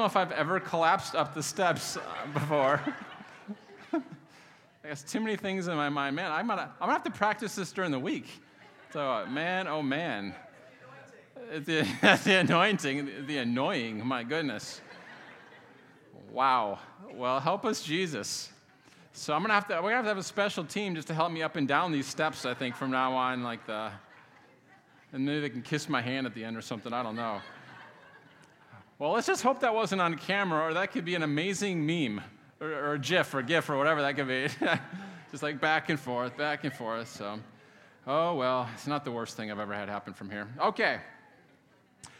know 0.00 0.06
if 0.06 0.16
I've 0.16 0.32
ever 0.32 0.58
collapsed 0.58 1.14
up 1.14 1.34
the 1.34 1.42
steps 1.42 1.96
uh, 1.96 2.00
before. 2.32 2.80
I 3.92 4.88
guess 4.88 5.02
too 5.02 5.20
many 5.20 5.36
things 5.36 5.68
in 5.68 5.76
my 5.76 5.88
mind. 5.88 6.16
Man, 6.16 6.32
I'm 6.32 6.46
gonna, 6.46 6.72
I'm 6.80 6.88
gonna 6.88 6.92
have 6.92 7.04
to 7.04 7.10
practice 7.10 7.54
this 7.54 7.70
during 7.72 7.90
the 7.90 7.98
week. 7.98 8.26
So, 8.92 9.00
uh, 9.00 9.26
man, 9.26 9.68
oh 9.68 9.82
man. 9.82 10.34
The, 11.52 11.86
the 12.24 12.34
anointing, 12.36 13.26
the 13.26 13.38
annoying, 13.38 14.04
my 14.04 14.24
goodness. 14.24 14.80
Wow. 16.32 16.78
Well, 17.12 17.40
help 17.40 17.64
us, 17.64 17.82
Jesus. 17.82 18.50
So 19.12 19.34
I'm 19.34 19.42
gonna 19.42 19.54
have 19.54 19.66
to. 19.68 19.74
We're 19.74 19.90
gonna 19.90 19.96
have 19.96 20.04
to 20.04 20.10
have 20.10 20.18
a 20.18 20.22
special 20.22 20.64
team 20.64 20.94
just 20.94 21.08
to 21.08 21.14
help 21.14 21.32
me 21.32 21.42
up 21.42 21.56
and 21.56 21.66
down 21.66 21.92
these 21.92 22.06
steps. 22.06 22.46
I 22.46 22.54
think 22.54 22.76
from 22.76 22.90
now 22.90 23.12
on, 23.14 23.42
like 23.42 23.66
the, 23.66 23.90
and 25.12 25.26
maybe 25.26 25.40
they 25.40 25.50
can 25.50 25.62
kiss 25.62 25.88
my 25.88 26.00
hand 26.00 26.26
at 26.26 26.34
the 26.34 26.44
end 26.44 26.56
or 26.56 26.62
something. 26.62 26.92
I 26.92 27.02
don't 27.02 27.16
know. 27.16 27.40
Well, 29.00 29.12
let's 29.12 29.26
just 29.26 29.42
hope 29.42 29.60
that 29.60 29.74
wasn't 29.74 30.02
on 30.02 30.18
camera, 30.18 30.60
or 30.60 30.74
that 30.74 30.92
could 30.92 31.06
be 31.06 31.14
an 31.14 31.22
amazing 31.22 31.86
meme, 31.86 32.20
or, 32.60 32.70
or 32.70 32.92
a 32.92 32.98
GIF, 32.98 33.32
or 33.32 33.40
GIF, 33.40 33.70
or 33.70 33.78
whatever 33.78 34.02
that 34.02 34.14
could 34.14 34.28
be. 34.28 34.46
just 35.30 35.42
like 35.42 35.58
back 35.58 35.88
and 35.88 35.98
forth, 35.98 36.36
back 36.36 36.64
and 36.64 36.74
forth. 36.74 37.08
So, 37.08 37.40
oh 38.06 38.34
well, 38.34 38.68
it's 38.74 38.86
not 38.86 39.06
the 39.06 39.10
worst 39.10 39.38
thing 39.38 39.50
I've 39.50 39.58
ever 39.58 39.72
had 39.72 39.88
happen 39.88 40.12
from 40.12 40.28
here. 40.28 40.46
Okay. 40.60 41.00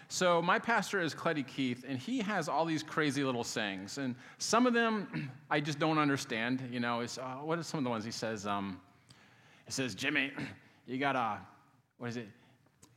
So 0.09 0.41
my 0.41 0.59
pastor 0.59 1.03
is 1.03 1.13
Cleddie 1.13 1.43
Keith, 1.43 1.85
and 1.87 1.99
he 1.99 2.21
has 2.21 2.49
all 2.49 2.65
these 2.65 2.83
crazy 2.83 3.25
little 3.25 3.45
sayings, 3.45 3.99
and 3.99 4.15
some 4.39 4.67
of 4.67 4.73
them 4.73 5.31
I 5.51 5.61
just 5.61 5.79
don't 5.79 5.99
understand. 5.99 6.67
You 6.73 6.81
know, 6.81 7.01
is 7.01 7.19
uh, 7.19 7.41
what 7.43 7.59
are 7.59 7.63
some 7.63 7.77
of 7.77 7.85
the 7.85 7.91
ones 7.91 8.07
he 8.07 8.11
says? 8.11 8.47
Um, 8.47 8.81
he 9.67 9.73
says, 9.73 9.95
Jimmy, 9.95 10.33
you 10.87 10.97
gotta, 10.97 11.41
what 11.99 12.09
is 12.09 12.17
it? 12.17 12.29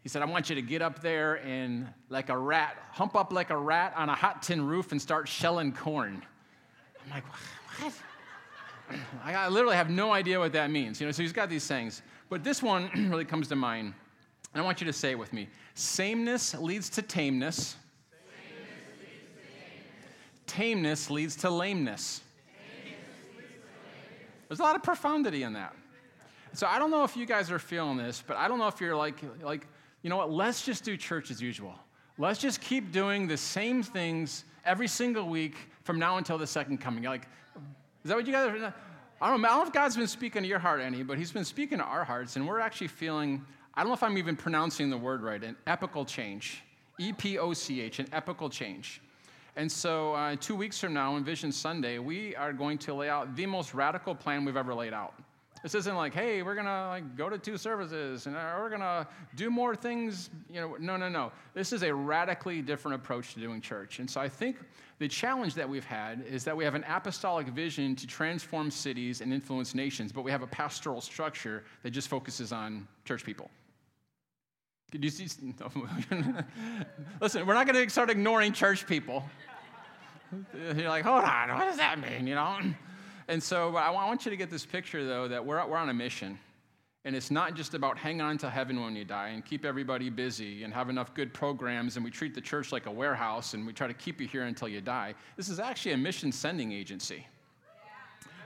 He 0.04 0.10
said, 0.10 0.22
I 0.22 0.26
want 0.26 0.50
you 0.50 0.56
to 0.56 0.62
get 0.62 0.82
up 0.82 1.02
there 1.02 1.36
and 1.46 1.88
like 2.10 2.28
a 2.28 2.38
rat, 2.38 2.78
hump 2.92 3.16
up 3.16 3.32
like 3.32 3.50
a 3.50 3.58
rat 3.58 3.94
on 3.96 4.10
a 4.10 4.16
hot 4.16 4.44
tin 4.44 4.68
roof 4.68 4.92
and 4.92 5.02
start 5.02 5.30
shelling 5.30 5.72
corn. 5.72 6.22
I'm 7.06 7.12
like, 7.12 7.24
what? 7.80 7.94
I 9.24 9.48
literally 9.48 9.78
have 9.78 9.90
no 9.90 10.12
idea 10.12 10.38
what 10.40 10.52
that 10.54 10.70
means. 10.70 11.00
You 11.00 11.08
know, 11.08 11.12
so 11.12 11.22
he's 11.22 11.32
got 11.32 11.50
these 11.50 11.64
sayings. 11.64 12.02
But 12.30 12.44
this 12.44 12.62
one 12.62 12.90
really 13.10 13.24
comes 13.24 13.48
to 13.48 13.56
mind. 13.56 13.94
And 14.54 14.62
I 14.62 14.66
want 14.66 14.82
you 14.82 14.88
to 14.88 14.94
say 14.94 15.12
it 15.12 15.18
with 15.18 15.32
me. 15.32 15.48
Sameness 15.74 16.54
leads 16.54 16.90
to 16.92 17.02
tameness. 17.02 17.76
Tameness 20.46 21.10
leads 21.10 21.38
to 21.38 21.50
lameness. 21.50 22.22
There's 24.48 24.60
a 24.60 24.64
lot 24.64 24.76
of 24.76 24.84
profundity 24.84 25.44
in 25.44 25.54
that. 25.54 25.74
So 26.52 26.68
I 26.68 26.78
don't 26.78 26.92
know 26.92 27.04
if 27.04 27.18
you 27.18 27.26
guys 27.26 27.50
are 27.50 27.58
feeling 27.58 27.98
this, 27.98 28.24
but 28.26 28.38
I 28.38 28.48
don't 28.48 28.60
know 28.60 28.68
if 28.68 28.80
you're 28.80 28.96
like, 28.96 29.16
like, 29.42 29.66
you 30.04 30.10
know 30.10 30.18
what? 30.18 30.32
Let's 30.32 30.64
just 30.64 30.84
do 30.84 30.96
church 30.96 31.32
as 31.32 31.42
usual. 31.42 31.74
Let's 32.20 32.40
just 32.40 32.62
keep 32.62 32.92
doing 32.92 33.28
the 33.28 33.38
same 33.38 33.82
things 33.82 34.44
every 34.66 34.88
single 34.88 35.28
week 35.28 35.56
from 35.84 35.98
now 35.98 36.18
until 36.18 36.38
the 36.38 36.46
second 36.46 36.80
coming. 36.80 37.04
Like, 37.04 37.28
is 38.04 38.10
that 38.10 38.16
what 38.16 38.28
you 38.28 38.34
guys 38.34 38.48
are? 38.48 38.50
I 38.50 38.52
don't 38.52 38.62
know. 38.62 38.74
I 39.22 39.30
don't 39.30 39.42
know 39.42 39.64
if 39.64 39.74
God's 39.74 39.96
been 39.96 40.08
speaking 40.08 40.44
to 40.44 40.48
your 40.48 40.60
heart 40.60 40.82
any, 40.82 41.02
but 41.02 41.18
He's 41.18 41.32
been 41.32 41.46
speaking 41.46 41.80
to 41.80 41.84
our 41.84 42.04
hearts, 42.04 42.36
and 42.36 42.48
we're 42.48 42.60
actually 42.60 42.90
feeling 42.90 43.44
I 43.76 43.82
don't 43.82 43.90
know 43.90 43.96
if 43.96 44.04
I'm 44.04 44.20
even 44.20 44.36
pronouncing 44.36 44.92
the 44.92 44.98
word 44.98 45.24
right, 45.24 45.44
an 45.44 45.56
epical 45.66 46.06
change. 46.06 46.62
E 47.00 47.12
P 47.12 47.40
O 47.40 47.54
C 47.54 47.82
H, 47.82 47.98
an 47.98 48.08
epical 48.14 48.50
change. 48.50 49.02
And 49.56 49.72
so, 49.72 50.14
uh, 50.14 50.36
two 50.40 50.56
weeks 50.56 50.80
from 50.80 50.94
now, 50.94 51.14
on 51.16 51.24
Vision 51.24 51.52
Sunday, 51.52 51.98
we 51.98 52.36
are 52.36 52.54
going 52.54 52.78
to 52.80 52.94
lay 52.94 53.10
out 53.10 53.36
the 53.36 53.46
most 53.46 53.74
radical 53.74 54.14
plan 54.14 54.46
we've 54.46 54.58
ever 54.58 54.76
laid 54.76 54.94
out. 54.94 55.14
This 55.64 55.76
isn't 55.76 55.96
like, 55.96 56.14
hey, 56.14 56.44
we're 56.44 56.56
gonna 56.56 56.90
like 56.90 57.16
go 57.16 57.30
to 57.30 57.38
two 57.38 57.58
services 57.58 58.28
and 58.28 58.36
uh, 58.36 58.56
we're 58.60 58.70
gonna 58.70 59.08
do 59.36 59.50
more 59.50 59.76
things. 59.76 60.30
You 60.50 60.60
know, 60.60 60.76
no, 60.78 60.98
no, 60.98 61.08
no. 61.08 61.32
This 61.54 61.72
is 61.72 61.84
a 61.84 61.96
radically 61.96 62.62
different 62.62 62.96
approach 62.96 63.34
to 63.34 63.40
doing 63.40 63.62
church. 63.62 64.00
And 64.00 64.10
so, 64.10 64.20
I 64.20 64.28
think 64.28 64.58
the 65.00 65.08
challenge 65.08 65.56
that 65.56 65.68
we've 65.68 65.86
had 65.86 66.26
is 66.30 66.44
that 66.44 66.56
we 66.56 66.66
have 66.66 66.76
an 66.76 66.84
apostolic 66.88 67.48
vision 67.48 67.96
to 67.96 68.06
transform 68.06 68.70
cities 68.70 69.22
and 69.22 69.34
influence 69.34 69.74
nations, 69.74 70.12
but 70.12 70.24
we 70.24 70.32
have 70.32 70.42
a 70.42 70.48
pastoral 70.48 71.00
structure 71.00 71.64
that 71.82 71.92
just 71.92 72.10
focuses 72.10 72.52
on 72.52 72.86
church 73.06 73.24
people. 73.24 73.50
You 74.92 75.10
see? 75.10 75.24
Listen, 77.22 77.46
we're 77.46 77.54
not 77.54 77.66
going 77.68 77.84
to 77.84 77.90
start 77.90 78.10
ignoring 78.10 78.54
church 78.54 78.86
people. 78.86 79.24
You're 80.78 80.90
like, 80.90 81.04
hold 81.04 81.24
on, 81.24 81.50
what 81.50 81.66
does 81.66 81.78
that 81.78 82.00
mean? 82.00 82.28
You 82.28 82.36
know? 82.36 82.60
And 83.28 83.42
so 83.42 83.76
I 83.76 83.90
want 83.90 84.26
you 84.26 84.32
to 84.32 84.38
get 84.38 84.50
this 84.50 84.66
picture, 84.66 85.06
though, 85.06 85.28
that 85.28 85.46
we're, 85.46 85.66
we're 85.68 85.78
on 85.78 85.90
a 85.90 85.94
mission. 85.94 86.38
And 87.06 87.16
it's 87.16 87.32
not 87.32 87.54
just 87.56 87.74
about 87.74 87.98
hang 87.98 88.22
on 88.22 88.38
to 88.40 88.50
heaven 88.50 88.82
when 88.82 88.96
you 88.96 89.04
die 89.04 89.30
and 89.30 89.44
keep 89.44 89.66
everybody 89.66 90.10
busy 90.10 90.64
and 90.64 90.74
have 90.74 90.90
enough 90.90 91.14
good 91.14 91.34
programs 91.34 91.98
and 91.98 92.06
we 92.06 92.10
treat 92.10 92.34
the 92.34 92.42
church 92.42 92.72
like 92.72 92.86
a 92.86 92.92
warehouse 92.92 93.54
and 93.54 93.68
we 93.68 93.74
try 93.74 93.88
to 93.88 93.94
keep 93.94 94.22
you 94.22 94.28
here 94.28 94.44
until 94.44 94.70
you 94.70 94.80
die. 94.80 95.14
This 95.36 95.50
is 95.50 95.60
actually 95.60 95.92
a 95.92 95.98
mission 95.98 96.32
sending 96.32 96.72
agency. 96.72 97.28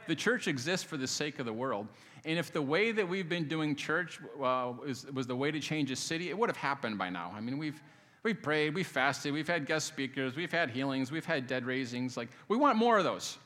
The 0.07 0.15
church 0.15 0.47
exists 0.47 0.83
for 0.83 0.97
the 0.97 1.07
sake 1.07 1.37
of 1.37 1.45
the 1.45 1.53
world. 1.53 1.87
And 2.25 2.39
if 2.39 2.51
the 2.51 2.61
way 2.61 2.91
that 2.93 3.07
we've 3.07 3.29
been 3.29 3.47
doing 3.47 3.75
church 3.75 4.19
uh, 4.41 4.73
was, 4.83 5.05
was 5.13 5.27
the 5.27 5.35
way 5.35 5.51
to 5.51 5.59
change 5.59 5.91
a 5.91 5.95
city, 5.95 6.29
it 6.29 6.37
would 6.37 6.49
have 6.49 6.57
happened 6.57 6.97
by 6.97 7.09
now. 7.09 7.33
I 7.35 7.41
mean, 7.41 7.57
we've, 7.57 7.81
we've 8.23 8.41
prayed, 8.41 8.73
we've 8.73 8.87
fasted, 8.87 9.33
we've 9.33 9.47
had 9.47 9.65
guest 9.67 9.85
speakers, 9.85 10.35
we've 10.35 10.51
had 10.51 10.71
healings, 10.71 11.11
we've 11.11 11.25
had 11.25 11.45
dead 11.45 11.65
raisings. 11.65 12.17
Like, 12.17 12.29
we 12.47 12.57
want 12.57 12.77
more 12.77 12.97
of 12.97 13.03
those. 13.03 13.37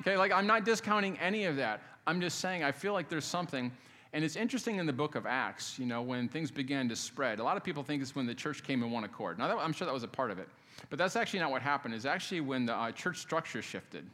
Okay, 0.00 0.16
like, 0.16 0.32
I'm 0.32 0.46
not 0.46 0.64
discounting 0.64 1.18
any 1.18 1.44
of 1.44 1.56
that. 1.56 1.82
I'm 2.06 2.20
just 2.20 2.38
saying, 2.38 2.62
I 2.62 2.72
feel 2.72 2.92
like 2.92 3.08
there's 3.08 3.24
something. 3.24 3.70
And 4.12 4.24
it's 4.24 4.36
interesting 4.36 4.76
in 4.76 4.86
the 4.86 4.92
book 4.92 5.14
of 5.14 5.26
Acts, 5.26 5.78
you 5.78 5.86
know, 5.86 6.00
when 6.00 6.28
things 6.28 6.50
began 6.50 6.88
to 6.88 6.96
spread. 6.96 7.40
A 7.40 7.42
lot 7.42 7.56
of 7.56 7.64
people 7.64 7.82
think 7.82 8.00
it's 8.00 8.14
when 8.14 8.26
the 8.26 8.34
church 8.34 8.62
came 8.62 8.82
in 8.82 8.90
one 8.90 9.04
accord. 9.04 9.38
Now, 9.38 9.48
that, 9.48 9.58
I'm 9.58 9.72
sure 9.72 9.86
that 9.86 9.92
was 9.92 10.04
a 10.04 10.08
part 10.08 10.30
of 10.30 10.38
it. 10.38 10.48
But 10.90 10.98
that's 10.98 11.16
actually 11.16 11.40
not 11.40 11.50
what 11.50 11.60
happened. 11.60 11.94
It's 11.94 12.04
actually 12.04 12.40
when 12.40 12.64
the 12.64 12.74
uh, 12.74 12.92
church 12.92 13.18
structure 13.18 13.60
shifted. 13.60 14.08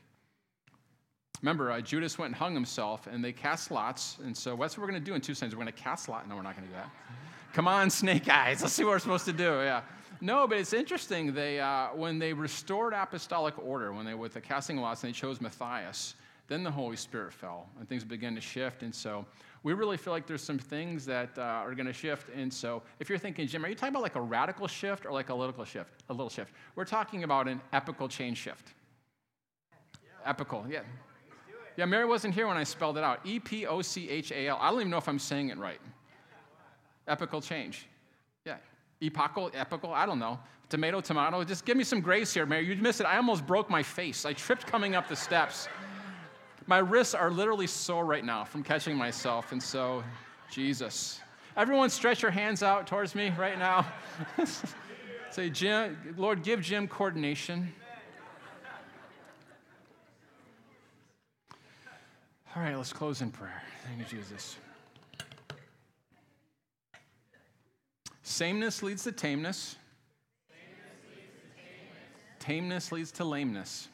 Remember, 1.42 1.70
uh, 1.70 1.80
Judas 1.80 2.18
went 2.18 2.30
and 2.30 2.36
hung 2.36 2.54
himself, 2.54 3.06
and 3.06 3.22
they 3.22 3.32
cast 3.32 3.70
lots. 3.70 4.18
And 4.24 4.36
so, 4.36 4.54
what's 4.54 4.78
what 4.78 4.82
we're 4.82 4.90
going 4.90 5.04
to 5.04 5.04
do 5.04 5.14
in 5.14 5.20
two 5.20 5.34
We're 5.40 5.50
going 5.50 5.66
to 5.66 5.72
cast 5.72 6.08
lots. 6.08 6.26
No, 6.26 6.36
we're 6.36 6.42
not 6.42 6.56
going 6.56 6.66
to 6.66 6.72
do 6.72 6.78
that. 6.78 6.90
Come 7.52 7.68
on, 7.68 7.90
snake 7.90 8.28
eyes. 8.28 8.62
Let's 8.62 8.72
see 8.72 8.82
what 8.82 8.92
we're 8.92 8.98
supposed 8.98 9.26
to 9.26 9.32
do. 9.32 9.44
Yeah. 9.44 9.82
No, 10.20 10.46
but 10.46 10.58
it's 10.58 10.72
interesting. 10.72 11.34
They, 11.34 11.60
uh, 11.60 11.88
when 11.94 12.18
they 12.18 12.32
restored 12.32 12.92
apostolic 12.92 13.54
order, 13.58 13.92
when 13.92 14.06
they 14.06 14.14
with 14.14 14.34
the 14.34 14.40
casting 14.40 14.78
lots, 14.78 15.02
and 15.04 15.12
they 15.12 15.16
chose 15.16 15.40
Matthias, 15.40 16.14
then 16.48 16.62
the 16.62 16.70
Holy 16.70 16.96
Spirit 16.96 17.32
fell, 17.32 17.68
and 17.78 17.88
things 17.88 18.04
began 18.04 18.34
to 18.34 18.40
shift. 18.40 18.82
And 18.82 18.94
so, 18.94 19.24
we 19.64 19.72
really 19.72 19.96
feel 19.96 20.12
like 20.12 20.26
there's 20.26 20.42
some 20.42 20.58
things 20.58 21.06
that 21.06 21.30
uh, 21.38 21.40
are 21.40 21.74
going 21.74 21.86
to 21.86 21.92
shift. 21.92 22.28
And 22.36 22.52
so, 22.52 22.82
if 23.00 23.08
you're 23.08 23.18
thinking, 23.18 23.48
Jim, 23.48 23.64
are 23.64 23.68
you 23.68 23.74
talking 23.74 23.94
about 23.94 24.02
like 24.02 24.14
a 24.14 24.20
radical 24.20 24.68
shift 24.68 25.06
or 25.06 25.10
like 25.10 25.30
a 25.30 25.34
little 25.34 25.64
shift? 25.64 26.02
A 26.10 26.12
little 26.12 26.28
shift. 26.28 26.52
We're 26.76 26.84
talking 26.84 27.24
about 27.24 27.48
an 27.48 27.60
epical 27.72 28.06
change 28.06 28.36
shift. 28.36 28.74
Epical, 30.26 30.66
yeah. 30.68 30.80
Yeah, 31.76 31.86
Mary 31.86 32.04
wasn't 32.04 32.34
here 32.34 32.46
when 32.46 32.58
I 32.58 32.62
spelled 32.62 32.98
it 32.98 33.04
out. 33.04 33.20
E 33.24 33.40
P 33.40 33.66
O 33.66 33.80
C 33.82 34.08
H 34.08 34.30
A 34.32 34.48
L. 34.48 34.58
I 34.60 34.70
don't 34.70 34.80
even 34.80 34.90
know 34.90 34.98
if 34.98 35.08
I'm 35.08 35.18
saying 35.18 35.48
it 35.48 35.58
right. 35.58 35.80
Epical 37.08 37.40
change. 37.40 37.86
Yeah. 38.44 38.56
Epochal, 39.00 39.50
epical, 39.54 39.92
I 39.92 40.06
don't 40.06 40.18
know. 40.18 40.38
Tomato, 40.68 41.00
tomato. 41.00 41.44
Just 41.44 41.64
give 41.64 41.76
me 41.76 41.84
some 41.84 42.00
grace 42.00 42.32
here, 42.32 42.46
Mary. 42.46 42.66
You 42.66 42.74
missed 42.76 43.00
it. 43.00 43.06
I 43.06 43.16
almost 43.16 43.46
broke 43.46 43.68
my 43.68 43.82
face. 43.82 44.24
I 44.24 44.32
tripped 44.32 44.66
coming 44.66 44.94
up 44.94 45.08
the 45.08 45.16
steps. 45.16 45.68
My 46.66 46.78
wrists 46.78 47.14
are 47.14 47.30
literally 47.30 47.66
sore 47.66 48.04
right 48.06 48.24
now 48.24 48.44
from 48.44 48.62
catching 48.62 48.96
myself. 48.96 49.52
And 49.52 49.62
so, 49.62 50.02
Jesus. 50.50 51.20
Everyone, 51.56 51.90
stretch 51.90 52.22
your 52.22 52.30
hands 52.30 52.62
out 52.62 52.86
towards 52.86 53.14
me 53.14 53.32
right 53.38 53.58
now. 53.58 53.86
Say, 55.30 55.50
Jim, 55.50 56.14
Lord, 56.16 56.42
give 56.42 56.60
Jim 56.62 56.88
coordination. 56.88 57.72
All 62.56 62.62
right, 62.62 62.76
let's 62.76 62.92
close 62.92 63.20
in 63.20 63.30
prayer. 63.30 63.62
Thank 63.84 63.98
you, 63.98 64.18
Jesus. 64.18 64.56
Sameness 68.26 68.82
leads 68.82 69.04
to 69.04 69.12
tameness. 69.12 69.76
Tameness 72.40 72.90
leads 72.90 73.12
to 73.12 73.24
lameness. 73.24 73.88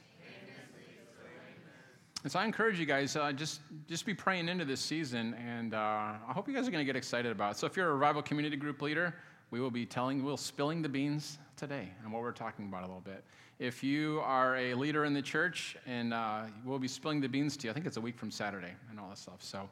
And 2.22 2.30
so 2.30 2.38
I 2.38 2.44
encourage 2.44 2.78
you 2.78 2.86
guys, 2.86 3.16
uh, 3.16 3.32
just, 3.32 3.60
just 3.88 4.06
be 4.06 4.14
praying 4.14 4.48
into 4.48 4.64
this 4.64 4.80
season, 4.80 5.34
and 5.34 5.74
uh, 5.74 5.78
I 5.78 6.32
hope 6.32 6.46
you 6.46 6.54
guys 6.54 6.68
are 6.68 6.70
going 6.70 6.82
to 6.82 6.86
get 6.86 6.94
excited 6.94 7.32
about 7.32 7.52
it. 7.52 7.58
So 7.58 7.66
if 7.66 7.76
you're 7.76 7.88
a 7.88 7.94
Revival 7.94 8.22
Community 8.22 8.56
Group 8.56 8.82
leader, 8.82 9.14
we 9.50 9.60
will 9.60 9.70
be 9.70 9.84
telling, 9.84 10.22
we'll 10.22 10.36
spilling 10.36 10.80
the 10.80 10.88
beans 10.88 11.38
today 11.56 11.88
and 12.04 12.12
what 12.12 12.22
we're 12.22 12.30
talking 12.30 12.66
about 12.66 12.82
a 12.82 12.86
little 12.86 13.00
bit. 13.00 13.24
If 13.58 13.82
you 13.82 14.20
are 14.22 14.56
a 14.56 14.74
leader 14.74 15.06
in 15.06 15.14
the 15.14 15.22
church, 15.22 15.76
and 15.86 16.14
uh, 16.14 16.42
we'll 16.64 16.78
be 16.78 16.88
spilling 16.88 17.20
the 17.20 17.28
beans 17.28 17.56
to 17.56 17.66
you. 17.66 17.70
I 17.70 17.74
think 17.74 17.86
it's 17.86 17.96
a 17.96 18.00
week 18.00 18.18
from 18.18 18.30
Saturday 18.30 18.74
and 18.90 19.00
all 19.00 19.08
that 19.08 19.18
stuff. 19.18 19.42
So 19.42 19.68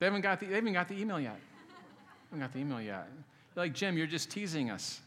they 0.00 0.06
haven't 0.06 0.22
got 0.22 0.40
the, 0.40 0.46
they 0.46 0.56
haven't 0.56 0.72
got 0.72 0.88
the 0.88 0.98
email 0.98 1.20
yet. 1.20 1.38
Haven't 2.30 2.40
got 2.40 2.52
the 2.52 2.60
email 2.60 2.80
yet. 2.80 3.08
You're 3.56 3.64
like, 3.64 3.74
Jim, 3.74 3.98
you're 3.98 4.06
just 4.06 4.30
teasing 4.30 4.70
us. 4.70 5.00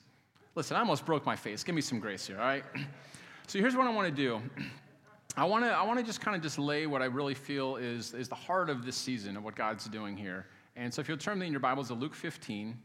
Listen, 0.55 0.75
I 0.75 0.81
almost 0.81 1.05
broke 1.05 1.25
my 1.25 1.37
face. 1.37 1.63
Give 1.63 1.73
me 1.73 1.81
some 1.81 1.99
grace 1.99 2.27
here, 2.27 2.37
all 2.37 2.45
right? 2.45 2.63
So 3.45 3.59
here's 3.59 3.75
what 3.75 3.85
I 3.85 3.89
want 3.89 4.07
to 4.07 4.15
do. 4.15 4.41
I 5.35 5.43
want 5.43 5.65
to 5.65 5.69
I 5.69 5.83
want 5.83 5.99
to 5.99 6.05
just 6.05 6.21
kind 6.21 6.33
of 6.33 6.41
just 6.41 6.57
lay 6.57 6.87
what 6.87 7.01
I 7.01 7.05
really 7.05 7.33
feel 7.33 7.75
is, 7.75 8.13
is 8.13 8.29
the 8.29 8.35
heart 8.35 8.69
of 8.69 8.85
this 8.85 8.95
season 8.95 9.35
of 9.35 9.43
what 9.43 9.53
God's 9.53 9.85
doing 9.89 10.15
here. 10.15 10.45
And 10.77 10.93
so 10.93 11.01
if 11.01 11.09
you'll 11.09 11.17
turn 11.17 11.41
in 11.41 11.51
your 11.51 11.59
Bibles 11.59 11.89
to 11.89 11.93
Luke 11.93 12.15
15, 12.15 12.77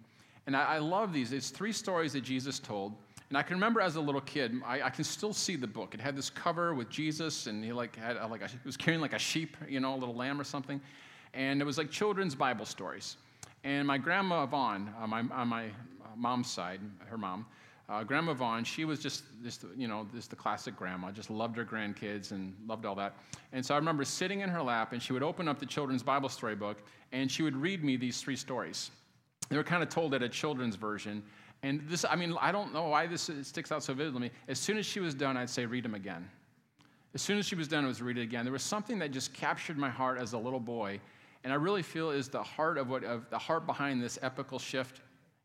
and 0.48 0.56
I, 0.56 0.64
I 0.64 0.78
love 0.78 1.12
these. 1.12 1.32
It's 1.32 1.50
three 1.50 1.70
stories 1.70 2.12
that 2.14 2.22
Jesus 2.22 2.58
told. 2.58 2.92
And 3.28 3.38
I 3.38 3.42
can 3.42 3.54
remember 3.54 3.80
as 3.80 3.94
a 3.94 4.00
little 4.00 4.20
kid, 4.20 4.52
I, 4.66 4.82
I, 4.82 4.90
can 4.90 5.04
still 5.04 5.32
see 5.32 5.54
the 5.54 5.66
book. 5.66 5.94
It 5.94 6.00
had 6.00 6.16
this 6.16 6.28
cover 6.28 6.74
with 6.74 6.88
Jesus, 6.88 7.46
and 7.46 7.62
he 7.62 7.72
like 7.72 7.94
had 7.94 8.16
like 8.30 8.42
a, 8.42 8.48
he 8.48 8.58
was 8.64 8.76
carrying 8.76 9.00
like 9.00 9.12
a 9.12 9.18
sheep, 9.18 9.56
you 9.68 9.78
know, 9.78 9.94
a 9.94 9.96
little 9.96 10.14
lamb 10.14 10.40
or 10.40 10.44
something, 10.44 10.80
and 11.34 11.60
it 11.60 11.64
was 11.64 11.78
like 11.78 11.90
children's 11.90 12.34
Bible 12.34 12.64
stories. 12.64 13.16
And 13.64 13.86
my 13.86 13.98
grandma 13.98 14.46
Vaughn, 14.46 14.92
uh, 15.00 15.06
my, 15.06 15.20
on 15.32 15.48
my 15.48 15.66
mom's 16.16 16.50
side, 16.50 16.80
her 17.06 17.18
mom, 17.18 17.46
uh, 17.88 18.04
Grandma 18.04 18.34
Vaughn, 18.34 18.64
she 18.64 18.84
was 18.84 18.98
just, 19.00 19.24
just, 19.42 19.64
you 19.74 19.88
know, 19.88 20.06
just 20.14 20.28
the 20.28 20.36
classic 20.36 20.76
grandma, 20.76 21.10
just 21.10 21.30
loved 21.30 21.56
her 21.56 21.64
grandkids 21.64 22.32
and 22.32 22.54
loved 22.66 22.84
all 22.84 22.94
that. 22.94 23.16
And 23.52 23.64
so 23.64 23.74
I 23.74 23.78
remember 23.78 24.04
sitting 24.04 24.40
in 24.40 24.50
her 24.50 24.62
lap, 24.62 24.92
and 24.92 25.02
she 25.02 25.14
would 25.14 25.22
open 25.22 25.48
up 25.48 25.58
the 25.58 25.66
children's 25.66 26.02
Bible 26.02 26.28
story 26.28 26.54
book, 26.54 26.82
and 27.12 27.30
she 27.30 27.42
would 27.42 27.56
read 27.56 27.82
me 27.82 27.96
these 27.96 28.20
three 28.20 28.36
stories. 28.36 28.90
They 29.48 29.56
were 29.56 29.64
kind 29.64 29.82
of 29.82 29.88
told 29.88 30.12
at 30.12 30.22
a 30.22 30.28
children's 30.28 30.76
version. 30.76 31.22
And 31.62 31.80
this, 31.88 32.04
I 32.04 32.14
mean, 32.14 32.36
I 32.40 32.52
don't 32.52 32.74
know 32.74 32.88
why 32.88 33.06
this 33.06 33.30
sticks 33.42 33.72
out 33.72 33.82
so 33.82 33.94
vividly 33.94 34.28
to 34.28 34.34
me. 34.34 34.38
As 34.48 34.58
soon 34.58 34.76
as 34.76 34.84
she 34.84 35.00
was 35.00 35.14
done, 35.14 35.38
I'd 35.38 35.48
say, 35.48 35.64
read 35.64 35.84
them 35.84 35.94
again. 35.94 36.28
As 37.14 37.22
soon 37.22 37.38
as 37.38 37.46
she 37.46 37.54
was 37.54 37.68
done, 37.68 37.84
I 37.84 37.88
was 37.88 38.02
read 38.02 38.18
it 38.18 38.22
again. 38.22 38.44
There 38.44 38.52
was 38.52 38.62
something 38.62 38.98
that 38.98 39.12
just 39.12 39.32
captured 39.32 39.78
my 39.78 39.88
heart 39.88 40.20
as 40.20 40.34
a 40.34 40.38
little 40.38 40.60
boy, 40.60 41.00
and 41.44 41.52
I 41.52 41.56
really 41.56 41.82
feel 41.82 42.10
is 42.10 42.28
the 42.28 42.42
heart 42.42 42.78
of 42.78 42.88
what, 42.88 43.04
of 43.04 43.28
the 43.30 43.38
heart 43.38 43.66
behind 43.66 44.02
this 44.02 44.18
epical 44.22 44.58
shift, 44.58 45.00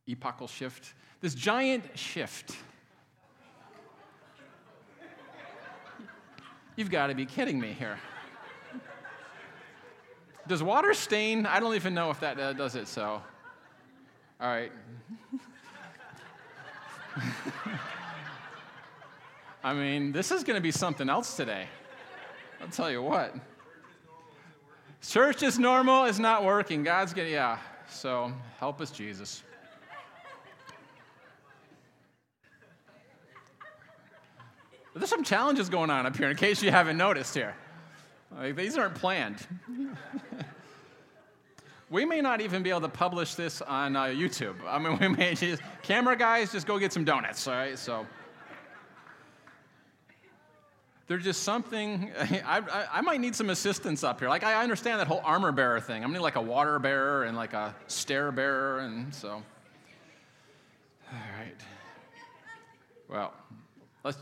epochal 0.08 0.48
shift 0.48 0.94
this 1.24 1.34
giant 1.34 1.86
shift. 1.98 2.56
You've 6.76 6.92
got 6.92 7.08
to 7.08 7.16
be 7.16 7.26
kidding 7.26 7.62
me 7.62 7.72
here. 7.72 7.98
Does 10.50 10.62
water 10.62 10.94
stain? 10.94 11.46
I 11.46 11.62
don't 11.62 11.76
even 11.76 11.94
know 11.94 12.12
if 12.12 12.20
that 12.20 12.38
uh, 12.38 12.52
does 12.52 12.76
it, 12.76 12.90
so. 12.90 13.22
All 14.42 14.48
right. 14.48 14.74
I 19.64 19.74
mean, 19.74 20.12
this 20.12 20.30
is 20.30 20.44
going 20.44 20.58
to 20.58 20.62
be 20.62 20.72
something 20.72 21.08
else 21.10 21.38
today. 21.38 21.68
I'll 22.60 22.68
tell 22.68 22.92
you 22.92 23.02
what. 23.02 23.34
Church 25.08 25.44
is 25.44 25.60
normal 25.60 26.06
is 26.06 26.20
not 26.20 26.46
working. 26.46 26.84
God's 26.84 27.14
getting, 27.14 27.34
yeah. 27.34 27.60
So 27.90 28.32
help 28.60 28.82
us, 28.82 28.90
Jesus. 28.90 29.44
There's 34.96 35.10
some 35.10 35.24
challenges 35.24 35.70
going 35.70 35.90
on 35.90 36.06
up 36.06 36.16
here, 36.16 36.30
in 36.30 36.38
case 36.38 36.62
you 36.62 36.72
haven't 36.72 36.98
noticed 36.98 37.34
here. 37.34 37.56
Like, 38.38 38.56
these 38.56 38.78
aren't 38.78 38.96
planned. 38.96 39.46
we 41.90 42.06
may 42.06 42.22
not 42.22 42.42
even 42.42 42.64
be 42.64 42.70
able 42.70 42.82
to 42.82 42.90
publish 42.90 43.36
this 43.36 43.62
on 43.62 43.96
uh, 43.96 44.06
YouTube. 44.06 44.56
I 44.68 44.80
mean, 44.80 44.98
we 45.02 45.08
may 45.08 45.36
just, 45.36 45.62
camera 45.82 46.16
guys, 46.16 46.52
just 46.52 46.68
go 46.68 46.78
get 46.78 46.94
some 46.94 47.04
donuts, 47.04 47.48
all 47.48 47.56
right? 47.56 47.78
So, 47.78 48.06
there's 51.08 51.24
just 51.24 51.44
something, 51.44 52.12
I, 52.20 52.60
I, 52.60 52.86
I, 52.94 53.02
might 53.02 53.20
need 53.20 53.36
some 53.36 53.50
assistance 53.50 54.04
up 54.04 54.20
here. 54.20 54.30
Like, 54.30 54.44
I 54.44 54.62
understand 54.62 55.00
that 55.00 55.08
whole 55.08 55.22
armor 55.24 55.52
bearer 55.52 55.80
thing. 55.80 55.98
I'm 55.98 56.10
gonna 56.10 56.20
need 56.20 56.24
like 56.24 56.36
a 56.36 56.42
water 56.42 56.80
bearer 56.80 57.24
and 57.24 57.36
like 57.36 57.54
a 57.54 57.76
stair 57.88 58.32
bearer, 58.32 58.80
and 58.80 59.14
so. 59.14 59.30
All 59.30 61.20
right. 61.38 61.60
Well, 63.10 63.34
let's 64.04 64.18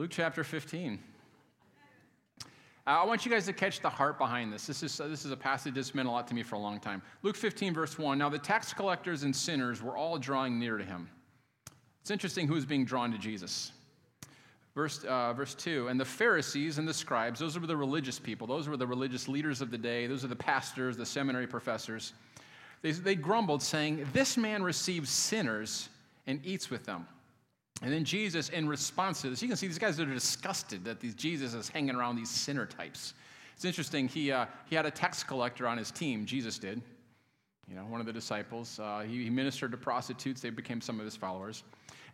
Luke 0.00 0.10
chapter 0.10 0.42
15. 0.42 0.98
Uh, 2.40 2.46
I 2.86 3.04
want 3.04 3.26
you 3.26 3.30
guys 3.30 3.44
to 3.44 3.52
catch 3.52 3.80
the 3.80 3.90
heart 3.90 4.18
behind 4.18 4.50
this. 4.50 4.66
This 4.66 4.82
is, 4.82 4.96
this 4.96 5.26
is 5.26 5.30
a 5.30 5.36
passage 5.36 5.74
that's 5.74 5.94
meant 5.94 6.08
a 6.08 6.10
lot 6.10 6.26
to 6.28 6.34
me 6.34 6.42
for 6.42 6.54
a 6.54 6.58
long 6.58 6.80
time. 6.80 7.02
Luke 7.22 7.36
15, 7.36 7.74
verse 7.74 7.98
1. 7.98 8.16
Now, 8.16 8.30
the 8.30 8.38
tax 8.38 8.72
collectors 8.72 9.24
and 9.24 9.36
sinners 9.36 9.82
were 9.82 9.98
all 9.98 10.16
drawing 10.16 10.58
near 10.58 10.78
to 10.78 10.84
him. 10.84 11.10
It's 12.00 12.10
interesting 12.10 12.46
who's 12.46 12.64
being 12.64 12.84
drawn 12.84 13.12
to 13.12 13.18
Jesus. 13.18 13.72
Verse, 14.74 15.04
uh, 15.04 15.32
verse 15.32 15.54
2 15.54 15.88
And 15.88 15.98
the 15.98 16.04
Pharisees 16.04 16.78
and 16.78 16.86
the 16.86 16.94
scribes, 16.94 17.40
those 17.40 17.58
were 17.58 17.66
the 17.66 17.76
religious 17.76 18.18
people, 18.18 18.46
those 18.46 18.68
were 18.68 18.76
the 18.76 18.86
religious 18.86 19.28
leaders 19.28 19.60
of 19.60 19.70
the 19.70 19.78
day, 19.78 20.06
those 20.06 20.24
are 20.24 20.28
the 20.28 20.36
pastors, 20.36 20.96
the 20.96 21.06
seminary 21.06 21.46
professors. 21.46 22.12
They, 22.82 22.92
they 22.92 23.14
grumbled, 23.14 23.62
saying, 23.62 24.06
This 24.12 24.36
man 24.36 24.62
receives 24.62 25.10
sinners 25.10 25.88
and 26.26 26.40
eats 26.44 26.70
with 26.70 26.84
them. 26.86 27.06
And 27.82 27.92
then 27.92 28.04
Jesus, 28.04 28.50
in 28.50 28.68
response 28.68 29.22
to 29.22 29.30
this, 29.30 29.42
you 29.42 29.48
can 29.48 29.56
see 29.56 29.66
these 29.66 29.78
guys 29.78 29.98
are 29.98 30.04
disgusted 30.04 30.84
that 30.84 31.00
these 31.00 31.14
Jesus 31.14 31.54
is 31.54 31.68
hanging 31.68 31.94
around 31.94 32.16
these 32.16 32.30
sinner 32.30 32.66
types. 32.66 33.14
It's 33.54 33.64
interesting. 33.64 34.08
He, 34.08 34.30
uh, 34.32 34.46
he 34.68 34.76
had 34.76 34.86
a 34.86 34.90
tax 34.90 35.22
collector 35.22 35.66
on 35.66 35.78
his 35.78 35.90
team. 35.90 36.26
Jesus 36.26 36.58
did. 36.58 36.80
You 37.70 37.76
know, 37.76 37.82
one 37.82 38.00
of 38.00 38.06
the 38.06 38.12
disciples. 38.12 38.80
Uh, 38.80 39.04
he, 39.06 39.22
he, 39.22 39.30
ministered 39.30 39.70
to 39.70 39.76
prostitutes. 39.76 40.40
They 40.40 40.50
became 40.50 40.80
some 40.80 40.98
of 40.98 41.04
his 41.04 41.14
followers. 41.14 41.62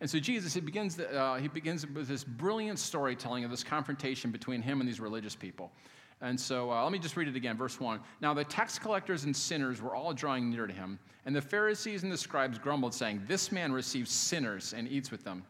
And 0.03 0.11
so 0.11 0.19
Jesus, 0.19 0.53
he 0.53 0.61
begins, 0.61 0.97
the, 0.97 1.11
uh, 1.19 1.39
he 1.39 1.49
begins 1.49 1.87
with 1.87 2.09
this 2.09 2.25
brilliant 2.25 2.79
storytelling 2.79 3.43
of 3.43 3.51
this 3.51 3.65
confrontation 3.65 4.31
between 4.31 4.61
him 4.61 4.81
and 4.81 4.89
these 4.89 5.01
religious 5.01 5.35
people. 5.35 5.73
And 6.21 6.39
so 6.39 6.71
uh, 6.71 6.83
let 6.83 6.93
me 6.93 6.99
just 6.99 7.17
read 7.17 7.29
it 7.29 7.37
again, 7.37 7.57
verse 7.57 7.81
1. 7.81 8.01
Now 8.21 8.35
the 8.35 8.45
tax 8.45 8.79
collectors 8.79 9.25
and 9.25 9.35
sinners 9.35 9.81
were 9.81 9.95
all 9.95 10.13
drawing 10.13 10.51
near 10.51 10.67
to 10.67 10.73
him, 10.73 10.99
and 11.25 11.35
the 11.35 11.43
Pharisees 11.43 12.03
and 12.03 12.13
the 12.13 12.19
scribes 12.19 12.59
grumbled, 12.59 12.95
saying, 12.95 13.23
This 13.27 13.51
man 13.51 13.73
receives 13.73 14.11
sinners 14.11 14.75
and 14.77 14.87
eats 14.89 15.11
with 15.11 15.25
them. 15.25 15.43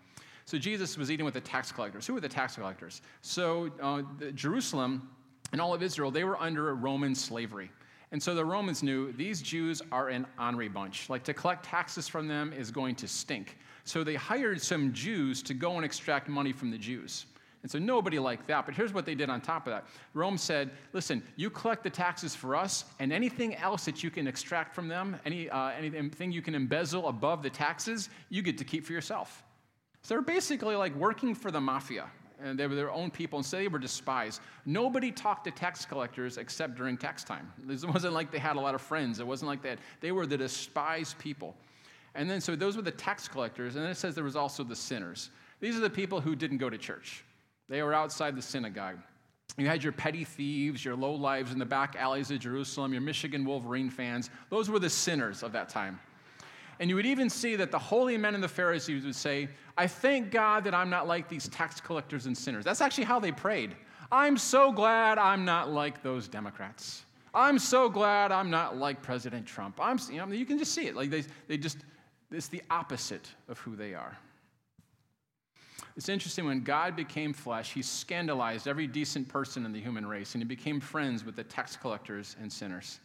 So 0.45 0.59
Jesus 0.59 0.97
was 0.97 1.11
eating 1.11 1.25
with 1.25 1.35
the 1.35 1.41
tax 1.41 1.73
collectors. 1.73 2.07
Who 2.07 2.15
were 2.15 2.21
the 2.21 2.29
tax 2.29 2.55
collectors? 2.55 3.03
So 3.23 3.73
uh, 3.83 4.03
Jerusalem 4.35 5.09
and 5.51 5.61
all 5.61 5.75
of 5.75 5.83
Israel, 5.83 6.13
they 6.13 6.23
were 6.23 6.41
under 6.41 6.75
Roman 6.75 7.15
slavery. 7.15 7.71
And 8.13 8.23
so 8.23 8.35
the 8.35 8.45
Romans 8.45 8.83
knew 8.83 9.13
these 9.13 9.43
Jews 9.43 9.83
are 9.91 10.09
an 10.09 10.27
ornery 10.39 10.69
bunch. 10.69 11.11
Like 11.11 11.25
to 11.25 11.35
collect 11.35 11.65
taxes 11.65 12.07
from 12.09 12.29
them 12.29 12.53
is 12.53 12.71
going 12.71 12.95
to 12.97 13.09
stink. 13.09 13.59
So 13.85 14.05
they 14.05 14.15
hired 14.15 14.61
some 14.61 14.93
Jews 14.93 15.43
to 15.43 15.55
go 15.55 15.77
and 15.77 15.85
extract 15.85 16.29
money 16.29 16.53
from 16.53 16.71
the 16.71 16.79
Jews. 16.79 17.27
And 17.63 17.71
so 17.71 17.81
nobody 17.81 18.21
liked 18.21 18.47
that. 18.47 18.65
But 18.65 18.77
here's 18.77 18.93
what 18.93 19.07
they 19.07 19.17
did 19.17 19.29
on 19.29 19.41
top 19.41 19.67
of 19.67 19.73
that 19.73 19.87
Rome 20.15 20.39
said, 20.39 20.71
listen, 20.93 21.21
you 21.35 21.51
collect 21.51 21.83
the 21.83 21.91
taxes 21.91 22.33
for 22.33 22.55
us, 22.55 22.85
and 23.01 23.13
anything 23.13 23.57
else 23.57 23.85
that 23.87 24.05
you 24.05 24.11
can 24.11 24.29
extract 24.29 24.73
from 24.73 24.87
them, 24.87 25.17
any, 25.25 25.51
uh, 25.51 25.71
anything 25.71 26.31
you 26.31 26.43
can 26.43 26.55
embezzle 26.55 27.09
above 27.09 27.43
the 27.43 27.51
taxes, 27.51 28.09
you 28.29 28.41
get 28.41 28.57
to 28.59 28.65
keep 28.65 28.85
for 28.85 28.93
yourself. 28.93 29.43
So 30.03 30.15
they're 30.15 30.23
basically 30.23 30.77
like 30.77 30.95
working 30.95 31.35
for 31.35 31.51
the 31.51 31.61
mafia, 31.61 32.09
and 32.43 32.59
they 32.59 32.67
were 32.67 32.75
their 32.75 32.91
own 32.91 33.11
people, 33.11 33.39
and 33.39 33.47
so 33.47 33.57
they 33.57 33.69
were 33.69 33.79
despised. 33.79 34.41
Nobody 34.65 35.11
talked 35.11 35.45
to 35.45 35.51
tax 35.51 35.85
collectors 35.85 36.37
except 36.37 36.77
during 36.77 36.97
tax 36.97 37.25
time. 37.25 37.53
It 37.69 37.85
wasn't 37.85 38.15
like 38.15 38.31
they 38.31 38.39
had 38.39 38.57
a 38.57 38.61
lot 38.61 38.75
of 38.75 38.83
friends. 38.83 39.21
It 39.21 39.27
wasn't 39.27 39.49
like 39.49 39.63
that. 39.63 39.79
They 40.01 40.13
were 40.13 40.27
the 40.27 40.37
despised 40.37 41.19
people. 41.19 41.55
And 42.15 42.31
then, 42.31 42.41
so 42.41 42.57
those 42.57 42.77
were 42.77 42.83
the 42.83 42.91
tax 42.91 43.29
collectors, 43.29 43.77
and 43.77 43.85
then 43.85 43.91
it 43.91 43.97
says 43.97 44.15
there 44.15 44.25
was 44.25 44.37
also 44.37 44.65
the 44.65 44.77
sinners. 44.77 45.31
These 45.61 45.77
are 45.77 45.81
the 45.81 45.91
people 45.91 46.21
who 46.21 46.35
didn't 46.35 46.59
go 46.59 46.71
to 46.71 46.79
church. 46.79 47.25
They 47.69 47.83
were 47.83 47.95
outside 47.95 48.37
the 48.37 48.43
synagogue. 48.43 48.99
You 49.59 49.67
had 49.67 49.83
your 49.83 49.93
petty 49.93 50.25
thieves, 50.25 50.85
your 50.85 50.97
low 50.97 51.15
lives 51.15 51.53
in 51.53 51.59
the 51.59 51.67
back 51.67 51.97
alleys 51.97 52.31
of 52.31 52.41
Jerusalem, 52.41 52.93
your 52.93 53.01
Michigan 53.01 53.45
Wolverine 53.45 53.89
fans. 53.89 54.31
Those 54.51 54.69
were 54.69 54.79
the 54.79 54.91
sinners 54.91 55.43
of 55.43 55.53
that 55.53 55.69
time. 55.69 55.99
And 56.79 56.91
you 56.91 56.97
would 56.97 57.07
even 57.07 57.31
see 57.31 57.57
that 57.57 57.71
the 57.71 57.79
holy 57.79 58.19
men 58.19 58.35
and 58.35 58.45
the 58.45 58.49
Pharisees 58.49 59.05
would 59.05 59.15
say, 59.15 59.49
I 59.79 59.87
thank 59.87 60.31
God 60.31 60.65
that 60.65 60.75
I'm 60.75 60.91
not 60.91 61.07
like 61.07 61.29
these 61.29 61.49
tax 61.49 61.81
collectors 61.81 62.27
and 62.27 62.37
sinners. 62.37 62.65
That's 62.65 62.81
actually 62.81 63.05
how 63.05 63.19
they 63.19 63.33
prayed. 63.33 63.77
I'm 64.13 64.37
so 64.37 64.73
glad 64.73 65.19
I'm 65.19 65.45
not 65.45 65.71
like 65.71 66.03
those 66.03 66.29
Democrats. 66.29 67.05
I'm 67.35 67.59
so 67.59 67.89
glad 67.89 68.33
I'm 68.33 68.51
not 68.51 68.77
like 68.77 69.03
President 69.03 69.47
Trump. 69.47 69.79
I'm, 69.81 69.99
you, 70.11 70.19
know, 70.19 70.27
you 70.33 70.47
can 70.47 70.59
just 70.59 70.73
see 70.73 70.87
it. 70.87 70.97
Like 70.97 71.11
they, 71.11 71.25
they 71.49 71.59
just, 71.59 71.79
it's 72.31 72.49
the 72.49 72.63
opposite 72.71 73.29
of 73.49 73.59
who 73.59 73.77
they 73.77 73.95
are. 73.95 74.17
It's 75.97 76.09
interesting 76.11 76.45
when 76.45 76.63
God 76.63 76.95
became 76.95 77.33
flesh, 77.33 77.73
he 77.73 77.81
scandalized 77.81 78.69
every 78.69 78.87
decent 78.87 79.29
person 79.29 79.65
in 79.65 79.73
the 79.73 79.81
human 79.81 80.05
race, 80.07 80.35
and 80.35 80.43
he 80.43 80.47
became 80.47 80.79
friends 80.79 81.25
with 81.25 81.37
the 81.37 81.45
tax 81.45 81.75
collectors 81.75 82.37
and 82.41 82.53
sinners. 82.53 83.01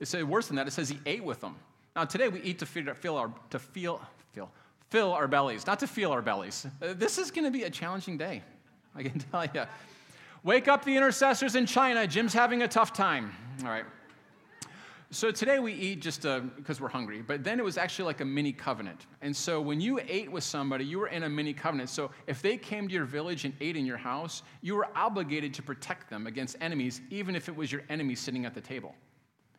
It 0.00 0.08
says 0.08 0.24
worse 0.24 0.48
than 0.48 0.56
that, 0.56 0.66
it 0.66 0.72
says 0.72 0.88
he 0.88 0.98
ate 1.06 1.22
with 1.22 1.40
them. 1.40 1.54
Now, 1.96 2.04
today 2.04 2.28
we 2.28 2.42
eat 2.42 2.58
to 2.58 2.66
feel 2.66 3.16
our, 3.16 3.32
to 3.48 3.58
feel, 3.58 4.02
feel, 4.32 4.50
fill 4.90 5.14
our 5.14 5.26
bellies, 5.26 5.66
not 5.66 5.80
to 5.80 5.86
feel 5.86 6.12
our 6.12 6.20
bellies. 6.20 6.66
Uh, 6.82 6.92
this 6.92 7.16
is 7.16 7.30
going 7.30 7.46
to 7.46 7.50
be 7.50 7.62
a 7.62 7.70
challenging 7.70 8.18
day, 8.18 8.42
I 8.94 9.02
can 9.02 9.18
tell 9.32 9.46
you. 9.46 9.64
Wake 10.44 10.68
up 10.68 10.84
the 10.84 10.94
intercessors 10.94 11.56
in 11.56 11.64
China. 11.64 12.06
Jim's 12.06 12.34
having 12.34 12.60
a 12.60 12.68
tough 12.68 12.92
time. 12.92 13.32
All 13.62 13.70
right. 13.70 13.86
So 15.10 15.30
today 15.30 15.58
we 15.58 15.72
eat 15.72 16.02
just 16.02 16.20
because 16.20 16.78
uh, 16.78 16.82
we're 16.82 16.90
hungry, 16.90 17.22
but 17.22 17.42
then 17.42 17.58
it 17.58 17.64
was 17.64 17.78
actually 17.78 18.04
like 18.04 18.20
a 18.20 18.26
mini 18.26 18.52
covenant. 18.52 19.06
And 19.22 19.34
so 19.34 19.58
when 19.62 19.80
you 19.80 19.98
ate 20.06 20.30
with 20.30 20.44
somebody, 20.44 20.84
you 20.84 20.98
were 20.98 21.08
in 21.08 21.22
a 21.22 21.28
mini 21.30 21.54
covenant. 21.54 21.88
So 21.88 22.10
if 22.26 22.42
they 22.42 22.58
came 22.58 22.88
to 22.88 22.92
your 22.92 23.06
village 23.06 23.46
and 23.46 23.54
ate 23.62 23.76
in 23.76 23.86
your 23.86 23.96
house, 23.96 24.42
you 24.60 24.74
were 24.74 24.88
obligated 24.94 25.54
to 25.54 25.62
protect 25.62 26.10
them 26.10 26.26
against 26.26 26.56
enemies, 26.60 27.00
even 27.08 27.34
if 27.34 27.48
it 27.48 27.56
was 27.56 27.72
your 27.72 27.82
enemy 27.88 28.14
sitting 28.14 28.44
at 28.44 28.54
the 28.54 28.60
table. 28.60 28.94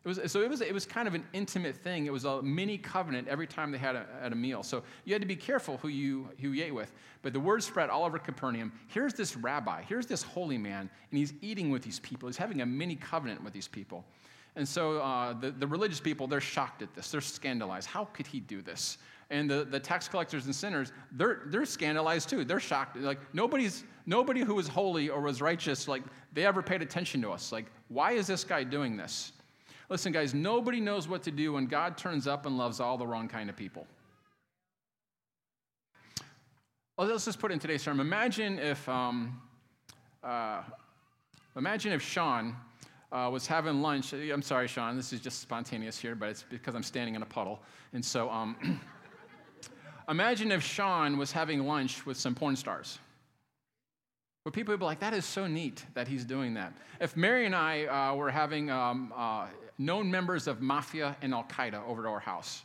It 0.08 0.16
was, 0.16 0.32
so 0.32 0.42
it 0.42 0.50
was, 0.50 0.62
it 0.62 0.74
was 0.74 0.86
kind 0.86 1.06
of 1.06 1.16
an 1.16 1.26
intimate 1.34 1.76
thing. 1.76 2.06
It 2.06 2.14
was 2.14 2.24
a 2.24 2.42
mini 2.42 2.78
covenant 2.78 3.28
every 3.28 3.46
time 3.46 3.74
they 3.74 3.78
had 3.78 3.98
a, 3.98 4.06
had 4.22 4.32
a 4.32 4.38
meal. 4.38 4.64
So 4.64 4.84
you 5.04 5.14
had 5.14 5.22
to 5.22 5.28
be 5.28 5.36
careful 5.36 5.76
who 5.80 5.90
you, 5.90 6.30
who 6.40 6.54
you 6.54 6.64
ate 6.64 6.74
with. 6.74 6.94
But 7.24 7.34
the 7.34 7.42
word 7.42 7.62
spread 7.62 7.90
all 7.90 8.06
over 8.06 8.18
Capernaum. 8.18 8.72
Here's 8.88 9.14
this 9.14 9.36
rabbi, 9.36 9.82
here's 9.82 10.06
this 10.06 10.24
holy 10.24 10.58
man, 10.58 10.90
and 11.12 11.18
he's 11.18 11.34
eating 11.42 11.72
with 11.72 11.82
these 11.82 12.00
people. 12.00 12.30
He's 12.30 12.38
having 12.38 12.62
a 12.62 12.66
mini 12.66 12.96
covenant 12.96 13.44
with 13.44 13.52
these 13.52 13.68
people. 13.68 14.06
And 14.56 14.66
so 14.66 15.02
uh, 15.02 15.34
the, 15.34 15.52
the 15.52 15.68
religious 15.68 16.00
people, 16.00 16.26
they're 16.26 16.40
shocked 16.40 16.82
at 16.82 16.94
this. 16.96 17.12
They're 17.12 17.20
scandalized. 17.20 17.90
How 17.90 18.06
could 18.06 18.28
he 18.28 18.40
do 18.40 18.62
this? 18.62 19.00
And 19.30 19.50
the, 19.50 19.66
the 19.66 19.80
tax 19.80 20.08
collectors 20.08 20.46
and 20.46 20.56
sinners, 20.56 20.94
they're, 21.12 21.42
they're 21.48 21.66
scandalized 21.66 22.30
too. 22.30 22.46
They're 22.46 22.62
shocked. 22.62 22.96
Like, 22.96 23.20
nobody's, 23.34 23.84
nobody 24.06 24.40
who 24.40 24.56
was 24.56 24.70
holy 24.70 25.10
or 25.10 25.20
was 25.20 25.42
righteous, 25.42 25.86
like, 25.86 26.04
they 26.32 26.46
ever 26.46 26.62
paid 26.62 26.82
attention 26.82 27.22
to 27.24 27.32
us. 27.32 27.52
Like, 27.52 27.66
why 27.90 28.14
is 28.14 28.26
this 28.26 28.46
guy 28.46 28.64
doing 28.64 28.96
this? 28.96 29.34
Listen, 29.90 30.12
guys, 30.12 30.34
nobody 30.34 30.82
knows 30.82 31.08
what 31.08 31.24
to 31.24 31.32
do 31.32 31.54
when 31.54 31.66
God 31.66 31.98
turns 31.98 32.28
up 32.28 32.46
and 32.46 32.58
loves 32.58 32.80
all 32.82 32.98
the 32.98 33.08
wrong 33.08 33.30
kind 33.30 33.50
of 33.50 33.56
people. 33.56 33.88
Well, 36.98 37.08
let's 37.08 37.26
just 37.26 37.40
put 37.40 37.52
in 37.52 37.60
today's 37.60 37.84
term. 37.84 38.00
Imagine 38.02 38.60
if, 38.60 38.88
um, 38.90 39.40
uh, 40.24 40.64
imagine 41.56 41.94
if 41.94 42.02
Sean 42.02 42.56
uh, 43.14 43.30
was 43.32 43.48
having 43.48 43.82
lunch. 43.82 44.12
I'm 44.14 44.42
sorry, 44.42 44.68
Sean, 44.68 44.98
this 44.98 45.14
is 45.14 45.22
just 45.22 45.40
spontaneous 45.40 45.98
here, 45.98 46.16
but 46.16 46.30
it's 46.30 46.44
because 46.50 46.76
I'm 46.76 46.84
standing 46.84 47.16
in 47.16 47.22
a 47.22 47.26
puddle. 47.26 47.62
And 47.94 48.04
so, 48.04 48.30
um, 48.30 48.82
imagine 50.10 50.52
if 50.52 50.64
Sean 50.64 51.18
was 51.18 51.32
having 51.32 51.66
lunch 51.66 52.06
with 52.06 52.18
some 52.18 52.36
porn 52.36 52.58
stars. 52.58 53.00
But 54.44 54.54
people 54.54 54.74
would 54.74 54.80
be 54.80 54.86
like, 54.86 55.00
that 55.00 55.14
is 55.14 55.26
so 55.26 55.46
neat 55.46 55.86
that 55.94 56.08
he's 56.08 56.26
doing 56.26 56.54
that. 56.56 56.74
If 57.00 57.16
Mary 57.16 57.46
and 57.46 57.56
I 57.56 57.86
uh, 57.86 58.16
were 58.16 58.32
having 58.32 58.70
um, 58.72 59.14
uh, 59.16 59.48
known 59.78 60.10
members 60.10 60.48
of 60.48 60.62
Mafia 60.62 61.16
and 61.22 61.34
Al 61.34 61.44
Qaeda 61.46 61.86
over 61.88 62.04
to 62.04 62.10
our 62.10 62.20
house, 62.20 62.64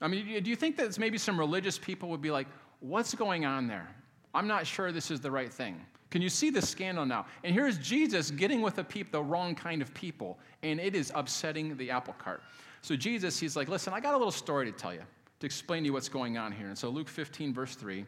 I 0.00 0.08
mean, 0.08 0.42
do 0.42 0.50
you 0.50 0.56
think 0.56 0.76
that 0.76 0.98
maybe 0.98 1.18
some 1.18 1.38
religious 1.38 1.78
people 1.78 2.08
would 2.10 2.22
be 2.22 2.30
like, 2.30 2.46
what's 2.80 3.14
going 3.14 3.44
on 3.44 3.66
there? 3.66 3.88
I'm 4.34 4.48
not 4.48 4.66
sure 4.66 4.90
this 4.90 5.10
is 5.10 5.20
the 5.20 5.30
right 5.30 5.52
thing. 5.52 5.80
Can 6.10 6.22
you 6.22 6.28
see 6.28 6.50
the 6.50 6.62
scandal 6.62 7.06
now? 7.06 7.26
And 7.42 7.54
here's 7.54 7.78
Jesus 7.78 8.30
getting 8.30 8.60
with 8.60 8.76
the, 8.76 8.84
peop- 8.84 9.10
the 9.10 9.22
wrong 9.22 9.54
kind 9.54 9.82
of 9.82 9.92
people, 9.94 10.38
and 10.62 10.80
it 10.80 10.94
is 10.94 11.10
upsetting 11.14 11.76
the 11.76 11.90
apple 11.90 12.14
cart. 12.18 12.42
So 12.82 12.96
Jesus, 12.96 13.38
he's 13.38 13.56
like, 13.56 13.68
listen, 13.68 13.92
I 13.92 14.00
got 14.00 14.14
a 14.14 14.16
little 14.16 14.30
story 14.30 14.70
to 14.70 14.72
tell 14.72 14.92
you 14.92 15.02
to 15.40 15.46
explain 15.46 15.82
to 15.82 15.86
you 15.86 15.92
what's 15.92 16.08
going 16.08 16.38
on 16.38 16.52
here. 16.52 16.68
And 16.68 16.78
so 16.78 16.88
Luke 16.88 17.08
15, 17.08 17.52
verse 17.52 17.74
3. 17.74 18.04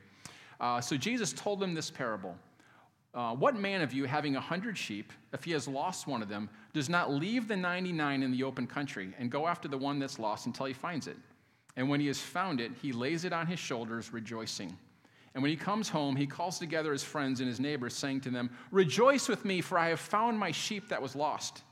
Uh, 0.61 0.81
so 0.81 0.97
Jesus 0.97 1.33
told 1.33 1.61
them 1.61 1.75
this 1.75 1.91
parable. 1.91 2.37
Uh, 3.17 3.35
what 3.35 3.57
man 3.57 3.81
of 3.81 3.95
you, 3.95 4.05
having 4.05 4.37
a 4.37 4.41
hundred 4.41 4.77
sheep, 4.77 5.11
if 5.33 5.43
he 5.43 5.53
has 5.53 5.67
lost 5.67 6.07
one 6.07 6.21
of 6.21 6.29
them, 6.29 6.51
does 6.75 6.91
not 6.91 7.11
leave 7.11 7.49
the 7.49 7.57
99 7.57 8.23
in 8.23 8.31
the 8.31 8.43
open 8.43 8.67
country 8.67 9.15
and 9.19 9.31
go 9.31 9.47
after 9.47 9.69
the 9.69 9.79
one 9.79 9.99
that's 9.99 10.19
lost 10.19 10.45
until 10.45 10.67
he 10.67 10.75
finds 10.75 11.07
it? 11.07 11.17
And 11.77 11.89
when 11.89 11.99
he 11.99 12.09
has 12.09 12.21
found 12.21 12.61
it, 12.61 12.73
he 12.83 12.93
lays 12.93 13.25
it 13.25 13.33
on 13.33 13.47
his 13.47 13.59
shoulders, 13.59 14.13
rejoicing. 14.13 14.77
And 15.35 15.43
when 15.43 15.51
he 15.51 15.57
comes 15.57 15.89
home, 15.89 16.15
he 16.15 16.27
calls 16.27 16.59
together 16.59 16.93
his 16.93 17.03
friends 17.03 17.41
and 17.41 17.49
his 17.49 17.59
neighbors, 17.59 17.95
saying 17.95 18.21
to 18.23 18.31
them, 18.31 18.51
Rejoice 18.71 19.29
with 19.29 19.47
me, 19.47 19.63
for 19.63 19.79
I 19.79 19.89
have 19.89 20.01
found 20.01 20.39
my 20.39 20.51
sheep 20.51 20.91
that 20.91 21.01
was 21.01 21.17
lost. 21.17 21.63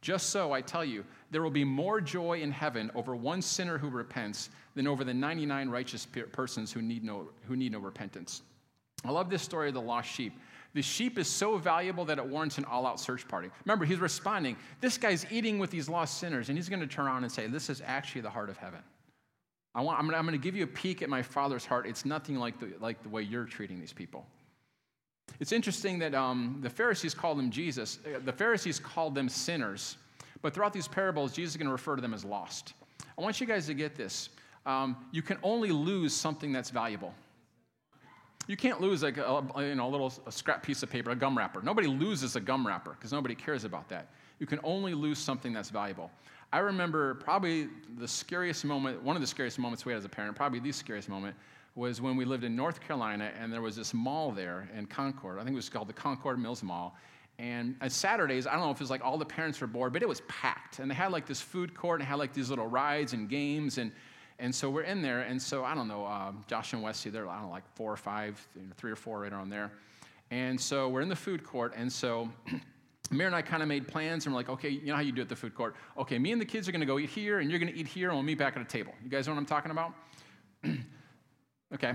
Just 0.00 0.30
so, 0.30 0.52
I 0.52 0.62
tell 0.62 0.84
you, 0.84 1.04
there 1.30 1.42
will 1.42 1.50
be 1.50 1.64
more 1.64 2.00
joy 2.00 2.40
in 2.40 2.50
heaven 2.50 2.90
over 2.96 3.14
one 3.14 3.40
sinner 3.40 3.78
who 3.78 3.88
repents 3.88 4.50
than 4.74 4.88
over 4.88 5.04
the 5.04 5.14
99 5.14 5.68
righteous 5.68 6.08
persons 6.32 6.72
who 6.72 6.82
need 6.82 7.04
no, 7.04 7.28
who 7.46 7.54
need 7.54 7.70
no 7.70 7.78
repentance. 7.78 8.42
I 9.04 9.10
love 9.10 9.30
this 9.30 9.42
story 9.42 9.68
of 9.68 9.74
the 9.74 9.80
lost 9.80 10.08
sheep. 10.08 10.32
The 10.74 10.82
sheep 10.82 11.18
is 11.18 11.28
so 11.28 11.58
valuable 11.58 12.04
that 12.06 12.18
it 12.18 12.24
warrants 12.24 12.56
an 12.58 12.64
all 12.64 12.86
out 12.86 12.98
search 12.98 13.28
party. 13.28 13.50
Remember, 13.64 13.84
he's 13.84 13.98
responding. 13.98 14.56
This 14.80 14.96
guy's 14.96 15.26
eating 15.30 15.58
with 15.58 15.70
these 15.70 15.88
lost 15.88 16.18
sinners, 16.18 16.48
and 16.48 16.56
he's 16.56 16.68
going 16.68 16.80
to 16.80 16.86
turn 16.86 17.06
around 17.06 17.24
and 17.24 17.32
say, 17.32 17.46
This 17.46 17.68
is 17.68 17.82
actually 17.84 18.22
the 18.22 18.30
heart 18.30 18.48
of 18.48 18.56
heaven. 18.56 18.80
I 19.74 19.80
want, 19.80 19.98
I'm, 19.98 20.08
going 20.08 20.32
to 20.32 20.38
give 20.38 20.54
you 20.54 20.64
a 20.64 20.68
peek 20.68 21.02
at 21.02 21.08
my 21.08 21.22
father's 21.22 21.64
heart. 21.64 21.86
It's 21.86 22.04
nothing 22.04 22.36
like 22.36 22.58
the, 22.60 22.72
like 22.80 23.02
the 23.02 23.08
way 23.08 23.22
you're 23.22 23.44
treating 23.44 23.80
these 23.80 23.92
people. 23.92 24.26
It's 25.40 25.52
interesting 25.52 25.98
that 26.00 26.14
um, 26.14 26.58
the 26.62 26.68
Pharisees 26.68 27.14
called 27.14 27.38
them 27.38 27.50
Jesus. 27.50 27.98
Uh, 28.04 28.18
the 28.24 28.32
Pharisees 28.32 28.78
called 28.78 29.14
them 29.14 29.28
sinners. 29.28 29.96
But 30.42 30.52
throughout 30.52 30.72
these 30.72 30.88
parables, 30.88 31.32
Jesus 31.32 31.54
is 31.54 31.56
going 31.56 31.68
to 31.68 31.72
refer 31.72 31.96
to 31.96 32.02
them 32.02 32.12
as 32.12 32.24
lost. 32.24 32.74
I 33.16 33.22
want 33.22 33.40
you 33.40 33.46
guys 33.46 33.66
to 33.66 33.74
get 33.74 33.94
this. 33.94 34.28
Um, 34.66 34.96
you 35.10 35.22
can 35.22 35.38
only 35.42 35.70
lose 35.70 36.14
something 36.14 36.52
that's 36.52 36.70
valuable. 36.70 37.14
You 38.46 38.56
can't 38.56 38.80
lose 38.80 39.02
like 39.02 39.18
a, 39.18 39.44
you 39.58 39.74
know, 39.74 39.86
a 39.86 39.90
little 39.90 40.12
a 40.26 40.32
scrap 40.32 40.62
piece 40.62 40.82
of 40.82 40.90
paper, 40.90 41.10
a 41.10 41.16
gum 41.16 41.38
wrapper. 41.38 41.62
Nobody 41.62 41.86
loses 41.86 42.34
a 42.36 42.40
gum 42.40 42.66
wrapper 42.66 42.90
because 42.90 43.12
nobody 43.12 43.34
cares 43.34 43.64
about 43.64 43.88
that. 43.90 44.08
You 44.40 44.46
can 44.46 44.58
only 44.64 44.94
lose 44.94 45.18
something 45.18 45.52
that's 45.52 45.70
valuable. 45.70 46.10
I 46.52 46.58
remember 46.58 47.14
probably 47.14 47.68
the 47.98 48.08
scariest 48.08 48.64
moment, 48.64 49.02
one 49.02 49.16
of 49.16 49.22
the 49.22 49.28
scariest 49.28 49.58
moments 49.58 49.86
we 49.86 49.92
had 49.92 49.98
as 49.98 50.04
a 50.04 50.08
parent, 50.08 50.36
probably 50.36 50.58
the 50.58 50.72
scariest 50.72 51.08
moment, 51.08 51.36
was 51.74 52.00
when 52.00 52.16
we 52.16 52.24
lived 52.24 52.44
in 52.44 52.54
North 52.54 52.80
Carolina 52.80 53.30
and 53.40 53.52
there 53.52 53.62
was 53.62 53.76
this 53.76 53.94
mall 53.94 54.32
there 54.32 54.68
in 54.76 54.86
Concord. 54.86 55.38
I 55.38 55.44
think 55.44 55.54
it 55.54 55.56
was 55.56 55.70
called 55.70 55.88
the 55.88 55.94
Concord 55.94 56.38
Mills 56.38 56.62
Mall. 56.62 56.96
And 57.38 57.76
on 57.80 57.88
Saturdays, 57.88 58.46
I 58.46 58.52
don't 58.52 58.60
know 58.60 58.70
if 58.70 58.76
it 58.76 58.80
was 58.80 58.90
like 58.90 59.02
all 59.02 59.16
the 59.16 59.24
parents 59.24 59.60
were 59.60 59.66
bored, 59.66 59.92
but 59.92 60.02
it 60.02 60.08
was 60.08 60.20
packed. 60.28 60.80
And 60.80 60.90
they 60.90 60.94
had 60.94 61.12
like 61.12 61.26
this 61.26 61.40
food 61.40 61.74
court 61.74 62.00
and 62.00 62.08
had 62.08 62.16
like 62.16 62.34
these 62.34 62.50
little 62.50 62.66
rides 62.66 63.14
and 63.14 63.28
games. 63.28 63.78
And, 63.78 63.92
and 64.42 64.52
so 64.52 64.68
we're 64.68 64.82
in 64.82 65.02
there. 65.02 65.20
And 65.20 65.40
so 65.40 65.64
I 65.64 65.72
don't 65.72 65.86
know, 65.86 66.04
uh, 66.04 66.32
Josh 66.48 66.72
and 66.72 66.82
Wesley, 66.82 67.12
they're, 67.12 67.28
I 67.28 67.36
don't 67.36 67.44
know, 67.46 67.50
like 67.50 67.62
four 67.76 67.92
or 67.92 67.96
five, 67.96 68.44
you 68.56 68.62
know, 68.62 68.72
three 68.76 68.90
or 68.90 68.96
four 68.96 69.20
right 69.20 69.32
around 69.32 69.50
there. 69.50 69.70
And 70.32 70.60
so 70.60 70.88
we're 70.88 71.00
in 71.00 71.08
the 71.08 71.16
food 71.16 71.44
court. 71.44 71.74
And 71.76 71.90
so 71.90 72.28
Mary 73.12 73.28
and 73.28 73.36
I 73.36 73.42
kind 73.42 73.62
of 73.62 73.68
made 73.68 73.86
plans, 73.86 74.26
and 74.26 74.34
we're 74.34 74.40
like, 74.40 74.48
okay, 74.48 74.70
you 74.70 74.86
know 74.86 74.96
how 74.96 75.00
you 75.00 75.12
do 75.12 75.22
at 75.22 75.28
the 75.28 75.36
food 75.36 75.54
court. 75.54 75.76
Okay, 75.96 76.18
me 76.18 76.32
and 76.32 76.40
the 76.40 76.44
kids 76.44 76.68
are 76.68 76.72
going 76.72 76.80
to 76.80 76.86
go 76.86 76.98
eat 76.98 77.10
here, 77.10 77.38
and 77.38 77.50
you're 77.50 77.60
going 77.60 77.72
to 77.72 77.78
eat 77.78 77.86
here, 77.86 78.08
and 78.08 78.16
we'll 78.16 78.24
meet 78.24 78.38
back 78.38 78.56
at 78.56 78.62
a 78.62 78.64
table. 78.64 78.92
You 79.04 79.10
guys 79.10 79.28
know 79.28 79.34
what 79.34 79.38
I'm 79.38 79.46
talking 79.46 79.70
about? 79.70 79.94
okay. 81.74 81.94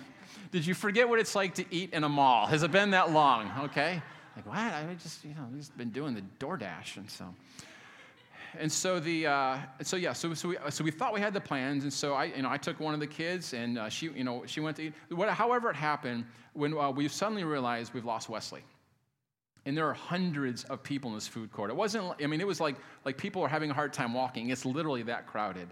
Did 0.52 0.66
you 0.66 0.74
forget 0.74 1.08
what 1.08 1.18
it's 1.18 1.34
like 1.34 1.54
to 1.56 1.64
eat 1.74 1.94
in 1.94 2.04
a 2.04 2.08
mall? 2.08 2.46
Has 2.46 2.62
it 2.62 2.70
been 2.70 2.92
that 2.92 3.10
long? 3.10 3.50
Okay. 3.64 4.00
Like, 4.36 4.46
what? 4.46 4.56
I 4.56 4.94
just, 5.02 5.24
you 5.24 5.30
know, 5.30 5.48
just 5.56 5.76
been 5.76 5.90
doing 5.90 6.14
the 6.14 6.22
DoorDash, 6.38 6.98
and 6.98 7.10
so. 7.10 7.34
And 8.58 8.70
so 8.70 8.98
the, 8.98 9.26
uh, 9.26 9.58
so 9.82 9.96
yeah, 9.96 10.12
so, 10.12 10.34
so, 10.34 10.48
we, 10.48 10.56
so 10.70 10.82
we 10.82 10.90
thought 10.90 11.14
we 11.14 11.20
had 11.20 11.32
the 11.32 11.40
plans, 11.40 11.84
and 11.84 11.92
so 11.92 12.14
I, 12.14 12.24
you 12.24 12.42
know, 12.42 12.50
I 12.50 12.58
took 12.58 12.80
one 12.80 12.92
of 12.92 13.00
the 13.00 13.06
kids, 13.06 13.54
and 13.54 13.78
uh, 13.78 13.88
she, 13.88 14.06
you 14.10 14.24
know, 14.24 14.44
she 14.46 14.60
went 14.60 14.76
to 14.78 14.84
eat. 14.84 14.94
What, 15.10 15.28
however 15.28 15.70
it 15.70 15.76
happened, 15.76 16.24
when 16.54 16.76
uh, 16.76 16.90
we 16.90 17.06
suddenly 17.08 17.44
realized 17.44 17.94
we've 17.94 18.04
lost 18.04 18.28
Wesley 18.28 18.64
and 19.68 19.76
there 19.76 19.86
are 19.86 19.94
hundreds 19.94 20.64
of 20.64 20.82
people 20.82 21.10
in 21.10 21.16
this 21.16 21.28
food 21.28 21.52
court. 21.52 21.68
It 21.68 21.76
wasn't, 21.76 22.14
I 22.22 22.26
mean, 22.26 22.40
it 22.40 22.46
was 22.46 22.58
like, 22.58 22.76
like 23.04 23.18
people 23.18 23.42
are 23.42 23.48
having 23.48 23.70
a 23.70 23.74
hard 23.74 23.92
time 23.92 24.14
walking. 24.14 24.48
It's 24.48 24.64
literally 24.64 25.02
that 25.02 25.26
crowded. 25.26 25.68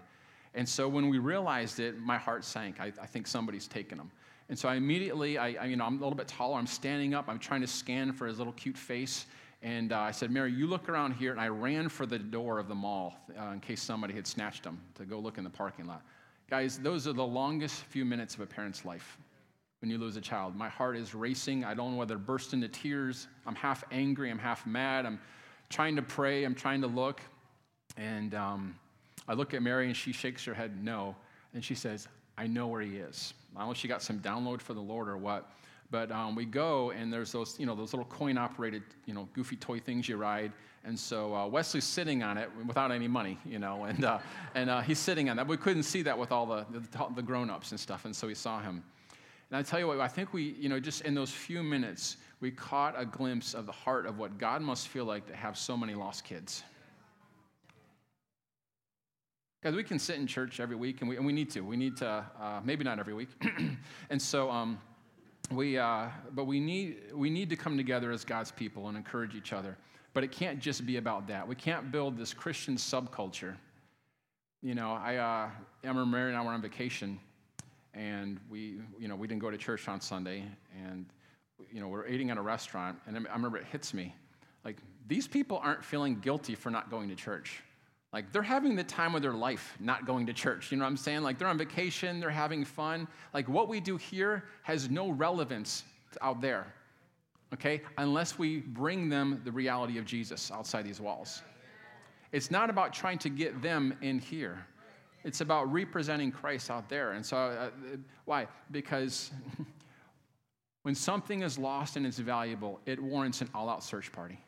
And 0.53 0.69
so 0.69 0.87
when 0.87 1.09
we 1.09 1.17
realized 1.17 1.79
it, 1.79 1.99
my 1.99 2.17
heart 2.17 2.45
sank. 2.45 2.79
I, 2.79 2.93
I 3.01 3.07
think 3.07 3.25
somebody's 3.25 3.67
taken 3.67 3.97
him. 3.97 4.11
And 4.49 4.57
so 4.57 4.69
I 4.69 4.75
immediately, 4.75 5.37
I, 5.37 5.53
I, 5.59 5.65
you 5.65 5.75
know, 5.75 5.85
I'm 5.85 5.97
a 5.97 5.99
little 5.99 6.15
bit 6.15 6.27
taller. 6.27 6.59
I'm 6.59 6.67
standing 6.67 7.15
up. 7.15 7.27
I'm 7.27 7.39
trying 7.39 7.61
to 7.61 7.67
scan 7.67 8.13
for 8.13 8.27
his 8.27 8.37
little 8.37 8.53
cute 8.53 8.77
face. 8.77 9.25
And 9.61 9.91
uh, 9.91 9.99
I 9.99 10.11
said, 10.11 10.29
Mary, 10.29 10.51
you 10.51 10.67
look 10.67 10.87
around 10.87 11.13
here. 11.13 11.31
And 11.31 11.41
I 11.41 11.47
ran 11.47 11.89
for 11.89 12.05
the 12.05 12.19
door 12.19 12.59
of 12.59 12.67
the 12.67 12.75
mall 12.75 13.15
uh, 13.39 13.51
in 13.51 13.59
case 13.59 13.81
somebody 13.81 14.13
had 14.13 14.27
snatched 14.27 14.63
him 14.63 14.79
to 14.95 15.05
go 15.05 15.19
look 15.19 15.37
in 15.37 15.43
the 15.43 15.49
parking 15.49 15.87
lot. 15.87 16.03
Guys, 16.49 16.77
those 16.79 17.07
are 17.07 17.13
the 17.13 17.25
longest 17.25 17.83
few 17.85 18.05
minutes 18.05 18.35
of 18.35 18.41
a 18.41 18.45
parent's 18.45 18.85
life 18.85 19.17
when 19.81 19.91
you 19.91 19.97
lose 19.97 20.15
a 20.15 20.21
child. 20.21 20.55
My 20.55 20.69
heart 20.69 20.95
is 20.95 21.13
racing. 21.13 21.63
I 21.63 21.73
don't 21.73 21.91
know 21.91 21.97
whether 21.97 22.15
to 22.15 22.19
burst 22.19 22.53
into 22.53 22.67
tears. 22.67 23.27
I'm 23.45 23.55
half 23.55 23.83
angry. 23.91 24.29
I'm 24.31 24.39
half 24.39 24.65
mad. 24.65 25.05
I'm 25.05 25.19
trying 25.69 25.95
to 25.95 26.01
pray. 26.01 26.43
I'm 26.43 26.55
trying 26.55 26.81
to 26.81 26.87
look. 26.87 27.21
And 27.97 28.33
um, 28.35 28.75
I 29.27 29.33
look 29.33 29.53
at 29.53 29.61
Mary 29.61 29.87
and 29.87 29.95
she 29.95 30.11
shakes 30.11 30.45
her 30.45 30.53
head 30.53 30.83
no. 30.83 31.15
And 31.53 31.63
she 31.63 31.75
says, 31.75 32.07
I 32.37 32.47
know 32.47 32.67
where 32.67 32.81
he 32.81 32.97
is. 32.97 33.33
I 33.55 33.59
don't 33.59 33.67
know 33.67 33.71
if 33.71 33.77
she 33.77 33.87
got 33.87 34.01
some 34.01 34.19
download 34.19 34.61
for 34.61 34.73
the 34.73 34.81
Lord 34.81 35.09
or 35.09 35.17
what. 35.17 35.49
But 35.89 36.11
um, 36.11 36.35
we 36.35 36.45
go 36.45 36.91
and 36.91 37.11
there's 37.11 37.31
those, 37.31 37.57
you 37.59 37.65
know, 37.65 37.75
those 37.75 37.93
little 37.93 38.05
coin 38.05 38.37
operated, 38.37 38.83
you 39.05 39.13
know, 39.13 39.29
goofy 39.33 39.55
toy 39.55 39.79
things 39.79 40.09
you 40.09 40.17
ride. 40.17 40.51
And 40.83 40.97
so 40.97 41.33
uh, 41.33 41.47
Wesley's 41.47 41.85
sitting 41.85 42.23
on 42.23 42.37
it 42.37 42.49
without 42.65 42.91
any 42.91 43.07
money, 43.07 43.37
you 43.45 43.59
know, 43.59 43.85
and, 43.85 44.03
uh, 44.03 44.19
and 44.55 44.69
uh, 44.69 44.81
he's 44.81 44.99
sitting 44.99 45.29
on 45.29 45.37
that. 45.37 45.47
We 45.47 45.57
couldn't 45.57 45.83
see 45.83 46.01
that 46.03 46.17
with 46.17 46.31
all 46.31 46.45
the, 46.45 46.65
the, 46.71 47.07
the 47.15 47.21
grown 47.21 47.49
ups 47.49 47.71
and 47.71 47.79
stuff. 47.79 48.05
And 48.05 48.15
so 48.15 48.27
we 48.27 48.35
saw 48.35 48.61
him. 48.61 48.83
And 49.49 49.57
I 49.57 49.63
tell 49.63 49.79
you 49.79 49.87
what, 49.87 49.99
I 49.99 50.09
think 50.09 50.33
we, 50.33 50.55
you 50.59 50.67
know, 50.67 50.79
just 50.79 51.01
in 51.01 51.15
those 51.15 51.31
few 51.31 51.63
minutes, 51.63 52.17
we 52.41 52.51
caught 52.51 52.99
a 52.99 53.05
glimpse 53.05 53.53
of 53.53 53.65
the 53.65 53.71
heart 53.71 54.05
of 54.05 54.17
what 54.17 54.37
God 54.37 54.61
must 54.61 54.89
feel 54.89 55.05
like 55.05 55.25
to 55.27 55.35
have 55.35 55.57
so 55.57 55.77
many 55.77 55.95
lost 55.95 56.25
kids. 56.25 56.63
Because 59.61 59.75
we 59.75 59.83
can 59.83 59.99
sit 59.99 60.17
in 60.17 60.27
church 60.27 60.59
every 60.59 60.75
week, 60.75 61.01
and 61.01 61.09
we, 61.09 61.17
and 61.17 61.25
we 61.25 61.33
need 61.33 61.49
to. 61.51 61.61
We 61.61 61.77
need 61.77 61.97
to, 61.97 62.25
uh, 62.39 62.61
maybe 62.63 62.83
not 62.83 62.99
every 62.99 63.13
week. 63.13 63.29
and 64.09 64.21
so, 64.21 64.51
um, 64.51 64.79
we, 65.51 65.77
uh, 65.77 66.07
but 66.33 66.45
we 66.45 66.59
need, 66.59 66.97
we 67.13 67.29
need 67.29 67.49
to 67.49 67.55
come 67.55 67.77
together 67.77 68.11
as 68.11 68.25
God's 68.25 68.51
people 68.51 68.87
and 68.87 68.97
encourage 68.97 69.35
each 69.35 69.53
other. 69.53 69.77
But 70.13 70.23
it 70.23 70.31
can't 70.31 70.59
just 70.59 70.85
be 70.85 70.97
about 70.97 71.27
that. 71.27 71.47
We 71.47 71.55
can't 71.55 71.91
build 71.91 72.17
this 72.17 72.33
Christian 72.33 72.75
subculture. 72.75 73.55
You 74.61 74.75
know, 74.75 74.91
I, 74.91 75.17
uh, 75.17 75.49
remember 75.83 76.05
Mary 76.05 76.29
and 76.29 76.37
I 76.37 76.43
were 76.43 76.51
on 76.51 76.61
vacation, 76.61 77.19
and 77.93 78.39
we, 78.49 78.79
you 78.99 79.07
know, 79.07 79.15
we 79.15 79.27
didn't 79.27 79.41
go 79.41 79.51
to 79.51 79.57
church 79.57 79.87
on 79.87 80.01
Sunday, 80.01 80.43
and 80.83 81.05
you 81.71 81.79
know, 81.79 81.87
we're 81.87 82.07
eating 82.07 82.29
at 82.29 82.37
a 82.37 82.41
restaurant, 82.41 82.97
and 83.07 83.27
I 83.27 83.33
remember 83.33 83.57
it 83.57 83.65
hits 83.65 83.93
me, 83.93 84.15
like 84.65 84.77
these 85.07 85.27
people 85.27 85.59
aren't 85.63 85.83
feeling 85.83 86.19
guilty 86.19 86.55
for 86.55 86.69
not 86.69 86.89
going 86.89 87.09
to 87.09 87.15
church. 87.15 87.63
Like 88.13 88.31
they're 88.31 88.41
having 88.41 88.75
the 88.75 88.83
time 88.83 89.15
of 89.15 89.21
their 89.21 89.33
life 89.33 89.75
not 89.79 90.05
going 90.05 90.25
to 90.27 90.33
church. 90.33 90.71
You 90.71 90.77
know 90.77 90.85
what 90.85 90.89
I'm 90.89 90.97
saying? 90.97 91.23
Like 91.23 91.37
they're 91.37 91.47
on 91.47 91.57
vacation, 91.57 92.19
they're 92.19 92.29
having 92.29 92.63
fun. 92.63 93.07
Like 93.33 93.47
what 93.49 93.67
we 93.67 93.79
do 93.79 93.97
here 93.97 94.45
has 94.63 94.89
no 94.89 95.09
relevance 95.09 95.83
out 96.21 96.41
there, 96.41 96.73
okay? 97.53 97.81
Unless 97.97 98.39
we 98.39 98.59
bring 98.59 99.09
them 99.09 99.41
the 99.43 99.51
reality 99.51 99.97
of 99.97 100.05
Jesus 100.05 100.51
outside 100.51 100.85
these 100.85 101.01
walls. 101.01 101.41
It's 102.31 102.51
not 102.51 102.69
about 102.69 102.93
trying 102.93 103.17
to 103.19 103.29
get 103.29 103.61
them 103.61 103.97
in 104.01 104.19
here. 104.19 104.65
It's 105.23 105.41
about 105.41 105.71
representing 105.71 106.31
Christ 106.31 106.71
out 106.71 106.87
there. 106.87 107.11
And 107.11 107.25
so, 107.25 107.37
uh, 107.37 107.69
why? 108.25 108.47
Because 108.71 109.31
when 110.83 110.95
something 110.95 111.41
is 111.41 111.57
lost 111.57 111.97
and 111.97 112.05
it's 112.05 112.19
valuable, 112.19 112.79
it 112.85 113.01
warrants 113.01 113.41
an 113.41 113.49
all 113.53 113.69
out 113.69 113.83
search 113.83 114.11
party. 114.11 114.39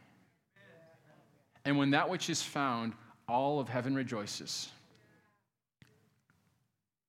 And 1.65 1.77
when 1.77 1.89
that 1.91 2.09
which 2.09 2.29
is 2.29 2.41
found, 2.41 2.93
all 3.29 3.59
of 3.59 3.69
heaven 3.69 3.95
rejoices. 3.95 4.69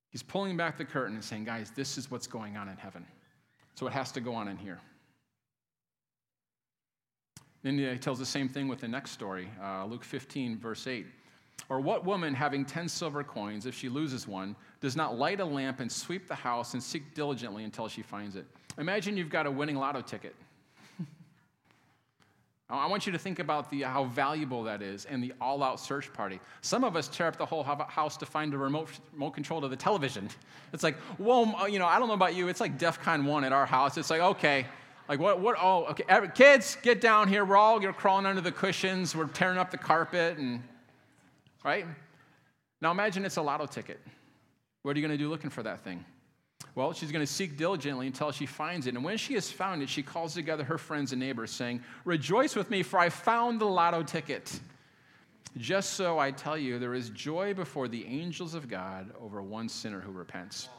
He's 0.09 0.23
pulling 0.23 0.57
back 0.57 0.77
the 0.77 0.85
curtain 0.85 1.15
and 1.15 1.23
saying, 1.23 1.45
guys, 1.45 1.71
this 1.71 1.97
is 1.97 2.11
what's 2.11 2.27
going 2.27 2.57
on 2.57 2.67
in 2.67 2.77
heaven. 2.77 3.05
So 3.75 3.87
it 3.87 3.93
has 3.93 4.11
to 4.13 4.21
go 4.21 4.33
on 4.33 4.47
in 4.47 4.57
here. 4.57 4.79
Then 7.63 7.77
he 7.77 7.97
tells 7.97 8.19
the 8.19 8.25
same 8.25 8.49
thing 8.49 8.67
with 8.67 8.81
the 8.81 8.87
next 8.87 9.11
story, 9.11 9.49
uh, 9.61 9.85
Luke 9.85 10.03
15, 10.03 10.57
verse 10.57 10.87
8. 10.87 11.05
Or 11.69 11.79
what 11.79 12.05
woman 12.05 12.33
having 12.33 12.65
10 12.65 12.89
silver 12.89 13.23
coins, 13.23 13.65
if 13.65 13.75
she 13.75 13.87
loses 13.87 14.27
one, 14.27 14.55
does 14.81 14.95
not 14.95 15.17
light 15.17 15.39
a 15.39 15.45
lamp 15.45 15.79
and 15.79 15.89
sweep 15.89 16.27
the 16.27 16.35
house 16.35 16.73
and 16.73 16.81
seek 16.81 17.13
diligently 17.13 17.63
until 17.63 17.87
she 17.87 18.01
finds 18.01 18.35
it? 18.35 18.45
Imagine 18.77 19.15
you've 19.15 19.29
got 19.29 19.45
a 19.45 19.51
winning 19.51 19.75
lotto 19.75 20.01
ticket. 20.01 20.35
I 22.71 22.87
want 22.87 23.05
you 23.05 23.11
to 23.11 23.19
think 23.19 23.39
about 23.39 23.69
the, 23.69 23.81
how 23.81 24.05
valuable 24.05 24.63
that 24.63 24.81
is 24.81 25.05
and 25.05 25.21
the 25.21 25.33
all 25.41 25.61
out 25.61 25.79
search 25.79 26.11
party. 26.13 26.39
Some 26.61 26.85
of 26.85 26.95
us 26.95 27.09
tear 27.09 27.27
up 27.27 27.37
the 27.37 27.45
whole 27.45 27.63
house 27.63 28.15
to 28.17 28.25
find 28.25 28.53
a 28.53 28.57
remote, 28.57 28.89
remote 29.11 29.31
control 29.31 29.59
to 29.61 29.67
the 29.67 29.75
television. 29.75 30.29
It's 30.73 30.83
like, 30.83 30.95
whoa, 31.17 31.53
uh, 31.53 31.65
you 31.65 31.79
know, 31.79 31.85
I 31.85 31.99
don't 31.99 32.07
know 32.07 32.13
about 32.13 32.33
you. 32.33 32.47
It's 32.47 32.61
like 32.61 32.77
DEF 32.77 33.01
CON 33.01 33.25
1 33.25 33.43
at 33.43 33.51
our 33.51 33.65
house. 33.65 33.97
It's 33.97 34.09
like, 34.09 34.21
okay, 34.21 34.65
like 35.09 35.19
what, 35.19 35.41
what, 35.41 35.57
oh, 35.61 35.83
okay, 35.87 36.05
Every, 36.07 36.29
kids, 36.29 36.77
get 36.81 37.01
down 37.01 37.27
here. 37.27 37.43
We're 37.43 37.57
all, 37.57 37.81
you're 37.81 37.91
crawling 37.91 38.25
under 38.25 38.39
the 38.39 38.53
cushions. 38.53 39.13
We're 39.13 39.27
tearing 39.27 39.57
up 39.57 39.69
the 39.69 39.77
carpet 39.77 40.37
and, 40.37 40.63
right? 41.65 41.85
Now 42.79 42.91
imagine 42.91 43.25
it's 43.25 43.35
a 43.35 43.41
lotto 43.41 43.65
ticket. 43.65 43.99
What 44.83 44.95
are 44.95 44.99
you 44.99 45.05
going 45.05 45.17
to 45.17 45.21
do 45.21 45.29
looking 45.29 45.49
for 45.49 45.61
that 45.63 45.83
thing? 45.83 46.05
Well, 46.73 46.93
she's 46.93 47.11
going 47.11 47.25
to 47.25 47.31
seek 47.31 47.57
diligently 47.57 48.07
until 48.07 48.31
she 48.31 48.45
finds 48.45 48.87
it. 48.87 48.95
And 48.95 49.03
when 49.03 49.17
she 49.17 49.33
has 49.33 49.51
found 49.51 49.81
it, 49.81 49.89
she 49.89 50.01
calls 50.01 50.33
together 50.33 50.63
her 50.63 50.77
friends 50.77 51.11
and 51.11 51.19
neighbors, 51.19 51.51
saying, 51.51 51.83
Rejoice 52.05 52.55
with 52.55 52.69
me, 52.69 52.81
for 52.81 52.97
I 52.97 53.09
found 53.09 53.59
the 53.59 53.65
lotto 53.65 54.03
ticket. 54.03 54.59
Just 55.57 55.93
so 55.93 56.17
I 56.17 56.31
tell 56.31 56.57
you, 56.57 56.79
there 56.79 56.93
is 56.93 57.09
joy 57.09 57.53
before 57.53 57.89
the 57.89 58.05
angels 58.05 58.53
of 58.53 58.69
God 58.69 59.11
over 59.21 59.41
one 59.41 59.67
sinner 59.67 59.99
who 59.99 60.11
repents. 60.11 60.69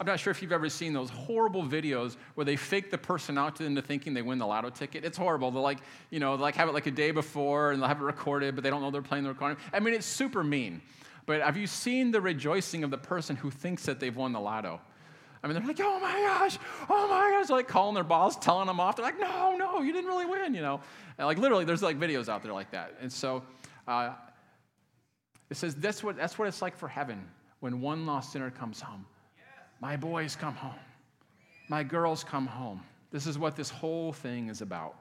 I'm 0.00 0.06
not 0.06 0.18
sure 0.18 0.32
if 0.32 0.42
you've 0.42 0.50
ever 0.50 0.68
seen 0.68 0.92
those 0.92 1.10
horrible 1.10 1.62
videos 1.62 2.16
where 2.34 2.44
they 2.44 2.56
fake 2.56 2.90
the 2.90 2.98
person 2.98 3.38
out 3.38 3.60
into 3.60 3.80
thinking 3.80 4.12
they 4.12 4.22
win 4.22 4.38
the 4.38 4.46
lotto 4.46 4.70
ticket. 4.70 5.04
It's 5.04 5.16
horrible. 5.16 5.52
They'll 5.52 5.62
like, 5.62 5.78
you 6.10 6.18
know, 6.18 6.34
like 6.34 6.56
have 6.56 6.68
it 6.68 6.72
like 6.72 6.86
a 6.86 6.90
day 6.90 7.12
before 7.12 7.70
and 7.70 7.80
they'll 7.80 7.88
have 7.88 8.00
it 8.00 8.04
recorded, 8.04 8.56
but 8.56 8.64
they 8.64 8.70
don't 8.70 8.82
know 8.82 8.90
they're 8.90 9.02
playing 9.02 9.22
the 9.22 9.30
recording. 9.30 9.56
I 9.72 9.78
mean, 9.78 9.94
it's 9.94 10.06
super 10.06 10.42
mean. 10.42 10.82
But 11.26 11.40
have 11.40 11.56
you 11.56 11.66
seen 11.66 12.10
the 12.10 12.20
rejoicing 12.20 12.84
of 12.84 12.90
the 12.90 12.98
person 12.98 13.36
who 13.36 13.50
thinks 13.50 13.84
that 13.86 14.00
they've 14.00 14.14
won 14.14 14.32
the 14.32 14.40
lotto? 14.40 14.80
I 15.42 15.46
mean, 15.46 15.56
they're 15.56 15.66
like, 15.66 15.80
oh 15.82 16.00
my 16.00 16.12
gosh, 16.12 16.58
oh 16.88 17.08
my 17.08 17.30
gosh, 17.30 17.48
they're 17.48 17.56
like 17.56 17.68
calling 17.68 17.94
their 17.94 18.04
boss, 18.04 18.36
telling 18.36 18.66
them 18.66 18.80
off. 18.80 18.96
They're 18.96 19.04
like, 19.04 19.20
no, 19.20 19.56
no, 19.56 19.82
you 19.82 19.92
didn't 19.92 20.08
really 20.08 20.24
win, 20.24 20.54
you 20.54 20.62
know. 20.62 20.80
And 21.18 21.26
like 21.26 21.38
literally, 21.38 21.66
there's 21.66 21.82
like 21.82 21.98
videos 21.98 22.30
out 22.30 22.42
there 22.42 22.52
like 22.52 22.70
that. 22.70 22.94
And 23.00 23.12
so 23.12 23.42
uh, 23.86 24.12
it 25.50 25.56
says 25.58 25.74
that's 25.74 26.02
what, 26.02 26.16
that's 26.16 26.38
what 26.38 26.48
it's 26.48 26.62
like 26.62 26.76
for 26.76 26.88
heaven 26.88 27.22
when 27.60 27.80
one 27.82 28.06
lost 28.06 28.32
sinner 28.32 28.50
comes 28.50 28.80
home. 28.80 29.04
My 29.80 29.96
boys 29.96 30.34
come 30.34 30.54
home. 30.54 30.78
My 31.68 31.82
girls 31.82 32.24
come 32.24 32.46
home. 32.46 32.80
This 33.10 33.26
is 33.26 33.38
what 33.38 33.54
this 33.54 33.68
whole 33.68 34.12
thing 34.12 34.48
is 34.48 34.62
about. 34.62 34.96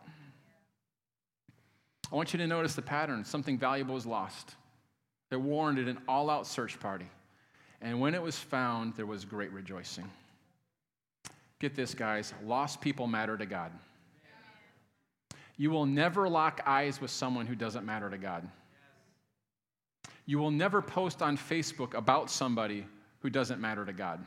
I 2.12 2.16
want 2.16 2.34
you 2.34 2.38
to 2.40 2.48
notice 2.48 2.76
the 2.76 2.82
pattern. 2.82 3.24
Something 3.24 3.58
valuable 3.58 3.96
is 3.96 4.06
lost. 4.06 4.56
It 5.34 5.42
warranted 5.42 5.88
an 5.88 6.00
all 6.08 6.30
out 6.30 6.48
search 6.48 6.80
party. 6.80 7.10
And 7.82 8.00
when 8.00 8.16
it 8.16 8.22
was 8.22 8.38
found, 8.38 8.96
there 8.96 9.06
was 9.06 9.26
great 9.26 9.52
rejoicing. 9.52 10.10
Get 11.60 11.76
this, 11.76 11.94
guys 11.94 12.34
lost 12.46 12.82
people 12.82 13.08
matter 13.08 13.38
to 13.38 13.46
God. 13.46 13.72
You 15.58 15.70
will 15.70 15.86
never 15.86 16.28
lock 16.28 16.62
eyes 16.66 17.00
with 17.00 17.12
someone 17.12 17.46
who 17.46 17.56
doesn't 17.56 17.86
matter 17.86 18.10
to 18.10 18.18
God. 18.18 18.48
You 20.26 20.40
will 20.40 20.52
never 20.52 20.82
post 20.82 21.22
on 21.22 21.38
Facebook 21.38 21.94
about 21.94 22.30
somebody 22.30 22.86
who 23.20 23.30
doesn't 23.30 23.62
matter 23.62 23.86
to 23.86 23.94
God. 23.94 24.26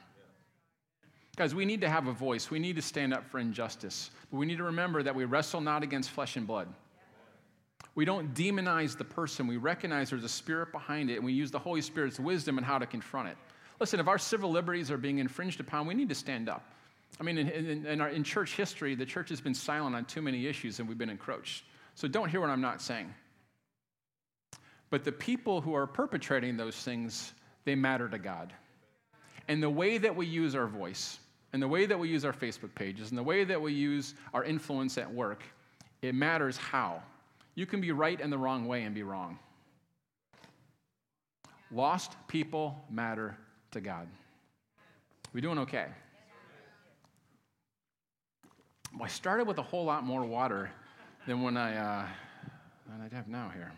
Guys, 1.37 1.55
we 1.55 1.65
need 1.65 1.83
to 1.83 1.89
have 1.89 2.07
a 2.07 2.13
voice. 2.13 2.51
We 2.51 2.59
need 2.59 2.77
to 2.77 2.83
stand 2.83 3.13
up 3.13 3.29
for 3.29 3.39
injustice. 3.39 4.11
But 4.31 4.39
we 4.39 4.47
need 4.47 4.57
to 4.59 4.65
remember 4.65 5.03
that 5.03 5.15
we 5.15 5.25
wrestle 5.25 5.61
not 5.61 5.83
against 5.83 6.11
flesh 6.11 6.37
and 6.37 6.47
blood. 6.47 6.69
We 7.97 8.05
don't 8.05 8.35
demonize 8.35 8.97
the 8.97 9.05
person. 9.05 9.49
We 9.49 9.57
recognize 9.57 10.11
there's 10.11 10.23
a 10.23 10.29
spirit 10.29 10.71
behind 10.71 11.11
it, 11.11 11.17
and 11.17 11.25
we 11.25 11.33
use 11.33 11.51
the 11.51 11.59
Holy 11.59 11.81
Spirit's 11.81 12.21
wisdom 12.21 12.59
and 12.59 12.65
how 12.67 12.79
to 12.79 12.87
confront 12.87 13.31
it. 13.31 13.39
Listen, 13.81 13.99
if 13.99 14.07
our 14.07 14.19
civil 14.19 14.51
liberties 14.51 14.91
are 14.91 14.99
being 14.99 15.19
infringed 15.19 15.61
upon, 15.61 15.87
we 15.87 15.95
need 15.95 16.11
to 16.11 16.15
stand 16.15 16.49
up. 16.49 16.63
I 17.19 17.23
mean, 17.23 17.39
in, 17.39 17.49
in, 17.49 17.87
in, 17.87 18.01
our, 18.01 18.11
in 18.11 18.23
church 18.23 18.55
history, 18.55 18.95
the 18.95 19.07
church 19.07 19.31
has 19.31 19.41
been 19.41 19.55
silent 19.55 19.97
on 19.97 20.05
too 20.05 20.23
many 20.23 20.47
issues 20.47 20.79
and 20.79 20.89
we've 20.89 20.99
been 20.99 21.11
encroached. 21.11 21.65
So 21.95 22.07
don't 22.09 22.29
hear 22.29 22.41
what 22.41 22.51
I'm 22.51 22.61
not 22.61 22.83
saying. 22.83 23.13
But 24.91 25.05
the 25.05 25.13
people 25.13 25.61
who 25.61 25.75
are 25.75 25.87
perpetrating 25.87 26.57
those 26.57 26.77
things, 26.77 27.33
they 27.65 27.75
matter 27.75 28.09
to 28.09 28.19
God. 28.19 28.53
And 29.49 29.63
the 29.63 29.71
way 29.71 29.99
that 29.99 30.15
we 30.15 30.27
use 30.27 30.55
our 30.55 30.67
voice, 30.67 31.19
and 31.53 31.63
the 31.63 31.69
way 31.69 31.87
that 31.87 31.99
we 31.99 32.09
use 32.09 32.25
our 32.25 32.33
Facebook 32.33 32.75
pages, 32.75 33.11
and 33.11 33.19
the 33.19 33.23
way 33.23 33.45
that 33.45 33.61
we 33.61 33.73
use 33.73 34.15
our 34.35 34.45
influence 34.45 34.99
at 34.99 35.11
work, 35.13 35.43
it 36.03 36.15
matters 36.15 36.57
how. 36.57 37.03
You 37.57 37.67
can 37.67 37.81
be 37.81 37.91
right 37.91 38.21
in 38.21 38.31
the 38.31 38.39
wrong 38.39 38.69
way 38.69 38.83
and 38.83 38.95
be 38.95 39.03
wrong. 39.03 39.39
Lost 41.73 42.15
people 42.29 42.85
matter 42.89 43.37
to 43.73 43.81
God. 43.81 44.07
We 45.33 45.41
doing 45.41 45.59
okay? 45.61 45.87
Well, 48.95 49.05
I 49.05 49.09
started 49.09 49.49
with 49.49 49.59
a 49.59 49.63
whole 49.63 49.85
lot 49.85 50.05
more 50.05 50.25
water 50.25 50.71
than 51.27 51.43
when 51.43 51.57
I 51.57 51.77
uh, 51.77 52.07
than 52.89 53.01
I 53.01 53.15
have 53.15 53.27
now 53.27 53.51
here. 53.53 53.73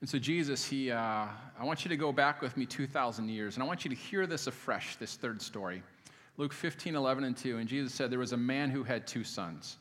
And 0.00 0.08
so 0.08 0.18
Jesus, 0.18 0.64
he, 0.66 0.90
uh, 0.90 0.98
I 1.58 1.64
want 1.64 1.84
you 1.84 1.88
to 1.88 1.96
go 1.96 2.12
back 2.12 2.42
with 2.42 2.58
me 2.58 2.66
2,000 2.66 3.28
years, 3.28 3.56
and 3.56 3.62
I 3.62 3.66
want 3.66 3.84
you 3.84 3.88
to 3.88 3.96
hear 3.96 4.26
this 4.26 4.46
afresh, 4.46 4.96
this 4.96 5.16
third 5.16 5.40
story. 5.40 5.82
Luke 6.36 6.52
15, 6.52 6.94
11, 6.94 7.24
and 7.24 7.34
2. 7.34 7.56
And 7.58 7.68
Jesus 7.68 7.94
said, 7.94 8.10
There 8.10 8.18
was 8.18 8.32
a 8.32 8.36
man 8.36 8.68
who 8.70 8.82
had 8.82 9.06
two 9.06 9.24
sons. 9.24 9.78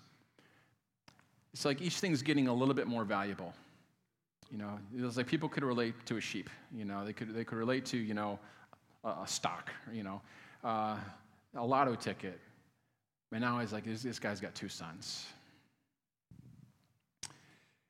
It's 1.54 1.66
like 1.66 1.82
each 1.82 1.98
thing's 1.98 2.22
getting 2.22 2.48
a 2.48 2.54
little 2.54 2.74
bit 2.74 2.88
more 2.88 3.04
valuable. 3.04 3.54
You 4.52 4.58
know, 4.58 4.80
it 4.96 5.02
was 5.02 5.18
like 5.18 5.28
people 5.28 5.50
could 5.50 5.64
relate 5.64 5.94
to 6.08 6.18
a 6.18 6.22
sheep. 6.22 6.50
You 6.76 6.86
know, 6.86 7.06
they 7.06 7.14
could, 7.14 7.34
they 7.34 7.44
could 7.44 7.58
relate 7.58 7.86
to, 7.88 7.98
you 7.98 8.14
know, 8.14 8.40
a, 9.04 9.10
a 9.10 9.28
stock, 9.28 9.72
you 9.92 10.04
know, 10.04 10.22
uh, 10.64 10.98
a 11.56 11.66
lotto 11.66 11.96
ticket. 11.96 12.40
And 13.32 13.42
now 13.42 13.60
he's 13.60 13.74
like, 13.74 13.86
this, 13.86 14.04
this 14.04 14.20
guy's 14.20 14.40
got 14.40 14.54
two 14.54 14.70
sons. 14.70 15.26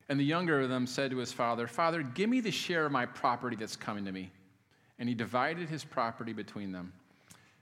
And 0.09 0.19
the 0.19 0.25
younger 0.25 0.61
of 0.61 0.69
them 0.69 0.85
said 0.85 1.11
to 1.11 1.17
his 1.17 1.31
father, 1.31 1.67
Father, 1.67 2.03
give 2.03 2.29
me 2.29 2.39
the 2.39 2.51
share 2.51 2.85
of 2.85 2.91
my 2.91 3.05
property 3.05 3.55
that's 3.55 3.75
coming 3.75 4.05
to 4.05 4.11
me. 4.11 4.31
And 4.99 5.09
he 5.09 5.15
divided 5.15 5.69
his 5.69 5.83
property 5.83 6.33
between 6.33 6.71
them. 6.71 6.93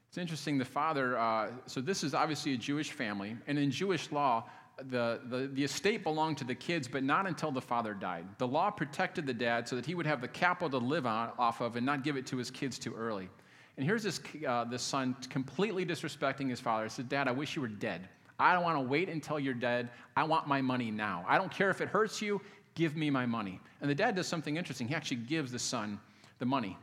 It's 0.09 0.17
interesting, 0.17 0.57
the 0.57 0.65
father, 0.65 1.17
uh, 1.17 1.51
so 1.67 1.79
this 1.79 2.03
is 2.03 2.13
obviously 2.13 2.53
a 2.53 2.57
Jewish 2.57 2.91
family, 2.91 3.37
and 3.47 3.57
in 3.57 3.71
Jewish 3.71 4.11
law, 4.11 4.43
the, 4.89 5.19
the, 5.29 5.49
the 5.53 5.63
estate 5.63 6.03
belonged 6.03 6.37
to 6.39 6.43
the 6.43 6.55
kids, 6.55 6.87
but 6.87 7.03
not 7.03 7.27
until 7.27 7.51
the 7.51 7.61
father 7.61 7.93
died. 7.93 8.25
The 8.37 8.47
law 8.47 8.69
protected 8.69 9.25
the 9.25 9.33
dad 9.33 9.67
so 9.67 9.75
that 9.75 9.85
he 9.85 9.95
would 9.95 10.05
have 10.05 10.21
the 10.21 10.27
capital 10.27 10.69
to 10.69 10.85
live 10.85 11.05
on, 11.05 11.31
off 11.37 11.61
of 11.61 11.75
and 11.75 11.85
not 11.85 12.03
give 12.03 12.17
it 12.17 12.25
to 12.27 12.37
his 12.37 12.49
kids 12.49 12.79
too 12.79 12.93
early. 12.93 13.29
And 13.77 13.85
here's 13.85 14.03
this, 14.03 14.19
uh, 14.47 14.65
this 14.65 14.81
son 14.81 15.15
completely 15.29 15.85
disrespecting 15.85 16.49
his 16.49 16.59
father. 16.59 16.83
He 16.83 16.89
said, 16.89 17.09
Dad, 17.09 17.27
I 17.27 17.31
wish 17.31 17.55
you 17.55 17.61
were 17.61 17.67
dead. 17.67 18.07
I 18.39 18.53
don't 18.53 18.63
want 18.63 18.77
to 18.77 18.81
wait 18.81 19.07
until 19.07 19.39
you're 19.39 19.53
dead. 19.53 19.89
I 20.17 20.23
want 20.23 20.47
my 20.47 20.61
money 20.61 20.91
now. 20.91 21.25
I 21.27 21.37
don't 21.37 21.51
care 21.51 21.69
if 21.69 21.79
it 21.79 21.87
hurts 21.87 22.21
you, 22.21 22.41
give 22.75 22.95
me 22.95 23.09
my 23.09 23.25
money. 23.25 23.59
And 23.81 23.89
the 23.89 23.95
dad 23.95 24.15
does 24.15 24.27
something 24.27 24.57
interesting. 24.57 24.87
He 24.87 24.95
actually 24.95 25.17
gives 25.17 25.51
the 25.51 25.59
son 25.59 25.99
the 26.39 26.45
money. 26.45 26.77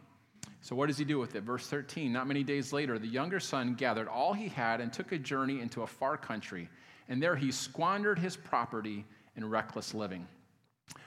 So, 0.61 0.75
what 0.75 0.87
does 0.87 0.99
he 0.99 1.05
do 1.05 1.19
with 1.19 1.35
it? 1.35 1.43
Verse 1.43 1.67
13 1.67 2.13
Not 2.13 2.27
many 2.27 2.43
days 2.43 2.73
later, 2.73 2.99
the 2.99 3.07
younger 3.07 3.41
son 3.41 3.75
gathered 3.75 4.09
all 4.09 4.33
he 4.33 4.49
had 4.49 4.81
and 4.81 4.93
took 4.93 5.13
a 5.13 5.19
journey 5.19 5.61
into 5.61 5.83
a 5.83 5.87
far 5.87 6.17
country 6.17 6.69
and 7.09 7.23
there 7.23 7.37
he 7.37 7.51
squandered 7.51 8.19
his 8.19 8.37
property 8.37 9.05
in 9.37 9.49
reckless 9.49 9.95
living. 9.95 10.27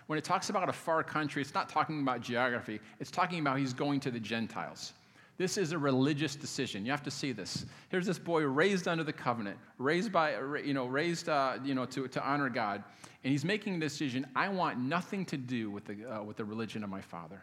When 0.08 0.18
it 0.18 0.24
talks 0.24 0.50
about 0.50 0.70
a 0.70 0.74
far 0.74 1.04
country, 1.04 1.42
it's 1.42 1.54
not 1.54 1.70
talking 1.70 2.02
about 2.02 2.22
geography, 2.22 2.80
it's 3.00 3.12
talking 3.12 3.40
about 3.40 3.60
he's 3.60 3.74
going 3.74 4.00
to 4.02 4.12
the 4.12 4.20
Gentiles. 4.20 4.94
This 5.38 5.58
is 5.58 5.72
a 5.72 5.78
religious 5.78 6.36
decision. 6.36 6.86
You 6.86 6.92
have 6.92 7.02
to 7.04 7.12
see 7.12 7.32
this. 7.32 7.66
Here's 7.90 8.06
this 8.06 8.20
boy 8.20 8.44
raised 8.44 8.88
under 8.88 9.04
the 9.04 9.14
covenant, 9.14 9.58
raised 9.80 10.12
by, 10.12 10.36
you 10.64 10.74
know, 10.74 10.86
raised, 10.86 11.30
uh, 11.30 11.58
you 11.64 11.74
know, 11.74 11.86
to, 11.86 12.08
to 12.08 12.24
honor 12.24 12.50
God, 12.50 12.84
and 13.24 13.32
he's 13.32 13.46
making 13.46 13.76
a 13.76 13.80
decision. 13.80 14.28
I 14.36 14.50
want 14.50 14.78
nothing 14.78 15.26
to 15.26 15.38
do 15.38 15.72
with 15.72 15.86
the, 15.86 16.06
uh, 16.06 16.24
with 16.24 16.38
the 16.38 16.46
religion 16.46 16.84
of 16.84 16.90
my 16.90 17.02
father. 17.02 17.42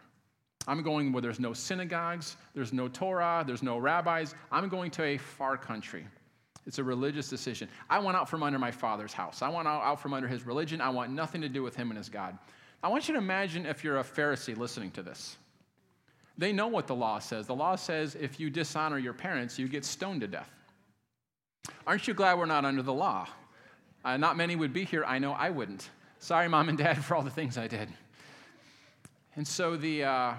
I'm 0.69 0.83
going 0.83 1.13
where 1.13 1.23
there's 1.23 1.41
no 1.41 1.55
synagogues, 1.55 2.37
there's 2.55 2.73
no 2.73 2.89
Torah, 2.89 3.43
there's 3.47 3.63
no 3.63 3.79
rabbis. 3.79 4.35
I'm 4.53 4.69
going 4.69 4.91
to 4.93 5.03
a 5.03 5.17
far 5.17 5.57
country. 5.57 6.07
It's 6.69 6.79
a 6.79 6.85
religious 6.85 7.31
decision. 7.31 7.67
I 7.89 7.99
want 7.99 8.19
out 8.19 8.29
from 8.29 8.43
under 8.43 8.59
my 8.59 8.71
father's 8.71 9.15
house. 9.15 9.41
I 9.41 9.49
want 9.49 9.67
out 9.67 9.99
from 10.03 10.13
under 10.13 10.29
his 10.29 10.45
religion. 10.45 10.83
I 10.83 10.91
want 10.91 11.11
nothing 11.11 11.41
to 11.41 11.49
do 11.49 11.63
with 11.63 11.75
him 11.75 11.91
and 11.91 11.97
his 11.97 12.11
God. 12.11 12.37
I 12.83 12.89
want 12.89 13.09
you 13.09 13.15
to 13.15 13.19
imagine 13.19 13.65
if 13.65 13.83
you're 13.83 13.99
a 13.99 14.05
Pharisee 14.05 14.55
listening 14.55 14.91
to 14.91 15.03
this. 15.03 15.39
They 16.37 16.53
know 16.53 16.69
what 16.69 16.87
the 16.87 16.95
law 16.95 17.21
says. 17.21 17.47
The 17.47 17.55
law 17.55 17.75
says 17.75 18.15
if 18.15 18.39
you 18.39 18.51
dishonor 18.51 18.99
your 18.99 19.15
parents, 19.15 19.59
you 19.59 19.67
get 19.67 19.83
stoned 19.83 20.21
to 20.21 20.27
death. 20.27 20.51
Aren't 21.87 22.07
you 22.07 22.13
glad 22.13 22.39
we're 22.39 22.45
not 22.45 22.67
under 22.67 22.83
the 22.83 22.93
law? 22.93 23.27
Uh, 24.05 24.19
not 24.19 24.37
many 24.37 24.55
would 24.55 24.75
be 24.75 24.85
here. 24.85 25.07
I 25.07 25.19
know 25.19 25.33
I 25.33 25.49
wouldn't. 25.49 25.89
Sorry, 26.19 26.49
mom 26.49 26.69
and 26.69 26.77
dad, 26.77 27.03
for 27.05 27.15
all 27.15 27.23
the 27.23 27.31
things 27.31 27.57
I 27.57 27.67
did. 27.67 27.89
And 29.37 29.49
so 29.49 29.75
the, 29.75 30.05
uh, 30.05 30.35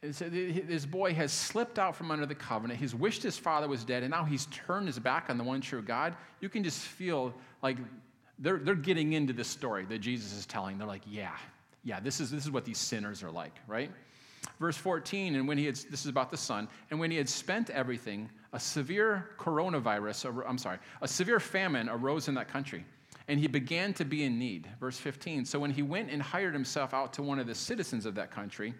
this 0.00 0.86
boy 0.86 1.12
has 1.14 1.32
slipped 1.32 1.78
out 1.78 1.96
from 1.96 2.10
under 2.10 2.26
the 2.26 2.34
covenant. 2.34 2.78
He's 2.78 2.94
wished 2.94 3.22
his 3.22 3.36
father 3.36 3.68
was 3.68 3.84
dead, 3.84 4.02
and 4.02 4.10
now 4.10 4.24
he's 4.24 4.46
turned 4.46 4.86
his 4.86 4.98
back 4.98 5.28
on 5.28 5.38
the 5.38 5.44
one 5.44 5.60
true 5.60 5.82
God. 5.82 6.14
You 6.40 6.48
can 6.48 6.62
just 6.62 6.80
feel 6.80 7.34
like 7.62 7.78
they're, 8.38 8.58
they're 8.58 8.74
getting 8.74 9.14
into 9.14 9.32
this 9.32 9.48
story 9.48 9.84
that 9.86 9.98
Jesus 9.98 10.32
is 10.32 10.46
telling. 10.46 10.78
They're 10.78 10.86
like, 10.86 11.02
yeah, 11.06 11.36
yeah, 11.82 12.00
this 12.00 12.20
is, 12.20 12.30
this 12.30 12.44
is 12.44 12.50
what 12.50 12.64
these 12.64 12.78
sinners 12.78 13.22
are 13.22 13.30
like, 13.30 13.54
right? 13.66 13.90
Verse 14.60 14.76
14, 14.76 15.34
and 15.34 15.48
when 15.48 15.58
he 15.58 15.66
had, 15.66 15.74
this 15.90 16.04
is 16.04 16.06
about 16.06 16.30
the 16.30 16.36
son, 16.36 16.68
and 16.90 17.00
when 17.00 17.10
he 17.10 17.16
had 17.16 17.28
spent 17.28 17.70
everything, 17.70 18.30
a 18.52 18.60
severe 18.60 19.30
coronavirus, 19.38 20.44
I'm 20.46 20.58
sorry, 20.58 20.78
a 21.02 21.08
severe 21.08 21.40
famine 21.40 21.88
arose 21.88 22.28
in 22.28 22.34
that 22.34 22.48
country, 22.48 22.84
and 23.26 23.38
he 23.38 23.46
began 23.46 23.92
to 23.94 24.04
be 24.04 24.24
in 24.24 24.38
need. 24.38 24.68
Verse 24.78 24.96
15, 24.96 25.44
so 25.44 25.58
when 25.58 25.70
he 25.70 25.82
went 25.82 26.10
and 26.10 26.22
hired 26.22 26.54
himself 26.54 26.94
out 26.94 27.12
to 27.14 27.22
one 27.22 27.38
of 27.38 27.46
the 27.46 27.54
citizens 27.54 28.06
of 28.06 28.14
that 28.14 28.30
country, 28.30 28.74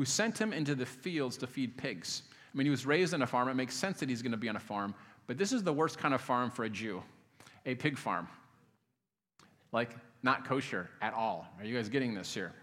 who 0.00 0.06
sent 0.06 0.40
him 0.40 0.54
into 0.54 0.74
the 0.74 0.86
fields 0.86 1.36
to 1.36 1.46
feed 1.46 1.76
pigs. 1.76 2.22
I 2.32 2.56
mean, 2.56 2.64
he 2.64 2.70
was 2.70 2.86
raised 2.86 3.12
on 3.12 3.20
a 3.20 3.26
farm. 3.26 3.48
It 3.48 3.54
makes 3.54 3.74
sense 3.74 4.00
that 4.00 4.08
he's 4.08 4.22
going 4.22 4.32
to 4.32 4.38
be 4.38 4.48
on 4.48 4.56
a 4.56 4.60
farm, 4.60 4.94
but 5.26 5.36
this 5.36 5.52
is 5.52 5.62
the 5.62 5.74
worst 5.74 5.98
kind 5.98 6.14
of 6.14 6.22
farm 6.22 6.50
for 6.50 6.64
a 6.64 6.70
Jew 6.70 7.02
a 7.66 7.74
pig 7.74 7.98
farm. 7.98 8.26
Like, 9.72 9.90
not 10.22 10.46
kosher 10.46 10.88
at 11.02 11.12
all. 11.12 11.46
Are 11.58 11.66
you 11.66 11.76
guys 11.76 11.90
getting 11.90 12.14
this 12.14 12.32
here? 12.32 12.54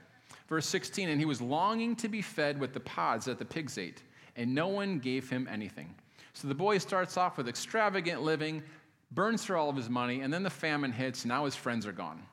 Verse 0.49 0.65
16, 0.65 1.09
and 1.09 1.19
he 1.19 1.27
was 1.27 1.39
longing 1.39 1.95
to 1.97 2.07
be 2.07 2.23
fed 2.23 2.59
with 2.59 2.73
the 2.73 2.79
pods 2.79 3.25
that 3.25 3.37
the 3.37 3.45
pigs 3.45 3.77
ate, 3.77 4.01
and 4.35 4.55
no 4.55 4.67
one 4.67 4.97
gave 4.97 5.29
him 5.29 5.47
anything. 5.47 5.93
So 6.33 6.47
the 6.47 6.55
boy 6.55 6.79
starts 6.79 7.17
off 7.17 7.37
with 7.37 7.47
extravagant 7.47 8.23
living, 8.23 8.63
burns 9.11 9.43
through 9.43 9.57
all 9.57 9.69
of 9.69 9.75
his 9.75 9.91
money, 9.91 10.21
and 10.21 10.33
then 10.33 10.41
the 10.41 10.49
famine 10.49 10.91
hits, 10.91 11.23
now 11.23 11.45
his 11.45 11.55
friends 11.55 11.85
are 11.85 11.91
gone. 11.91 12.23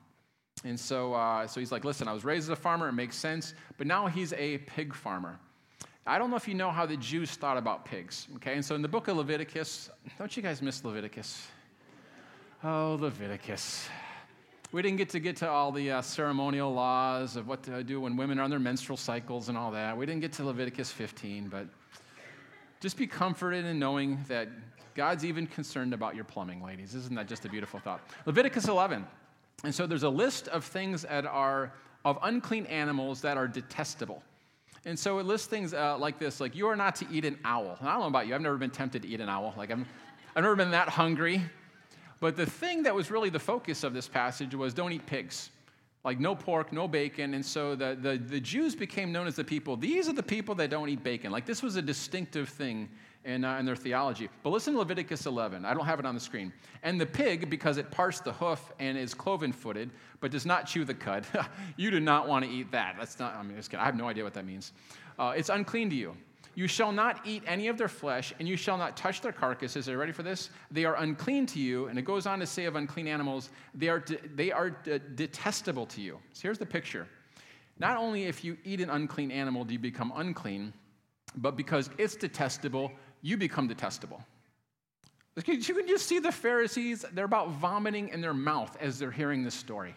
And 0.63 0.79
so, 0.79 1.13
uh, 1.13 1.45
so 1.47 1.59
he's 1.59 1.71
like, 1.71 1.83
listen, 1.83 2.07
I 2.07 2.13
was 2.13 2.23
raised 2.23 2.45
as 2.45 2.49
a 2.49 2.55
farmer, 2.55 2.87
it 2.87 2.93
makes 2.93 3.15
sense, 3.15 3.53
but 3.77 3.85
now 3.85 4.07
he's 4.07 4.33
a 4.33 4.59
pig 4.59 4.93
farmer. 4.93 5.37
I 6.07 6.17
don't 6.17 6.29
know 6.29 6.35
if 6.35 6.47
you 6.47 6.53
know 6.53 6.71
how 6.71 6.85
the 6.85 6.97
Jews 6.97 7.31
thought 7.31 7.57
about 7.57 7.83
pigs, 7.83 8.27
okay? 8.35 8.53
And 8.53 8.63
so 8.63 8.75
in 8.75 8.81
the 8.81 8.87
book 8.87 9.07
of 9.07 9.17
Leviticus, 9.17 9.89
don't 10.17 10.35
you 10.35 10.43
guys 10.43 10.61
miss 10.61 10.83
Leviticus? 10.83 11.47
Oh, 12.63 12.97
Leviticus. 12.99 13.87
We 14.71 14.81
didn't 14.81 14.97
get 14.97 15.09
to 15.09 15.19
get 15.19 15.35
to 15.37 15.49
all 15.49 15.71
the 15.71 15.91
uh, 15.91 16.01
ceremonial 16.01 16.73
laws 16.73 17.35
of 17.35 17.47
what 17.47 17.63
to 17.63 17.83
do 17.83 18.01
when 18.01 18.17
women 18.17 18.39
are 18.39 18.43
on 18.43 18.49
their 18.49 18.59
menstrual 18.59 18.97
cycles 18.97 19.49
and 19.49 19.57
all 19.57 19.71
that. 19.71 19.97
We 19.97 20.05
didn't 20.05 20.21
get 20.21 20.33
to 20.33 20.43
Leviticus 20.43 20.91
15, 20.91 21.47
but 21.47 21.67
just 22.81 22.97
be 22.97 23.07
comforted 23.07 23.65
in 23.65 23.79
knowing 23.79 24.23
that 24.27 24.49
God's 24.95 25.25
even 25.25 25.47
concerned 25.47 25.93
about 25.93 26.15
your 26.15 26.23
plumbing, 26.23 26.63
ladies. 26.63 26.93
Isn't 26.95 27.15
that 27.15 27.27
just 27.27 27.45
a 27.45 27.49
beautiful 27.49 27.79
thought? 27.79 28.01
Leviticus 28.25 28.67
11. 28.67 29.05
And 29.65 29.73
so 29.73 29.87
there's 29.87 30.03
a 30.03 30.09
list 30.09 30.47
of 30.49 30.63
things 30.63 31.01
that 31.01 31.25
are 31.25 31.71
of 32.05 32.19
unclean 32.21 32.67
animals 32.67 33.21
that 33.21 33.35
are 33.35 33.47
detestable. 33.47 34.21
And 34.85 34.97
so 34.97 35.17
it 35.17 35.25
lists 35.25 35.47
things 35.47 35.73
uh, 35.73 35.97
like 35.97 36.19
this, 36.19 36.39
like 36.39 36.55
you 36.55 36.67
are 36.67 36.75
not 36.75 36.95
to 36.97 37.07
eat 37.11 37.25
an 37.25 37.39
owl. 37.43 37.75
And 37.79 37.89
I 37.89 37.93
don't 37.93 38.01
know 38.01 38.07
about 38.07 38.27
you, 38.27 38.35
I've 38.35 38.41
never 38.41 38.57
been 38.57 38.69
tempted 38.69 39.01
to 39.01 39.07
eat 39.07 39.19
an 39.19 39.27
owl. 39.27 39.55
Like 39.57 39.71
I'm, 39.71 39.85
I've 40.35 40.43
never 40.43 40.55
been 40.55 40.71
that 40.71 40.89
hungry. 40.89 41.41
But 42.19 42.37
the 42.37 42.45
thing 42.45 42.83
that 42.83 42.93
was 42.93 43.09
really 43.09 43.29
the 43.29 43.39
focus 43.39 43.83
of 43.83 43.93
this 43.93 44.07
passage 44.07 44.53
was 44.53 44.73
don't 44.73 44.91
eat 44.91 45.05
pigs. 45.07 45.49
Like 46.03 46.19
no 46.19 46.35
pork, 46.35 46.71
no 46.71 46.87
bacon. 46.87 47.33
And 47.33 47.43
so 47.43 47.75
the, 47.75 47.97
the, 47.99 48.17
the 48.17 48.39
Jews 48.39 48.75
became 48.75 49.11
known 49.11 49.25
as 49.25 49.35
the 49.35 49.43
people, 49.43 49.75
these 49.75 50.07
are 50.07 50.13
the 50.13 50.23
people 50.23 50.53
that 50.55 50.69
don't 50.69 50.87
eat 50.87 51.03
bacon. 51.03 51.31
Like 51.31 51.47
this 51.47 51.63
was 51.63 51.75
a 51.75 51.81
distinctive 51.81 52.47
thing 52.49 52.87
in, 53.25 53.43
uh, 53.43 53.57
in 53.57 53.65
their 53.65 53.75
theology. 53.75 54.29
But 54.43 54.51
listen 54.51 54.73
to 54.73 54.79
Leviticus 54.79 55.25
11. 55.25 55.65
I 55.65 55.73
don't 55.73 55.85
have 55.85 55.99
it 55.99 56.05
on 56.05 56.13
the 56.13 56.21
screen. 56.21 56.53
And 56.83 57.01
the 57.01 57.05
pig, 57.05 57.49
because 57.49 57.77
it 57.77 57.91
parts 57.91 58.19
the 58.19 58.31
hoof 58.31 58.71
and 58.79 58.97
is 58.97 59.13
cloven 59.13 59.51
footed, 59.51 59.89
but 60.19 60.31
does 60.31 60.45
not 60.45 60.67
chew 60.67 60.85
the 60.85 60.93
cud, 60.93 61.25
you 61.77 61.91
do 61.91 61.99
not 61.99 62.27
want 62.27 62.45
to 62.45 62.51
eat 62.51 62.71
that. 62.71 62.95
That's 62.97 63.19
not, 63.19 63.35
I 63.35 63.43
mean, 63.43 63.59
I 63.77 63.85
have 63.85 63.95
no 63.95 64.07
idea 64.07 64.23
what 64.23 64.33
that 64.35 64.45
means. 64.45 64.71
Uh, 65.17 65.33
it's 65.35 65.49
unclean 65.49 65.89
to 65.89 65.95
you. 65.95 66.15
You 66.53 66.67
shall 66.67 66.93
not 66.93 67.19
eat 67.25 67.43
any 67.45 67.67
of 67.67 67.77
their 67.77 67.89
flesh, 67.89 68.33
and 68.39 68.47
you 68.47 68.55
shall 68.55 68.77
not 68.77 68.95
touch 68.95 69.19
their 69.19 69.33
carcasses. 69.33 69.89
Are 69.89 69.91
you 69.91 69.97
ready 69.97 70.13
for 70.13 70.23
this? 70.23 70.51
They 70.71 70.85
are 70.85 70.95
unclean 70.95 71.47
to 71.47 71.59
you. 71.59 71.87
And 71.87 71.99
it 71.99 72.03
goes 72.03 72.25
on 72.25 72.39
to 72.39 72.45
say 72.45 72.63
of 72.63 72.77
unclean 72.77 73.07
animals, 73.07 73.49
they 73.73 73.89
are, 73.89 73.99
de- 73.99 74.25
they 74.35 74.53
are 74.53 74.69
de- 74.69 74.99
detestable 74.99 75.85
to 75.87 76.01
you. 76.01 76.17
So 76.31 76.43
here's 76.43 76.57
the 76.57 76.65
picture. 76.65 77.07
Not 77.77 77.97
only 77.97 78.23
if 78.23 78.45
you 78.45 78.55
eat 78.63 78.79
an 78.79 78.89
unclean 78.89 79.31
animal 79.31 79.65
do 79.65 79.73
you 79.73 79.79
become 79.79 80.13
unclean, 80.15 80.71
but 81.37 81.57
because 81.57 81.89
it's 81.97 82.15
detestable, 82.15 82.91
you 83.25 83.37
become 83.37 83.67
detestable. 83.67 84.23
You 85.35 85.41
can 85.41 85.87
just 85.87 86.05
see 86.05 86.19
the 86.19 86.31
Pharisees, 86.31 87.03
they're 87.13 87.25
about 87.25 87.49
vomiting 87.53 88.09
in 88.09 88.21
their 88.21 88.35
mouth 88.35 88.77
as 88.79 88.99
they're 88.99 89.09
hearing 89.09 89.43
this 89.43 89.55
story. 89.55 89.95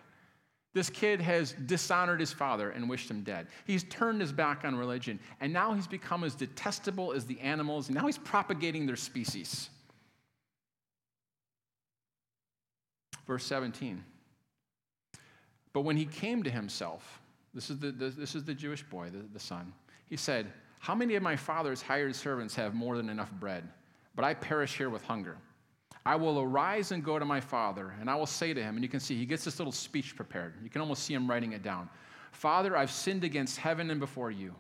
This 0.73 0.89
kid 0.89 1.21
has 1.21 1.53
dishonored 1.67 2.21
his 2.21 2.33
father 2.33 2.71
and 2.71 2.89
wished 2.89 3.11
him 3.11 3.23
dead. 3.23 3.49
He's 3.67 3.85
turned 3.85 4.23
his 4.23 4.33
back 4.33 4.65
on 4.65 4.75
religion, 4.77 5.21
and 5.41 5.53
now 5.53 5.75
he's 5.75 5.87
become 5.87 6.25
as 6.25 6.35
detestable 6.35 7.13
as 7.13 7.27
the 7.27 7.39
animals, 7.41 7.89
and 7.89 7.97
now 7.97 8.07
he's 8.07 8.17
propagating 8.17 8.87
their 8.87 8.97
species. 8.97 9.69
Verse 13.27 13.45
17. 13.45 14.03
But 15.75 15.83
when 15.83 15.99
he 15.99 16.07
came 16.07 16.43
to 16.45 16.51
himself, 16.51 17.21
this 17.53 17.69
is 17.69 17.79
the, 17.79 17.91
this 17.91 18.35
is 18.35 18.45
the 18.45 18.55
Jewish 18.55 18.83
boy, 18.85 19.11
the, 19.11 19.23
the 19.35 19.41
son, 19.41 19.75
he 20.09 20.17
said, 20.17 20.51
How 20.79 20.95
many 20.95 21.15
of 21.17 21.23
my 21.23 21.37
father's 21.37 21.83
hired 21.83 22.15
servants 22.15 22.55
have 22.55 22.75
more 22.75 22.97
than 22.97 23.09
enough 23.09 23.33
bread? 23.33 23.69
But 24.15 24.25
I 24.25 24.35
perish 24.35 24.77
here 24.77 24.91
with 24.91 25.03
hunger. 25.03 25.37
I 26.07 26.17
will 26.17 26.41
arise 26.41 26.93
and 26.93 27.05
go 27.05 27.19
to 27.19 27.25
my 27.25 27.41
father, 27.41 27.95
and 28.01 28.09
I 28.09 28.17
will 28.17 28.27
say 28.27 28.55
to 28.55 28.63
him, 28.63 28.77
and 28.77 28.83
you 28.83 28.89
can 28.89 29.01
see 29.01 29.17
he 29.17 29.27
gets 29.27 29.45
this 29.45 29.59
little 29.59 29.73
speech 29.73 30.17
prepared. 30.17 30.55
You 30.63 30.71
can 30.71 30.81
almost 30.81 31.03
see 31.03 31.15
him 31.15 31.29
writing 31.29 31.53
it 31.53 31.63
down. 31.63 31.89
Father, 32.33 32.77
I've 32.77 32.91
sinned 32.91 33.25
against 33.25 33.59
heaven 33.59 33.91
and 33.91 34.01
before 34.01 34.31
you. 34.31 34.55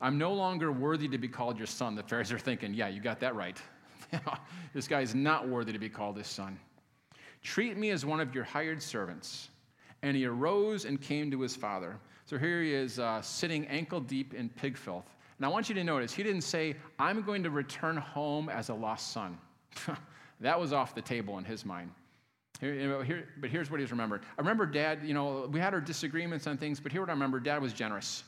I'm 0.00 0.16
no 0.16 0.32
longer 0.32 0.70
worthy 0.70 1.08
to 1.08 1.18
be 1.18 1.28
called 1.28 1.58
your 1.58 1.66
son. 1.66 1.94
The 1.94 2.02
Pharisees 2.02 2.32
are 2.32 2.38
thinking, 2.38 2.72
yeah, 2.72 2.88
you 2.88 3.00
got 3.00 3.20
that 3.20 3.34
right. 3.34 3.60
this 4.74 4.86
guy 4.86 5.00
is 5.00 5.14
not 5.14 5.48
worthy 5.48 5.72
to 5.72 5.78
be 5.78 5.88
called 5.88 6.16
his 6.16 6.28
son. 6.28 6.58
Treat 7.42 7.76
me 7.76 7.90
as 7.90 8.06
one 8.06 8.20
of 8.20 8.34
your 8.34 8.44
hired 8.44 8.82
servants. 8.82 9.50
And 10.02 10.16
he 10.16 10.24
arose 10.26 10.84
and 10.84 11.00
came 11.00 11.30
to 11.32 11.40
his 11.40 11.56
father. 11.56 11.98
So 12.24 12.38
here 12.38 12.62
he 12.62 12.72
is 12.72 12.98
uh, 12.98 13.20
sitting 13.20 13.66
ankle 13.66 14.00
deep 14.00 14.34
in 14.34 14.48
pig 14.48 14.76
filth. 14.76 15.16
And 15.38 15.46
I 15.46 15.48
want 15.48 15.68
you 15.68 15.74
to 15.76 15.84
notice, 15.84 16.12
he 16.12 16.22
didn't 16.22 16.42
say, 16.42 16.76
I'm 16.98 17.22
going 17.22 17.42
to 17.44 17.50
return 17.50 17.96
home 17.96 18.48
as 18.48 18.68
a 18.68 18.74
lost 18.74 19.12
son. 19.12 19.38
That 20.40 20.58
was 20.60 20.72
off 20.72 20.94
the 20.94 21.02
table 21.02 21.38
in 21.38 21.44
his 21.44 21.64
mind. 21.64 21.90
Here, 22.60 23.02
here, 23.04 23.28
but 23.40 23.50
here's 23.50 23.70
what 23.70 23.80
he's 23.80 23.90
remembered. 23.90 24.22
I 24.36 24.40
remember 24.40 24.66
dad, 24.66 25.00
you 25.04 25.14
know, 25.14 25.48
we 25.50 25.60
had 25.60 25.74
our 25.74 25.80
disagreements 25.80 26.46
on 26.46 26.56
things, 26.56 26.80
but 26.80 26.90
here 26.90 27.00
what 27.00 27.10
I 27.10 27.12
remember, 27.12 27.38
dad 27.38 27.62
was 27.62 27.72
generous. 27.72 28.24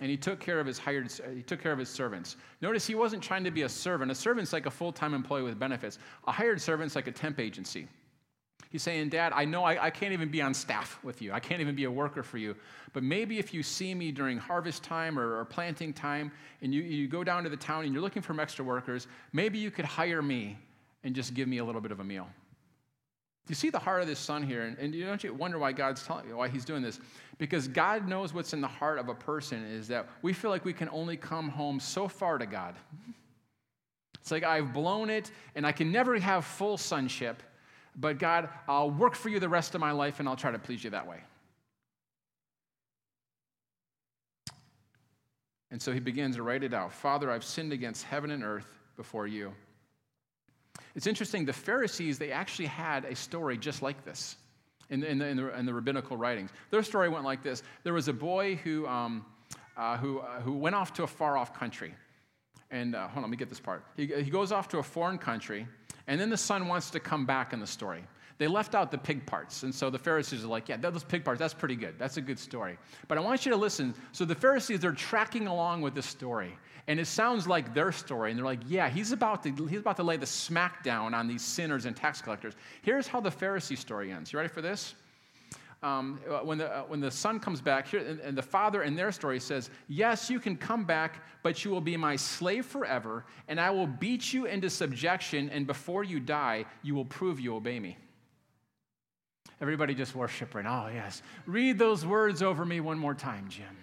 And 0.00 0.08
he 0.08 0.16
took 0.16 0.40
care 0.40 0.60
of 0.60 0.66
his 0.66 0.78
hired, 0.78 1.12
he 1.34 1.42
took 1.42 1.60
care 1.60 1.72
of 1.72 1.78
his 1.78 1.90
servants. 1.90 2.36
Notice 2.62 2.86
he 2.86 2.94
wasn't 2.94 3.22
trying 3.22 3.44
to 3.44 3.50
be 3.50 3.62
a 3.62 3.68
servant. 3.68 4.10
A 4.10 4.14
servant's 4.14 4.52
like 4.52 4.64
a 4.64 4.70
full-time 4.70 5.12
employee 5.12 5.42
with 5.42 5.58
benefits. 5.58 5.98
A 6.26 6.32
hired 6.32 6.60
servant's 6.60 6.96
like 6.96 7.06
a 7.06 7.12
temp 7.12 7.38
agency. 7.38 7.86
He's 8.68 8.82
saying, 8.82 9.08
Dad, 9.08 9.32
I 9.34 9.44
know 9.44 9.64
I, 9.64 9.86
I, 9.86 9.90
can't 9.90 10.12
even 10.12 10.28
be 10.28 10.42
on 10.42 10.54
staff 10.54 10.98
with 11.02 11.22
you. 11.22 11.32
I 11.32 11.40
can't 11.40 11.60
even 11.60 11.74
be 11.74 11.84
a 11.84 11.90
worker 11.90 12.22
for 12.22 12.38
you. 12.38 12.54
But 12.92 13.02
maybe 13.02 13.38
if 13.38 13.52
you 13.52 13.62
see 13.62 13.94
me 13.94 14.12
during 14.12 14.38
harvest 14.38 14.84
time 14.84 15.18
or, 15.18 15.40
or, 15.40 15.44
planting 15.44 15.92
time 15.92 16.30
and 16.62 16.72
you, 16.72 16.82
you 16.82 17.08
go 17.08 17.24
down 17.24 17.42
to 17.44 17.50
the 17.50 17.56
town 17.56 17.84
and 17.84 17.92
you're 17.92 18.02
looking 18.02 18.22
for 18.22 18.38
extra 18.40 18.64
workers, 18.64 19.08
maybe 19.32 19.58
you 19.58 19.70
could 19.70 19.84
hire 19.84 20.22
me 20.22 20.56
and 21.02 21.14
just 21.14 21.34
give 21.34 21.48
me 21.48 21.58
a 21.58 21.64
little 21.64 21.80
bit 21.80 21.90
of 21.90 22.00
a 22.00 22.04
meal. 22.04 22.28
You 23.48 23.54
see 23.56 23.70
the 23.70 23.80
heart 23.80 24.02
of 24.02 24.06
this 24.06 24.20
son 24.20 24.44
here? 24.44 24.62
And, 24.62 24.78
and 24.78 24.94
you 24.94 25.04
don't 25.04 25.22
you 25.24 25.34
wonder 25.34 25.58
why 25.58 25.72
God's 25.72 26.04
telling 26.04 26.28
you 26.28 26.36
why 26.36 26.48
he's 26.48 26.64
doing 26.64 26.82
this? 26.82 27.00
Because 27.38 27.66
God 27.66 28.06
knows 28.06 28.32
what's 28.32 28.52
in 28.52 28.60
the 28.60 28.68
heart 28.68 28.98
of 28.98 29.08
a 29.08 29.14
person 29.14 29.64
is 29.64 29.88
that 29.88 30.08
we 30.22 30.32
feel 30.32 30.50
like 30.50 30.64
we 30.64 30.72
can 30.72 30.88
only 30.90 31.16
come 31.16 31.48
home 31.48 31.80
so 31.80 32.06
far 32.06 32.38
to 32.38 32.46
God. 32.46 32.76
It's 34.20 34.30
like 34.30 34.44
I've 34.44 34.72
blown 34.72 35.10
it 35.10 35.32
and 35.56 35.66
I 35.66 35.72
can 35.72 35.90
never 35.90 36.18
have 36.18 36.44
full 36.44 36.76
sonship, 36.76 37.42
but 37.96 38.18
God, 38.18 38.48
I'll 38.68 38.90
work 38.90 39.14
for 39.14 39.28
you 39.28 39.40
the 39.40 39.48
rest 39.48 39.74
of 39.74 39.80
my 39.80 39.92
life 39.92 40.20
and 40.20 40.28
I'll 40.28 40.36
try 40.36 40.50
to 40.50 40.58
please 40.58 40.82
you 40.82 40.90
that 40.90 41.06
way. 41.06 41.18
And 45.70 45.80
so 45.80 45.92
he 45.92 46.00
begins 46.00 46.36
to 46.36 46.42
write 46.42 46.64
it 46.64 46.74
out 46.74 46.92
Father, 46.92 47.30
I've 47.30 47.44
sinned 47.44 47.72
against 47.72 48.04
heaven 48.04 48.30
and 48.30 48.42
earth 48.42 48.66
before 48.96 49.26
you. 49.26 49.52
It's 50.94 51.06
interesting, 51.06 51.44
the 51.44 51.52
Pharisees, 51.52 52.18
they 52.18 52.32
actually 52.32 52.66
had 52.66 53.04
a 53.04 53.14
story 53.14 53.56
just 53.56 53.80
like 53.80 54.04
this 54.04 54.36
in 54.88 55.00
the, 55.00 55.08
in 55.08 55.18
the, 55.18 55.26
in 55.26 55.36
the, 55.36 55.58
in 55.58 55.66
the 55.66 55.74
rabbinical 55.74 56.16
writings. 56.16 56.50
Their 56.70 56.82
story 56.82 57.08
went 57.08 57.24
like 57.24 57.42
this 57.42 57.62
There 57.84 57.94
was 57.94 58.08
a 58.08 58.12
boy 58.12 58.56
who, 58.56 58.86
um, 58.86 59.24
uh, 59.76 59.96
who, 59.98 60.18
uh, 60.18 60.40
who 60.40 60.54
went 60.54 60.74
off 60.74 60.92
to 60.94 61.04
a 61.04 61.06
far 61.06 61.36
off 61.36 61.54
country. 61.54 61.94
And 62.70 62.94
uh, 62.94 63.08
hold 63.08 63.16
on, 63.16 63.22
let 63.22 63.30
me 63.30 63.36
get 63.36 63.48
this 63.48 63.60
part. 63.60 63.84
He, 63.96 64.06
he 64.06 64.30
goes 64.30 64.52
off 64.52 64.68
to 64.68 64.78
a 64.78 64.82
foreign 64.82 65.18
country, 65.18 65.66
and 66.10 66.20
then 66.20 66.28
the 66.28 66.36
son 66.36 66.66
wants 66.66 66.90
to 66.90 66.98
come 66.98 67.24
back 67.24 67.52
in 67.52 67.60
the 67.60 67.66
story. 67.66 68.02
They 68.36 68.48
left 68.48 68.74
out 68.74 68.90
the 68.90 68.98
pig 68.98 69.24
parts. 69.26 69.62
And 69.62 69.72
so 69.72 69.90
the 69.90 69.98
Pharisees 69.98 70.44
are 70.44 70.48
like, 70.48 70.68
yeah, 70.68 70.76
those 70.76 71.04
pig 71.04 71.24
parts, 71.24 71.38
that's 71.38 71.54
pretty 71.54 71.76
good. 71.76 71.94
That's 71.98 72.16
a 72.16 72.20
good 72.20 72.38
story. 72.38 72.78
But 73.06 73.16
I 73.16 73.20
want 73.20 73.46
you 73.46 73.52
to 73.52 73.56
listen. 73.56 73.94
So 74.10 74.24
the 74.24 74.34
Pharisees 74.34 74.84
are 74.84 74.92
tracking 74.92 75.46
along 75.46 75.82
with 75.82 75.94
this 75.94 76.06
story. 76.06 76.58
And 76.88 76.98
it 76.98 77.06
sounds 77.06 77.46
like 77.46 77.74
their 77.74 77.92
story. 77.92 78.30
And 78.30 78.38
they're 78.38 78.44
like, 78.44 78.58
yeah, 78.66 78.88
he's 78.88 79.12
about 79.12 79.44
to, 79.44 79.66
he's 79.68 79.78
about 79.78 79.96
to 79.98 80.02
lay 80.02 80.16
the 80.16 80.26
smackdown 80.26 81.14
on 81.14 81.28
these 81.28 81.42
sinners 81.42 81.84
and 81.84 81.94
tax 81.94 82.20
collectors. 82.20 82.54
Here's 82.82 83.06
how 83.06 83.20
the 83.20 83.30
Pharisee 83.30 83.78
story 83.78 84.10
ends. 84.10 84.32
You 84.32 84.38
ready 84.40 84.48
for 84.48 84.62
this? 84.62 84.96
Um, 85.82 86.20
when, 86.44 86.58
the, 86.58 86.70
uh, 86.70 86.82
when 86.82 87.00
the 87.00 87.10
son 87.10 87.40
comes 87.40 87.62
back 87.62 87.88
here, 87.88 88.00
and, 88.00 88.20
and 88.20 88.36
the 88.36 88.42
father 88.42 88.82
in 88.82 88.94
their 88.94 89.10
story 89.10 89.40
says, 89.40 89.70
Yes, 89.88 90.28
you 90.28 90.38
can 90.38 90.56
come 90.56 90.84
back, 90.84 91.24
but 91.42 91.64
you 91.64 91.70
will 91.70 91.80
be 91.80 91.96
my 91.96 92.16
slave 92.16 92.66
forever, 92.66 93.24
and 93.48 93.58
I 93.58 93.70
will 93.70 93.86
beat 93.86 94.30
you 94.30 94.44
into 94.44 94.68
subjection, 94.68 95.48
and 95.48 95.66
before 95.66 96.04
you 96.04 96.20
die, 96.20 96.66
you 96.82 96.94
will 96.94 97.06
prove 97.06 97.40
you 97.40 97.56
obey 97.56 97.80
me. 97.80 97.96
Everybody 99.62 99.94
just 99.94 100.14
worship 100.14 100.54
right 100.54 100.64
now. 100.64 100.86
Oh, 100.86 100.92
yes. 100.92 101.22
Read 101.46 101.78
those 101.78 102.04
words 102.04 102.42
over 102.42 102.64
me 102.64 102.80
one 102.80 102.98
more 102.98 103.14
time, 103.14 103.48
Jim. 103.48 103.76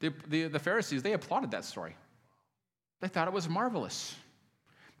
The, 0.00 0.12
the, 0.28 0.48
the 0.48 0.58
Pharisees, 0.58 1.02
they 1.02 1.12
applauded 1.12 1.50
that 1.52 1.64
story. 1.64 1.96
They 3.00 3.08
thought 3.08 3.28
it 3.28 3.34
was 3.34 3.48
marvelous. 3.48 4.14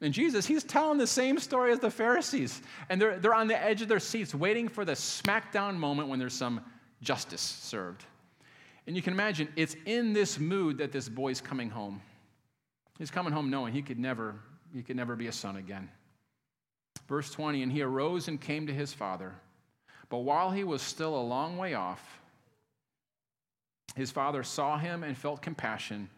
And 0.04 0.12
Jesus, 0.12 0.44
he's 0.44 0.62
telling 0.62 0.98
the 0.98 1.06
same 1.06 1.38
story 1.38 1.72
as 1.72 1.78
the 1.78 1.90
Pharisees. 1.90 2.60
And 2.90 3.00
they're, 3.00 3.18
they're 3.18 3.34
on 3.34 3.48
the 3.48 3.58
edge 3.58 3.80
of 3.80 3.88
their 3.88 3.98
seats 3.98 4.34
waiting 4.34 4.68
for 4.68 4.84
the 4.84 4.92
smackdown 4.92 5.76
moment 5.78 6.10
when 6.10 6.18
there's 6.18 6.34
some 6.34 6.60
justice 7.00 7.40
served. 7.40 8.04
And 8.86 8.94
you 8.94 9.00
can 9.00 9.14
imagine 9.14 9.48
it's 9.56 9.74
in 9.86 10.12
this 10.12 10.38
mood 10.38 10.76
that 10.76 10.92
this 10.92 11.08
boy's 11.08 11.40
coming 11.40 11.70
home. 11.70 12.02
He's 12.98 13.10
coming 13.10 13.32
home 13.32 13.48
knowing 13.48 13.72
he 13.72 13.80
could 13.80 13.98
never, 13.98 14.34
he 14.74 14.82
could 14.82 14.94
never 14.94 15.16
be 15.16 15.28
a 15.28 15.32
son 15.32 15.56
again. 15.56 15.88
Verse 17.08 17.30
20, 17.30 17.62
and 17.62 17.72
he 17.72 17.80
arose 17.80 18.28
and 18.28 18.38
came 18.38 18.66
to 18.66 18.74
his 18.74 18.92
father. 18.92 19.32
But 20.10 20.18
while 20.18 20.50
he 20.50 20.64
was 20.64 20.82
still 20.82 21.18
a 21.18 21.24
long 21.24 21.56
way 21.56 21.72
off, 21.72 22.20
his 23.96 24.10
father 24.10 24.42
saw 24.42 24.76
him 24.76 25.02
and 25.02 25.16
felt 25.16 25.40
compassion 25.40 26.10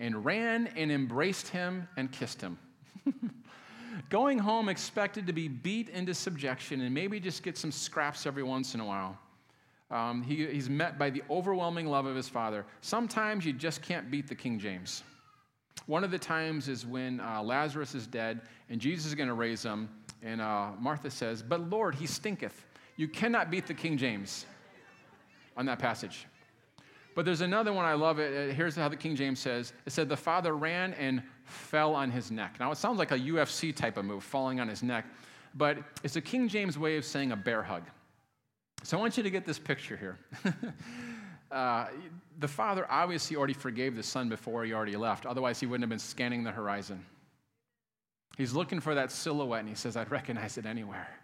and 0.00 0.24
ran 0.24 0.66
and 0.76 0.90
embraced 0.90 1.46
him 1.46 1.86
and 1.96 2.10
kissed 2.10 2.40
him. 2.40 2.58
Going 4.10 4.38
home 4.38 4.68
expected 4.68 5.26
to 5.26 5.32
be 5.32 5.48
beat 5.48 5.88
into 5.88 6.14
subjection 6.14 6.80
and 6.80 6.94
maybe 6.94 7.20
just 7.20 7.42
get 7.42 7.56
some 7.56 7.70
scraps 7.70 8.26
every 8.26 8.42
once 8.42 8.74
in 8.74 8.80
a 8.80 8.84
while. 8.84 9.18
Um, 9.90 10.22
he, 10.22 10.46
he's 10.46 10.70
met 10.70 10.98
by 10.98 11.10
the 11.10 11.22
overwhelming 11.28 11.86
love 11.86 12.06
of 12.06 12.14
his 12.14 12.28
father. 12.28 12.64
Sometimes 12.80 13.44
you 13.44 13.52
just 13.52 13.82
can't 13.82 14.10
beat 14.10 14.28
the 14.28 14.34
King 14.34 14.58
James. 14.58 15.02
One 15.86 16.04
of 16.04 16.10
the 16.10 16.18
times 16.18 16.68
is 16.68 16.86
when 16.86 17.20
uh, 17.20 17.42
Lazarus 17.42 17.94
is 17.94 18.06
dead 18.06 18.42
and 18.68 18.80
Jesus 18.80 19.06
is 19.06 19.14
going 19.14 19.28
to 19.28 19.34
raise 19.34 19.62
him, 19.62 19.88
and 20.22 20.40
uh, 20.40 20.70
Martha 20.78 21.10
says, 21.10 21.42
But 21.42 21.68
Lord, 21.68 21.94
he 21.94 22.06
stinketh. 22.06 22.64
You 22.96 23.08
cannot 23.08 23.50
beat 23.50 23.66
the 23.66 23.74
King 23.74 23.98
James 23.98 24.46
on 25.56 25.66
that 25.66 25.78
passage. 25.78 26.26
But 27.20 27.26
there's 27.26 27.42
another 27.42 27.70
one 27.70 27.84
I 27.84 27.92
love. 27.92 28.18
It. 28.18 28.54
Here's 28.54 28.74
how 28.74 28.88
the 28.88 28.96
King 28.96 29.14
James 29.14 29.40
says 29.40 29.74
it 29.84 29.92
said, 29.92 30.08
The 30.08 30.16
father 30.16 30.56
ran 30.56 30.94
and 30.94 31.22
fell 31.44 31.94
on 31.94 32.10
his 32.10 32.30
neck. 32.30 32.56
Now, 32.58 32.72
it 32.72 32.78
sounds 32.78 32.98
like 32.98 33.10
a 33.10 33.18
UFC 33.18 33.76
type 33.76 33.98
of 33.98 34.06
move, 34.06 34.24
falling 34.24 34.58
on 34.58 34.68
his 34.68 34.82
neck, 34.82 35.04
but 35.54 35.76
it's 36.02 36.16
a 36.16 36.22
King 36.22 36.48
James 36.48 36.78
way 36.78 36.96
of 36.96 37.04
saying 37.04 37.32
a 37.32 37.36
bear 37.36 37.62
hug. 37.62 37.82
So 38.84 38.96
I 38.96 39.00
want 39.02 39.18
you 39.18 39.22
to 39.22 39.28
get 39.28 39.44
this 39.44 39.58
picture 39.58 39.98
here. 39.98 40.18
uh, 41.52 41.88
the 42.38 42.48
father 42.48 42.86
obviously 42.88 43.36
already 43.36 43.52
forgave 43.52 43.96
the 43.96 44.02
son 44.02 44.30
before 44.30 44.64
he 44.64 44.72
already 44.72 44.96
left, 44.96 45.26
otherwise, 45.26 45.60
he 45.60 45.66
wouldn't 45.66 45.82
have 45.82 45.90
been 45.90 45.98
scanning 45.98 46.42
the 46.42 46.52
horizon. 46.52 47.04
He's 48.38 48.54
looking 48.54 48.80
for 48.80 48.94
that 48.94 49.12
silhouette 49.12 49.60
and 49.60 49.68
he 49.68 49.74
says, 49.74 49.94
I'd 49.94 50.10
recognize 50.10 50.56
it 50.56 50.64
anywhere. 50.64 51.19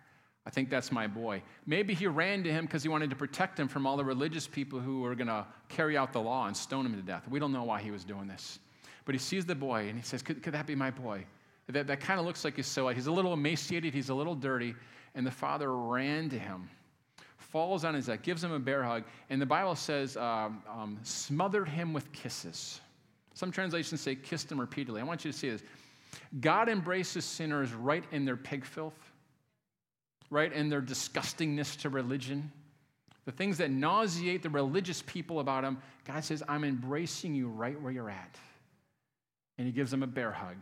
I 0.47 0.51
think 0.51 0.71
that's 0.71 0.93
my 0.93 1.09
boy. 1.09 1.43
Maybe 1.67 1.93
he 1.93 2.07
ran 2.07 2.45
to 2.45 2.53
him 2.53 2.67
because 2.67 2.85
he 2.85 2.89
wanted 2.89 3.11
to 3.11 3.17
protect 3.17 3.59
him 3.59 3.67
from 3.67 3.85
all 3.85 3.97
the 3.97 4.05
religious 4.05 4.47
people 4.47 4.79
who 4.79 5.01
were 5.01 5.17
going 5.17 5.27
to 5.27 5.45
carry 5.69 5.97
out 5.97 6.13
the 6.13 6.21
law 6.21 6.47
and 6.47 6.57
stone 6.57 6.87
him 6.87 6.95
to 6.95 7.03
death. 7.03 7.25
We 7.29 7.41
don't 7.41 7.53
know 7.53 7.65
why 7.65 7.83
he 7.83 7.91
was 7.91 8.05
doing 8.05 8.29
this. 8.29 8.61
But 9.05 9.17
he 9.17 9.19
sees 9.19 9.45
the 9.45 9.57
boy 9.57 9.89
and 9.89 9.99
he 9.99 10.05
says, 10.05 10.23
Could, 10.23 10.45
could 10.45 10.55
that 10.55 10.67
be 10.67 10.77
my 10.77 10.93
boy? 10.93 11.25
That, 11.69 11.89
that 11.89 11.99
kind 11.99 12.21
of 12.21 12.27
looks 12.27 12.45
like 12.45 12.57
his 12.57 12.69
silhouette. 12.69 12.95
He's 12.95 13.09
a 13.09 13.13
little 13.13 13.33
emaciated, 13.33 13.93
he's 13.93 14.09
a 14.09 14.15
little 14.15 14.37
dirty. 14.37 14.77
And 15.17 15.27
the 15.27 15.33
father 15.33 15.75
ran 15.75 16.29
to 16.29 16.39
him, 16.39 16.69
falls 17.39 17.85
on 17.85 17.95
his 17.95 18.07
neck, 18.07 18.23
gives 18.23 18.45
him 18.45 18.53
a 18.53 18.59
bear 18.61 18.85
hug. 18.85 19.03
And 19.31 19.43
the 19.43 19.47
Bible 19.47 19.75
says, 19.75 20.17
um, 20.17 20.63
um, 20.69 20.99
smothered 21.03 21.69
him 21.69 21.93
with 21.93 22.13
kisses. 22.13 22.81
Some 23.35 23.51
translations 23.51 24.01
say 24.01 24.15
kissed 24.15 24.53
him 24.53 24.61
repeatedly. 24.61 25.01
I 25.01 25.05
want 25.05 25.25
you 25.25 25.33
to 25.33 25.37
see 25.37 25.51
this. 25.51 25.63
God 26.41 26.69
embraces 26.69 27.25
sinners 27.25 27.73
right 27.73 28.05
in 28.13 28.25
their 28.25 28.37
pig 28.37 28.65
filth 28.65 29.06
right? 30.31 30.53
And 30.53 30.71
their 30.71 30.83
disgustingness 30.83 31.79
to 31.81 31.91
religion, 31.91 32.51
the 33.25 33.33
things 33.33 33.59
that 33.59 33.71
nauseate 33.71 34.43
the 34.43 34.51
religious 34.51 35.03
people 35.03 35.41
about 35.41 35.65
him, 35.65 35.79
God 36.05 36.25
says, 36.25 36.43
I'm 36.49 36.65
embracing 36.65 37.35
you 37.35 37.49
right 37.49 37.81
where 37.81 37.93
you're 37.93 38.11
at. 38.11 38.37
And 39.59 39.67
he 39.67 39.73
gives 39.73 39.91
them 39.91 40.03
a 40.03 40.07
bear 40.07 40.33
hug 40.33 40.57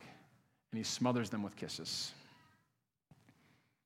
and 0.71 0.79
he 0.79 0.83
smothers 0.83 1.31
them 1.31 1.43
with 1.43 1.57
kisses. 1.57 2.13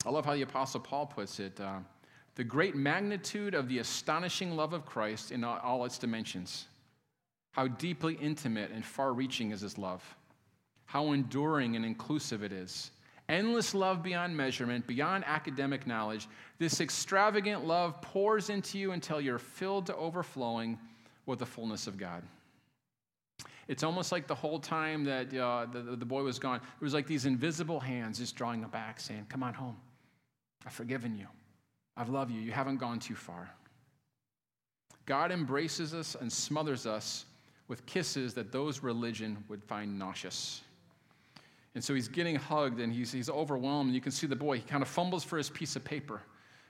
I 0.07 0.11
love 0.11 0.25
how 0.25 0.35
the 0.35 0.43
Apostle 0.43 0.81
Paul 0.81 1.07
puts 1.07 1.41
it 1.41 1.61
uh, 1.61 1.79
the 2.37 2.45
great 2.45 2.77
magnitude 2.77 3.55
of 3.55 3.69
the 3.69 3.81
astonishing 3.81 4.55
love 4.55 4.73
of 4.73 4.87
Christ 4.87 5.33
in 5.33 5.43
all 5.43 5.85
its 5.85 5.99
dimensions. 5.99 6.67
How 7.51 7.67
deeply 7.67 8.15
intimate 8.15 8.71
and 8.71 8.85
far 8.85 9.13
reaching 9.13 9.51
is 9.51 9.61
his 9.61 9.77
love. 9.77 10.05
How 10.85 11.13
enduring 11.13 11.75
and 11.75 11.85
inclusive 11.85 12.45
it 12.45 12.53
is 12.53 12.93
endless 13.29 13.75
love 13.75 14.03
beyond 14.03 14.37
measurement, 14.37 14.87
beyond 14.87 15.25
academic 15.27 15.87
knowledge. 15.87 16.29
This 16.59 16.81
extravagant 16.81 17.67
love 17.67 18.01
pours 18.03 18.51
into 18.51 18.79
you 18.79 18.93
until 18.93 19.21
you're 19.21 19.39
filled 19.39 19.87
to 19.87 19.97
overflowing 19.97 20.79
with 21.27 21.39
the 21.39 21.47
fullness 21.47 21.87
of 21.87 21.99
God. 21.99 22.23
It's 23.69 23.83
almost 23.83 24.13
like 24.13 24.27
the 24.27 24.35
whole 24.35 24.59
time 24.59 25.05
that 25.05 25.35
uh, 25.35 25.67
the, 25.71 25.81
the 25.97 26.07
boy 26.07 26.23
was 26.23 26.39
gone, 26.39 26.57
it 26.57 26.85
was 26.85 26.95
like 26.95 27.07
these 27.07 27.27
invisible 27.27 27.79
hands 27.79 28.19
just 28.19 28.35
drawing 28.35 28.63
him 28.63 28.71
back, 28.71 28.99
saying, 28.99 29.27
Come 29.29 29.43
on 29.43 29.53
home. 29.53 29.77
I've 30.67 30.73
forgiven 30.73 31.17
you. 31.17 31.27
I've 31.97 32.09
loved 32.09 32.31
you. 32.31 32.41
You 32.41 32.53
haven't 32.53 32.79
gone 32.79 32.99
too 32.99 33.15
far. 33.15 33.51
God 35.05 35.33
embraces 35.33 35.95
us 35.95 36.17
and 36.19 36.33
smothers 36.33 36.87
us 36.87 37.27
with 37.69 37.85
kisses 37.87 38.35
that 38.35 38.53
those 38.53 38.83
religion 38.83 39.43
would 39.49 39.63
find 39.63 39.99
nauseous. 39.99 40.63
And 41.79 41.85
so 41.85 41.95
he's 41.95 42.09
getting 42.09 42.35
hugged 42.35 42.81
and 42.81 42.93
he's, 42.93 43.13
he's 43.13 43.31
overwhelmed. 43.31 43.95
You 43.95 44.01
can 44.01 44.11
see 44.11 44.27
the 44.27 44.35
boy, 44.35 44.57
he 44.57 44.63
kind 44.63 44.83
of 44.83 44.89
fumbles 44.89 45.23
for 45.23 45.39
his 45.39 45.49
piece 45.49 45.77
of 45.77 45.85
paper. 45.85 46.21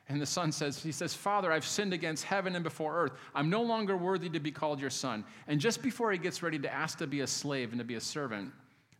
And 0.06 0.20
the 0.20 0.26
son 0.26 0.52
says, 0.52 0.82
He 0.82 0.92
says, 0.92 1.14
Father, 1.14 1.50
I've 1.50 1.64
sinned 1.64 1.94
against 1.94 2.24
heaven 2.24 2.54
and 2.54 2.62
before 2.62 2.94
earth. 2.94 3.12
I'm 3.34 3.48
no 3.48 3.62
longer 3.62 3.96
worthy 3.96 4.28
to 4.28 4.38
be 4.38 4.50
called 4.50 4.82
your 4.82 4.90
son. 4.90 5.24
And 5.46 5.60
just 5.60 5.82
before 5.82 6.12
he 6.12 6.18
gets 6.18 6.42
ready 6.42 6.58
to 6.58 6.70
ask 6.70 6.98
to 6.98 7.06
be 7.06 7.20
a 7.20 7.26
slave 7.26 7.70
and 7.70 7.78
to 7.78 7.86
be 7.86 7.94
a 7.94 8.00
servant, 8.02 8.52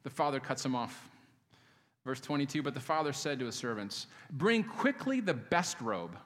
the 0.02 0.08
father 0.08 0.40
cuts 0.40 0.64
him 0.64 0.74
off. 0.74 1.10
Verse 2.06 2.20
22 2.20 2.62
But 2.62 2.72
the 2.72 2.80
father 2.80 3.12
said 3.12 3.38
to 3.40 3.44
his 3.44 3.54
servants, 3.54 4.06
Bring 4.30 4.64
quickly 4.64 5.20
the 5.20 5.34
best 5.34 5.78
robe 5.78 6.16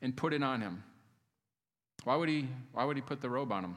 and 0.00 0.16
put 0.16 0.32
it 0.32 0.42
on 0.42 0.60
him. 0.60 0.82
Why 2.02 2.16
would 2.16 2.28
he, 2.28 2.48
why 2.72 2.82
would 2.86 2.96
he 2.96 3.02
put 3.02 3.20
the 3.20 3.30
robe 3.30 3.52
on 3.52 3.62
him? 3.62 3.76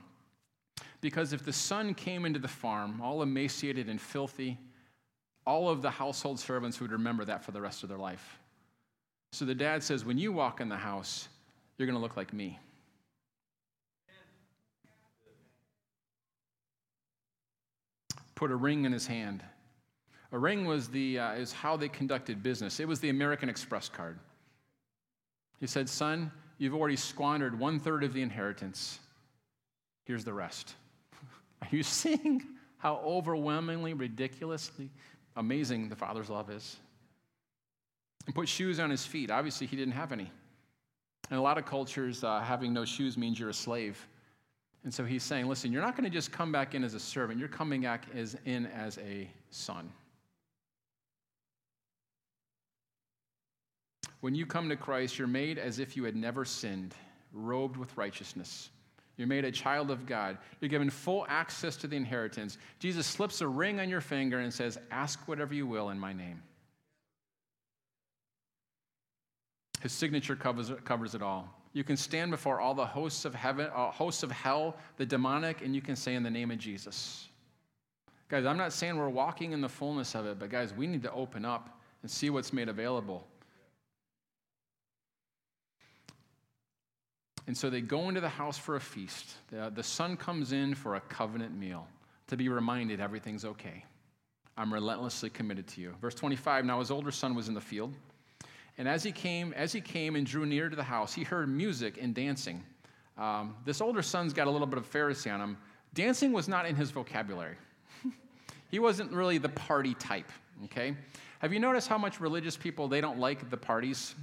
Because 1.06 1.34
if 1.34 1.46
the 1.46 1.54
son 1.54 1.94
came 1.94 2.26
into 2.26 2.40
the 2.40 2.48
farm, 2.48 3.00
all 3.00 3.22
emaciated 3.22 3.90
and 3.90 4.02
filthy, 4.02 4.58
all 5.46 5.70
of 5.70 5.84
the 5.84 5.92
household 5.92 6.40
servants 6.40 6.82
would 6.82 6.92
remember 6.92 7.24
that 7.26 7.44
for 7.46 7.52
the 7.52 7.62
rest 7.62 7.84
of 7.84 7.90
their 7.90 8.00
life. 8.00 8.40
So 9.32 9.46
the 9.46 9.54
dad 9.54 9.84
says, 9.84 10.04
When 10.04 10.18
you 10.18 10.32
walk 10.32 10.62
in 10.62 10.68
the 10.68 10.76
house, 10.76 11.28
you're 11.78 11.86
going 11.86 11.96
to 11.96 12.02
look 12.02 12.18
like 12.18 12.34
me. 12.34 12.58
Put 18.34 18.50
a 18.50 18.56
ring 18.56 18.86
in 18.86 18.92
his 18.92 19.06
hand. 19.06 19.44
A 20.32 20.40
ring 20.40 20.66
was 20.66 20.88
the, 20.88 21.20
uh, 21.20 21.34
is 21.34 21.54
how 21.54 21.78
they 21.78 21.88
conducted 21.88 22.42
business. 22.42 22.80
It 22.80 22.88
was 22.88 23.00
the 23.00 23.10
American 23.10 23.48
Express 23.48 23.90
card. 23.90 24.18
He 25.60 25.68
said, 25.68 25.88
Son, 25.88 26.32
you've 26.58 26.74
already 26.74 26.96
squandered 26.96 27.60
one 27.60 27.80
third 27.80 28.04
of 28.04 28.12
the 28.12 28.24
inheritance. 28.24 28.98
Here's 30.06 30.24
the 30.24 30.34
rest. 30.34 30.74
Are 31.62 31.68
you 31.72 31.84
seeing 31.84 32.44
how 32.78 32.98
overwhelmingly, 32.98 33.94
ridiculously 33.94 34.90
amazing 35.36 35.90
the 35.90 35.96
Father's 35.96 36.30
love 36.30 36.50
is? 36.50 36.78
And 38.26 38.34
put 38.34 38.48
shoes 38.48 38.80
on 38.80 38.90
his 38.90 39.06
feet. 39.06 39.30
Obviously, 39.30 39.68
he 39.68 39.76
didn't 39.76 39.94
have 39.94 40.12
any. 40.12 40.32
In 41.32 41.38
a 41.38 41.42
lot 41.42 41.58
of 41.58 41.66
cultures, 41.66 42.24
uh, 42.24 42.42
having 42.42 42.74
no 42.74 42.86
shoes 42.86 43.18
means 43.18 43.40
you're 43.40 43.50
a 43.50 43.54
slave. 43.54 44.08
And 44.84 44.94
so 44.94 45.04
he's 45.04 45.24
saying, 45.24 45.48
listen, 45.48 45.72
you're 45.72 45.82
not 45.82 45.96
going 45.96 46.04
to 46.04 46.12
just 46.12 46.32
come 46.32 46.52
back 46.52 46.76
in 46.76 46.84
as 46.84 46.94
a 46.94 47.00
servant, 47.00 47.40
you're 47.40 47.48
coming 47.48 47.82
back 47.82 48.06
as, 48.16 48.38
in 48.46 48.68
as 48.68 49.00
a 49.00 49.28
son. 49.50 49.92
When 54.22 54.36
you 54.36 54.46
come 54.46 54.70
to 54.70 54.76
Christ, 54.76 55.18
you're 55.18 55.28
made 55.28 55.58
as 55.58 55.80
if 55.80 55.98
you 55.98 56.04
had 56.04 56.16
never 56.16 56.46
sinned, 56.46 56.96
robed 57.34 57.78
with 57.78 57.96
righteousness. 57.98 58.70
You're 59.18 59.28
made 59.28 59.46
a 59.46 59.52
child 59.52 59.92
of 59.92 60.06
God. 60.06 60.38
You're 60.60 60.70
given 60.70 60.90
full 60.90 61.26
access 61.30 61.78
to 61.78 61.88
the 61.88 61.96
inheritance. 61.96 62.58
Jesus 62.80 63.08
slips 63.08 63.42
a 63.42 63.48
ring 63.48 63.80
on 63.80 63.90
your 63.90 64.02
finger 64.02 64.40
and 64.40 64.54
says, 64.54 64.78
Ask 64.92 65.28
whatever 65.28 65.54
you 65.54 65.66
will 65.66 65.90
in 65.90 66.00
my 66.00 66.12
name. 66.12 66.42
His 69.82 69.94
signature 69.94 70.36
covers, 70.36 70.72
covers 70.84 71.16
it 71.16 71.22
all. 71.22 71.48
You 71.74 71.84
can 71.84 71.98
stand 71.98 72.32
before 72.32 72.60
all 72.60 72.74
the 72.74 72.86
hosts 72.86 73.26
of 73.26 73.36
heaven, 73.36 73.70
uh, 73.74 73.92
hosts 73.92 74.24
of 74.24 74.32
hell, 74.32 74.78
the 74.98 75.06
demonic, 75.06 75.62
and 75.62 75.76
you 75.76 75.82
can 75.82 75.96
say 75.96 76.16
in 76.16 76.24
the 76.24 76.30
name 76.30 76.50
of 76.52 76.58
Jesus. 76.58 77.28
Guys, 78.28 78.46
I'm 78.46 78.58
not 78.58 78.74
saying 78.74 78.98
we're 78.98 79.10
walking 79.10 79.52
in 79.52 79.62
the 79.62 79.70
fullness 79.70 80.16
of 80.16 80.26
it, 80.26 80.40
but 80.40 80.50
guys, 80.50 80.74
we 80.74 80.88
need 80.88 81.04
to 81.04 81.12
open 81.12 81.46
up 81.46 81.82
and 82.02 82.10
see 82.10 82.30
what's 82.30 82.52
made 82.54 82.70
available. 82.70 83.28
And 87.48 87.56
so 87.56 87.70
they 87.70 87.82
go 87.82 88.10
into 88.10 88.22
the 88.22 88.30
house 88.30 88.58
for 88.58 88.76
a 88.76 88.82
feast. 88.82 89.36
The, 89.52 89.72
the 89.74 89.84
son 89.84 90.18
comes 90.18 90.52
in 90.52 90.74
for 90.74 90.96
a 90.96 91.02
covenant 91.02 91.56
meal 91.56 91.88
to 92.28 92.38
be 92.38 92.50
reminded 92.50 93.00
everything's 93.00 93.46
okay. 93.46 93.86
I'm 94.58 94.74
relentlessly 94.74 95.30
committed 95.30 95.68
to 95.68 95.82
you. 95.82 95.94
Verse 96.02 96.16
25 96.16 96.66
Now 96.66 96.80
his 96.80 96.92
older 96.92 97.12
son 97.12 97.36
was 97.36 97.48
in 97.48 97.54
the 97.54 97.62
field. 97.62 97.94
And 98.78 98.88
as 98.88 99.04
he 99.04 99.12
came, 99.12 99.54
as 99.54 99.72
he 99.72 99.80
came 99.80 100.16
and 100.16 100.26
drew 100.26 100.46
near 100.46 100.70
to 100.70 100.76
the 100.76 100.84
house, 100.84 101.14
he 101.14 101.24
heard 101.24 101.48
music 101.50 101.98
and 102.02 102.14
dancing. 102.14 102.64
Um, 103.18 103.56
this 103.64 103.80
older 103.80 104.02
son's 104.02 104.34
got 104.34 104.48
a 104.48 104.52
little 104.52 104.68
bit 104.68 104.78
of 104.78 104.92
Pharisee 104.92 105.34
on 105.34 105.40
him. 105.40 105.58
Dancing 105.94 106.34
was 106.34 106.50
not 106.50 106.66
in 106.66 106.76
his 106.76 106.92
vocabulary. 106.92 107.56
he 108.70 108.80
wasn't 108.80 109.12
really 109.12 109.38
the 109.38 109.50
party 109.50 109.94
type. 109.94 110.30
Okay, 110.66 110.96
have 111.40 111.54
you 111.54 111.60
noticed 111.60 111.88
how 111.88 111.98
much 111.98 112.20
religious 112.20 112.58
people 112.58 112.88
they 112.88 113.02
don't 113.02 113.20
like 113.20 113.50
the 113.50 113.58
parties? 113.58 114.16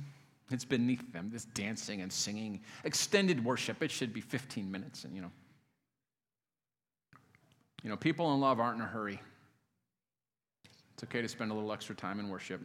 It's 0.53 0.65
beneath 0.65 1.13
them. 1.13 1.31
This 1.33 1.45
dancing 1.47 2.03
and 2.03 2.13
singing, 2.13 2.61
extended 2.85 3.45
worship. 3.45 3.83
It 3.83 3.91
should 3.91 4.13
be 4.13 4.21
15 4.21 4.71
minutes, 4.71 5.05
and 5.05 5.15
you 5.15 5.23
know. 5.23 5.31
You 7.83 7.91
know, 7.91 7.97
people 7.97 8.33
in 8.35 8.41
love 8.41 8.61
aren't 8.61 8.77
in 8.77 8.83
a 8.83 8.89
hurry. 8.89 9.21
It's 10.95 11.03
okay 11.05 11.21
to 11.21 11.29
spend 11.29 11.51
a 11.51 11.55
little 11.55 11.73
extra 11.73 11.97
time 11.97 12.21
in 12.21 12.29
worship. 12.29 12.61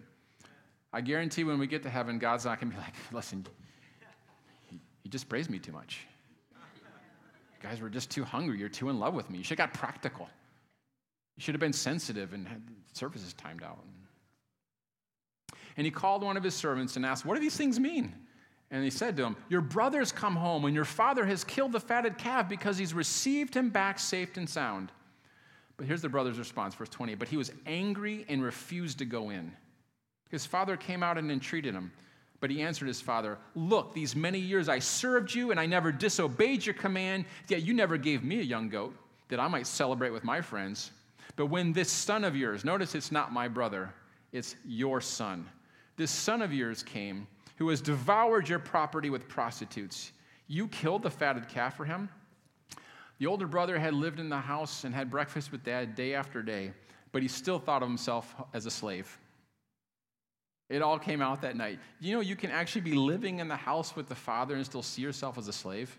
I 0.93 1.01
guarantee 1.01 1.43
when 1.43 1.57
we 1.57 1.67
get 1.67 1.83
to 1.83 1.89
heaven, 1.89 2.19
God's 2.19 2.45
not 2.45 2.59
going 2.59 2.71
to 2.71 2.77
be 2.77 2.81
like, 2.81 2.93
listen, 3.11 3.45
you 4.71 5.09
just 5.09 5.27
praised 5.27 5.49
me 5.49 5.59
too 5.59 5.71
much. 5.71 6.05
You 6.51 7.69
guys 7.69 7.81
were 7.81 7.89
just 7.89 8.11
too 8.11 8.23
hungry. 8.23 8.59
You're 8.59 8.69
too 8.69 8.89
in 8.89 8.99
love 8.99 9.13
with 9.13 9.29
me. 9.29 9.39
You 9.39 9.43
should 9.43 9.57
have 9.57 9.71
got 9.71 9.79
practical. 9.79 10.29
You 11.35 11.41
should 11.41 11.55
have 11.55 11.59
been 11.59 11.73
sensitive 11.73 12.33
and 12.33 12.47
had 12.47 12.61
services 12.93 13.33
timed 13.33 13.63
out. 13.63 13.79
And 15.77 15.85
he 15.85 15.91
called 15.91 16.23
one 16.23 16.37
of 16.37 16.43
his 16.43 16.55
servants 16.55 16.95
and 16.95 17.05
asked, 17.05 17.25
What 17.25 17.35
do 17.35 17.39
these 17.39 17.55
things 17.55 17.79
mean? 17.79 18.13
And 18.69 18.83
he 18.83 18.89
said 18.89 19.15
to 19.17 19.23
him, 19.23 19.37
Your 19.47 19.61
brother's 19.61 20.11
come 20.11 20.35
home, 20.35 20.65
and 20.65 20.75
your 20.75 20.85
father 20.85 21.25
has 21.25 21.43
killed 21.43 21.71
the 21.71 21.79
fatted 21.79 22.17
calf 22.17 22.49
because 22.49 22.77
he's 22.77 22.93
received 22.93 23.55
him 23.55 23.69
back 23.69 23.99
safe 23.99 24.35
and 24.35 24.49
sound. 24.49 24.91
But 25.77 25.85
here's 25.85 26.01
the 26.01 26.09
brother's 26.09 26.39
response, 26.39 26.73
verse 26.75 26.89
20. 26.89 27.15
But 27.15 27.27
he 27.27 27.37
was 27.37 27.51
angry 27.65 28.25
and 28.27 28.43
refused 28.43 28.97
to 28.97 29.05
go 29.05 29.29
in. 29.29 29.53
His 30.29 30.45
father 30.45 30.75
came 30.75 31.03
out 31.03 31.17
and 31.17 31.31
entreated 31.31 31.73
him. 31.73 31.91
But 32.39 32.51
he 32.51 32.61
answered 32.61 32.87
his 32.87 33.01
father, 33.01 33.37
Look, 33.55 33.93
these 33.93 34.15
many 34.15 34.39
years 34.39 34.69
I 34.69 34.79
served 34.79 35.33
you, 35.33 35.51
and 35.51 35.59
I 35.59 35.65
never 35.65 35.91
disobeyed 35.91 36.65
your 36.65 36.75
command, 36.75 37.25
yet 37.47 37.63
you 37.63 37.73
never 37.73 37.97
gave 37.97 38.23
me 38.23 38.39
a 38.39 38.43
young 38.43 38.69
goat 38.69 38.95
that 39.29 39.39
I 39.39 39.47
might 39.47 39.67
celebrate 39.67 40.11
with 40.11 40.23
my 40.23 40.41
friends. 40.41 40.91
But 41.35 41.47
when 41.47 41.73
this 41.73 41.91
son 41.91 42.23
of 42.23 42.35
yours, 42.35 42.65
notice 42.65 42.95
it's 42.95 43.11
not 43.11 43.33
my 43.33 43.47
brother, 43.47 43.93
it's 44.31 44.55
your 44.65 45.01
son, 45.01 45.47
this 45.97 46.11
son 46.11 46.41
of 46.41 46.53
yours 46.53 46.83
came, 46.83 47.27
who 47.57 47.69
has 47.69 47.81
devoured 47.81 48.47
your 48.47 48.59
property 48.59 49.09
with 49.09 49.27
prostitutes, 49.27 50.11
you 50.47 50.67
killed 50.67 51.03
the 51.03 51.09
fatted 51.09 51.49
calf 51.49 51.75
for 51.75 51.85
him? 51.85 52.09
The 53.19 53.25
older 53.25 53.47
brother 53.47 53.79
had 53.79 53.93
lived 53.93 54.19
in 54.19 54.29
the 54.29 54.37
house 54.37 54.83
and 54.83 54.93
had 54.93 55.09
breakfast 55.09 55.51
with 55.51 55.63
dad 55.63 55.95
day 55.95 56.13
after 56.13 56.43
day, 56.43 56.71
but 57.11 57.21
he 57.21 57.27
still 57.27 57.59
thought 57.59 57.81
of 57.81 57.89
himself 57.89 58.35
as 58.53 58.65
a 58.65 58.71
slave. 58.71 59.17
It 60.69 60.81
all 60.81 60.99
came 60.99 61.21
out 61.21 61.41
that 61.41 61.55
night. 61.55 61.79
You 61.99 62.13
know, 62.13 62.21
you 62.21 62.35
can 62.35 62.51
actually 62.51 62.81
be 62.81 62.93
living 62.93 63.39
in 63.39 63.47
the 63.47 63.55
house 63.55 63.95
with 63.95 64.07
the 64.07 64.15
father 64.15 64.55
and 64.55 64.65
still 64.65 64.83
see 64.83 65.01
yourself 65.01 65.37
as 65.37 65.47
a 65.47 65.53
slave. 65.53 65.97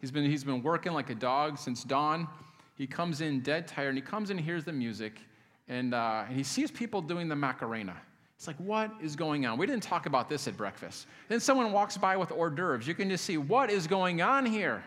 He's 0.00 0.10
been, 0.10 0.24
he's 0.24 0.44
been 0.44 0.62
working 0.62 0.92
like 0.92 1.10
a 1.10 1.14
dog 1.14 1.58
since 1.58 1.84
dawn. 1.84 2.26
He 2.74 2.86
comes 2.86 3.20
in 3.20 3.40
dead 3.40 3.68
tired, 3.68 3.90
and 3.90 3.98
he 3.98 4.02
comes 4.02 4.30
in 4.30 4.38
and 4.38 4.44
hears 4.44 4.64
the 4.64 4.72
music, 4.72 5.20
and, 5.68 5.94
uh, 5.94 6.24
and 6.28 6.36
he 6.36 6.42
sees 6.42 6.70
people 6.70 7.00
doing 7.00 7.28
the 7.28 7.36
Macarena. 7.36 7.96
It's 8.36 8.46
like, 8.46 8.56
what 8.56 8.90
is 9.00 9.16
going 9.16 9.46
on? 9.46 9.58
We 9.58 9.66
didn't 9.66 9.82
talk 9.82 10.06
about 10.06 10.28
this 10.28 10.48
at 10.48 10.56
breakfast. 10.56 11.06
Then 11.28 11.40
someone 11.40 11.72
walks 11.72 11.96
by 11.96 12.16
with 12.16 12.30
hors 12.30 12.50
d'oeuvres. 12.50 12.86
You 12.86 12.94
can 12.94 13.08
just 13.08 13.24
see, 13.24 13.38
what 13.38 13.70
is 13.70 13.86
going 13.86 14.20
on 14.20 14.44
here? 14.44 14.82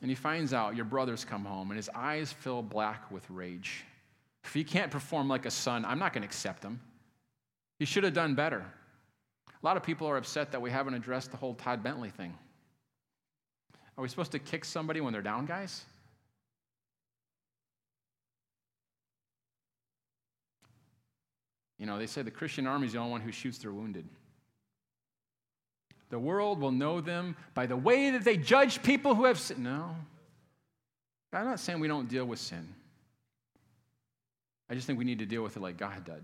And 0.00 0.10
he 0.10 0.14
finds 0.14 0.54
out 0.54 0.76
your 0.76 0.84
brother's 0.84 1.24
come 1.24 1.44
home, 1.44 1.70
and 1.70 1.76
his 1.76 1.90
eyes 1.94 2.32
fill 2.32 2.62
black 2.62 3.10
with 3.10 3.28
rage. 3.30 3.84
If 4.44 4.54
he 4.54 4.64
can't 4.64 4.90
perform 4.90 5.28
like 5.28 5.46
a 5.46 5.50
son, 5.50 5.84
I'm 5.84 5.98
not 5.98 6.12
going 6.12 6.22
to 6.22 6.26
accept 6.26 6.62
him. 6.62 6.80
He 7.78 7.84
should 7.84 8.04
have 8.04 8.12
done 8.12 8.34
better. 8.34 8.64
A 9.48 9.66
lot 9.66 9.76
of 9.76 9.82
people 9.82 10.06
are 10.06 10.16
upset 10.16 10.52
that 10.52 10.60
we 10.60 10.70
haven't 10.70 10.94
addressed 10.94 11.30
the 11.30 11.36
whole 11.36 11.54
Todd 11.54 11.82
Bentley 11.82 12.10
thing. 12.10 12.36
Are 13.96 14.02
we 14.02 14.08
supposed 14.08 14.32
to 14.32 14.38
kick 14.38 14.64
somebody 14.64 15.00
when 15.00 15.12
they're 15.12 15.22
down, 15.22 15.46
guys? 15.46 15.84
You 21.84 21.90
know, 21.90 21.98
they 21.98 22.06
say 22.06 22.22
the 22.22 22.30
Christian 22.30 22.66
army 22.66 22.86
is 22.86 22.94
the 22.94 22.98
only 22.98 23.10
one 23.10 23.20
who 23.20 23.30
shoots 23.30 23.58
their 23.58 23.70
wounded. 23.70 24.08
The 26.08 26.18
world 26.18 26.58
will 26.58 26.72
know 26.72 27.02
them 27.02 27.36
by 27.52 27.66
the 27.66 27.76
way 27.76 28.08
that 28.08 28.24
they 28.24 28.38
judge 28.38 28.82
people 28.82 29.14
who 29.14 29.26
have 29.26 29.38
sinned. 29.38 29.62
No. 29.62 29.94
I'm 31.30 31.44
not 31.44 31.60
saying 31.60 31.80
we 31.80 31.88
don't 31.88 32.08
deal 32.08 32.24
with 32.24 32.38
sin. 32.38 32.66
I 34.70 34.74
just 34.74 34.86
think 34.86 34.98
we 34.98 35.04
need 35.04 35.18
to 35.18 35.26
deal 35.26 35.42
with 35.42 35.58
it 35.58 35.60
like 35.60 35.76
God 35.76 36.06
did. 36.06 36.22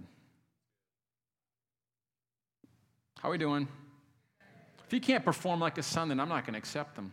How 3.18 3.29
are 3.29 3.33
we 3.33 3.37
doing? 3.37 3.68
If 4.87 4.94
you 4.94 5.01
can't 5.03 5.27
perform 5.27 5.61
like 5.61 5.77
a 5.77 5.83
son, 5.83 6.09
then 6.09 6.20
I'm 6.20 6.31
not 6.31 6.46
going 6.46 6.55
to 6.55 6.59
accept 6.59 6.96
them. 6.96 7.12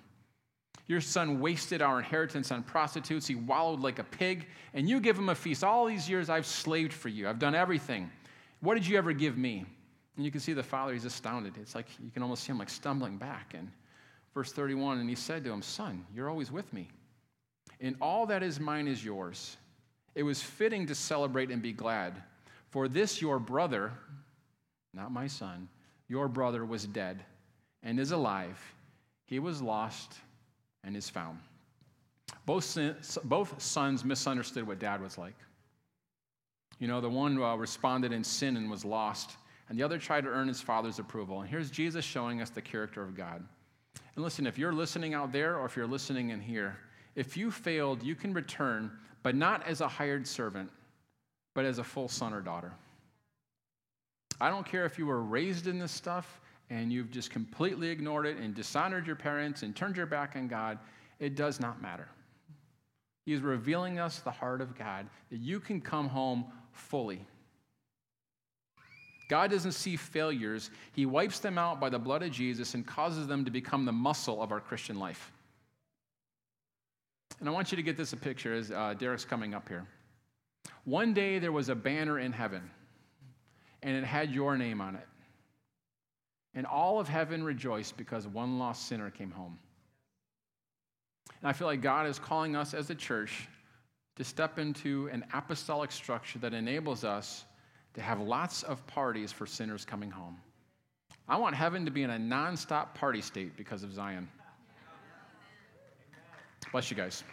Your 0.86 1.02
son 1.02 1.42
wasted 1.42 1.82
our 1.82 2.00
inheritance 2.00 2.50
on 2.50 2.64
prostitutes. 2.64 3.28
He 3.28 3.36
wallowed 3.36 3.82
like 3.82 4.00
a 4.00 4.06
pig, 4.06 4.48
and 4.74 4.88
you 4.88 5.02
give 5.02 5.18
him 5.18 5.28
a 5.28 5.36
feast. 5.36 5.66
All 5.66 5.86
these 5.86 6.10
years 6.10 6.30
I've 6.30 6.46
slaved 6.46 6.94
for 6.94 7.10
you. 7.10 7.28
I've 7.28 7.40
done 7.40 7.54
everything. 7.54 8.10
What 8.60 8.76
did 8.76 8.88
you 8.88 8.98
ever 8.98 9.13
give 9.13 9.38
me? 9.38 9.65
And 10.15 10.26
you 10.26 10.32
can 10.32 10.41
see 10.41 10.54
the 10.54 10.63
father, 10.63 10.93
he's 10.93 11.06
astounded. 11.06 11.54
It's 11.62 11.76
like 11.76 11.88
you 12.04 12.10
can 12.12 12.24
almost 12.24 12.43
see 12.43 12.52
him 12.52 12.58
like 12.58 12.70
stumbling 12.70 13.17
back. 13.17 13.54
And 13.54 13.72
verse 14.34 14.52
31, 14.52 15.00
and 15.00 15.10
he 15.10 15.15
said 15.15 15.43
to 15.43 15.52
him, 15.52 15.62
Son, 15.62 16.06
you're 16.13 16.30
always 16.30 16.52
with 16.52 16.72
me, 16.74 16.89
and 17.80 17.96
all 18.02 18.26
that 18.28 18.43
is 18.43 18.60
mine 18.60 18.88
is 18.88 19.04
yours. 19.04 19.58
It 20.15 20.24
was 20.24 20.41
fitting 20.41 20.88
to 20.88 20.96
celebrate 20.96 21.52
and 21.52 21.62
be 21.62 21.74
glad. 21.74 22.24
For 22.70 22.88
this 22.88 23.22
your 23.22 23.39
brother, 23.39 23.93
not 24.93 25.12
my 25.12 25.28
son, 25.28 25.70
your 26.08 26.28
brother 26.28 26.65
was 26.65 26.86
dead 26.86 27.24
and 27.84 28.00
is 28.00 28.12
alive. 28.12 28.60
He 29.26 29.39
was 29.39 29.62
lost 29.62 30.13
and 30.84 30.96
is 30.98 31.10
found. 31.10 31.39
Both, 32.46 32.78
both 33.26 33.62
sons 33.62 34.04
misunderstood 34.04 34.65
what 34.65 34.80
dad 34.80 35.02
was 35.02 35.17
like. 35.17 35.36
You 36.80 36.88
know, 36.88 37.02
the 37.02 37.10
one 37.10 37.42
uh, 37.42 37.56
responded 37.56 38.12
in 38.12 38.24
sin 38.24 38.58
and 38.58 38.70
was 38.70 38.86
lost, 38.86 39.38
and 39.70 39.78
the 39.78 39.84
other 39.84 39.98
tried 39.98 40.26
to 40.26 40.30
earn 40.30 40.48
his 40.48 40.62
father's 40.62 41.00
approval. 41.00 41.42
And 41.42 41.50
here's 41.50 41.72
Jesus 41.72 42.06
showing 42.06 42.42
us 42.42 42.50
the 42.50 42.62
character 42.62 43.02
of 43.02 43.16
God. 43.16 43.44
And 44.16 44.24
listen, 44.24 44.48
if 44.48 44.58
you're 44.58 44.74
listening 44.74 45.13
out 45.13 45.32
there 45.32 45.58
or 45.58 45.66
if 45.66 45.76
you're 45.76 45.88
listening 45.88 46.30
in 46.30 46.40
here, 46.40 46.78
if 47.16 47.36
you 47.36 47.52
failed, 47.52 48.04
you 48.04 48.16
can 48.16 48.34
return 48.34 48.92
but 49.24 49.36
not 49.36 49.66
as 49.68 49.82
a 49.82 49.88
hired 49.88 50.26
servant, 50.26 50.70
but 51.54 51.66
as 51.66 51.80
a 51.80 51.84
full 51.84 52.08
son 52.08 52.34
or 52.34 52.42
daughter. 52.42 52.72
I 54.40 54.50
don't 54.50 54.66
care 54.66 54.86
if 54.86 55.00
you 55.00 55.08
were 55.08 55.22
raised 55.22 55.68
in 55.68 55.80
this 55.80 55.92
stuff 55.92 56.40
and 56.70 56.94
you've 56.94 57.12
just 57.12 57.32
completely 57.32 57.90
ignored 57.90 58.26
it 58.26 58.38
and 58.38 58.54
dishonored 58.54 59.08
your 59.08 59.16
parents 59.16 59.63
and 59.63 59.76
turned 59.76 59.98
your 59.98 60.06
back 60.06 60.36
on 60.36 60.48
God, 60.48 60.78
it 61.20 61.36
does 61.36 61.60
not 61.60 61.82
matter. 61.82 62.08
He's 63.25 63.42
revealing 63.42 64.00
us 64.00 64.19
the 64.19 64.32
heart 64.32 64.62
of 64.62 64.78
God 64.78 65.08
that 65.32 65.40
you 65.40 65.60
can 65.60 65.82
come 65.82 66.08
home 66.08 66.46
fully. 66.78 67.25
God 69.30 69.52
doesn't 69.52 69.73
see 69.73 69.96
failures, 69.98 70.69
He 70.94 71.06
wipes 71.06 71.40
them 71.40 71.58
out 71.58 71.80
by 71.80 71.90
the 71.90 72.00
blood 72.00 72.23
of 72.23 72.32
Jesus 72.32 72.73
and 72.73 72.86
causes 72.86 73.28
them 73.28 73.44
to 73.46 73.52
become 73.52 73.86
the 73.86 73.92
muscle 73.92 74.42
of 74.42 74.52
our 74.52 74.62
Christian 74.62 75.00
life. 75.00 75.32
And 77.40 77.48
I 77.48 77.52
want 77.52 77.71
you 77.71 77.75
to 77.75 77.84
get 77.84 77.98
this 77.98 78.13
a 78.13 78.17
picture 78.17 78.54
as 78.54 78.71
uh, 78.71 78.96
Derek's 78.98 79.25
coming 79.25 79.54
up 79.54 79.67
here. 79.67 79.86
One 80.86 81.13
day 81.13 81.40
there 81.40 81.52
was 81.52 81.69
a 81.69 81.75
banner 81.75 82.19
in 82.19 82.32
heaven, 82.32 82.69
and 83.84 83.96
it 83.96 84.04
had 84.04 84.32
your 84.32 84.58
name 84.58 84.82
on 84.82 84.96
it. 84.96 85.08
And 86.56 86.65
all 86.65 87.00
of 87.00 87.08
heaven 87.08 87.44
rejoiced 87.44 87.98
because 87.98 88.25
one 88.28 88.58
lost 88.58 88.88
sinner 88.88 89.12
came 89.12 89.30
home. 89.30 89.60
And 91.42 91.50
I 91.50 91.54
feel 91.54 91.67
like 91.67 91.82
God 91.82 92.08
is 92.08 92.17
calling 92.17 92.56
us 92.56 92.73
as 92.73 92.90
a 92.90 92.96
church 92.96 93.48
to 94.18 94.24
step 94.24 94.58
into 94.58 95.08
an 95.13 95.24
apostolic 95.32 95.92
structure 95.92 96.40
that 96.40 96.54
enables 96.54 97.04
us 97.04 97.46
to 97.94 98.02
have 98.02 98.20
lots 98.20 98.63
of 98.63 98.86
parties 98.88 99.32
for 99.32 99.46
sinners 99.46 99.86
coming 99.86 100.10
home. 100.10 100.36
I 101.30 101.38
want 101.38 101.56
heaven 101.56 101.86
to 101.86 101.92
be 101.92 102.02
in 102.02 102.10
a 102.10 102.18
nonstop 102.18 102.96
party 102.96 103.22
state 103.22 103.56
because 103.56 103.84
of 103.84 103.94
Zion. 103.94 104.28
Bless 106.72 106.90
you 106.90 106.98
guys. 106.98 107.24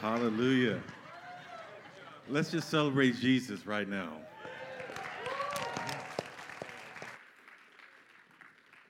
Hallelujah. 0.00 0.80
Let's 2.28 2.50
just 2.50 2.68
celebrate 2.68 3.16
Jesus 3.16 3.66
right 3.66 3.88
now. 3.88 4.16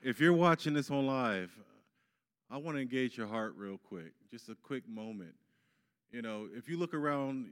If 0.03 0.19
you're 0.19 0.33
watching 0.33 0.73
this 0.73 0.91
on 0.91 1.07
live, 1.07 1.55
I 2.51 2.57
want 2.57 2.79
to 2.79 2.81
engage 2.81 3.19
your 3.19 3.27
heart 3.27 3.53
real 3.55 3.77
quick. 3.77 4.13
Just 4.31 4.49
a 4.49 4.55
quick 4.55 4.89
moment. 4.89 5.35
You 6.11 6.23
know, 6.23 6.49
if 6.57 6.71
you 6.71 6.79
look 6.79 6.95
around 6.95 7.51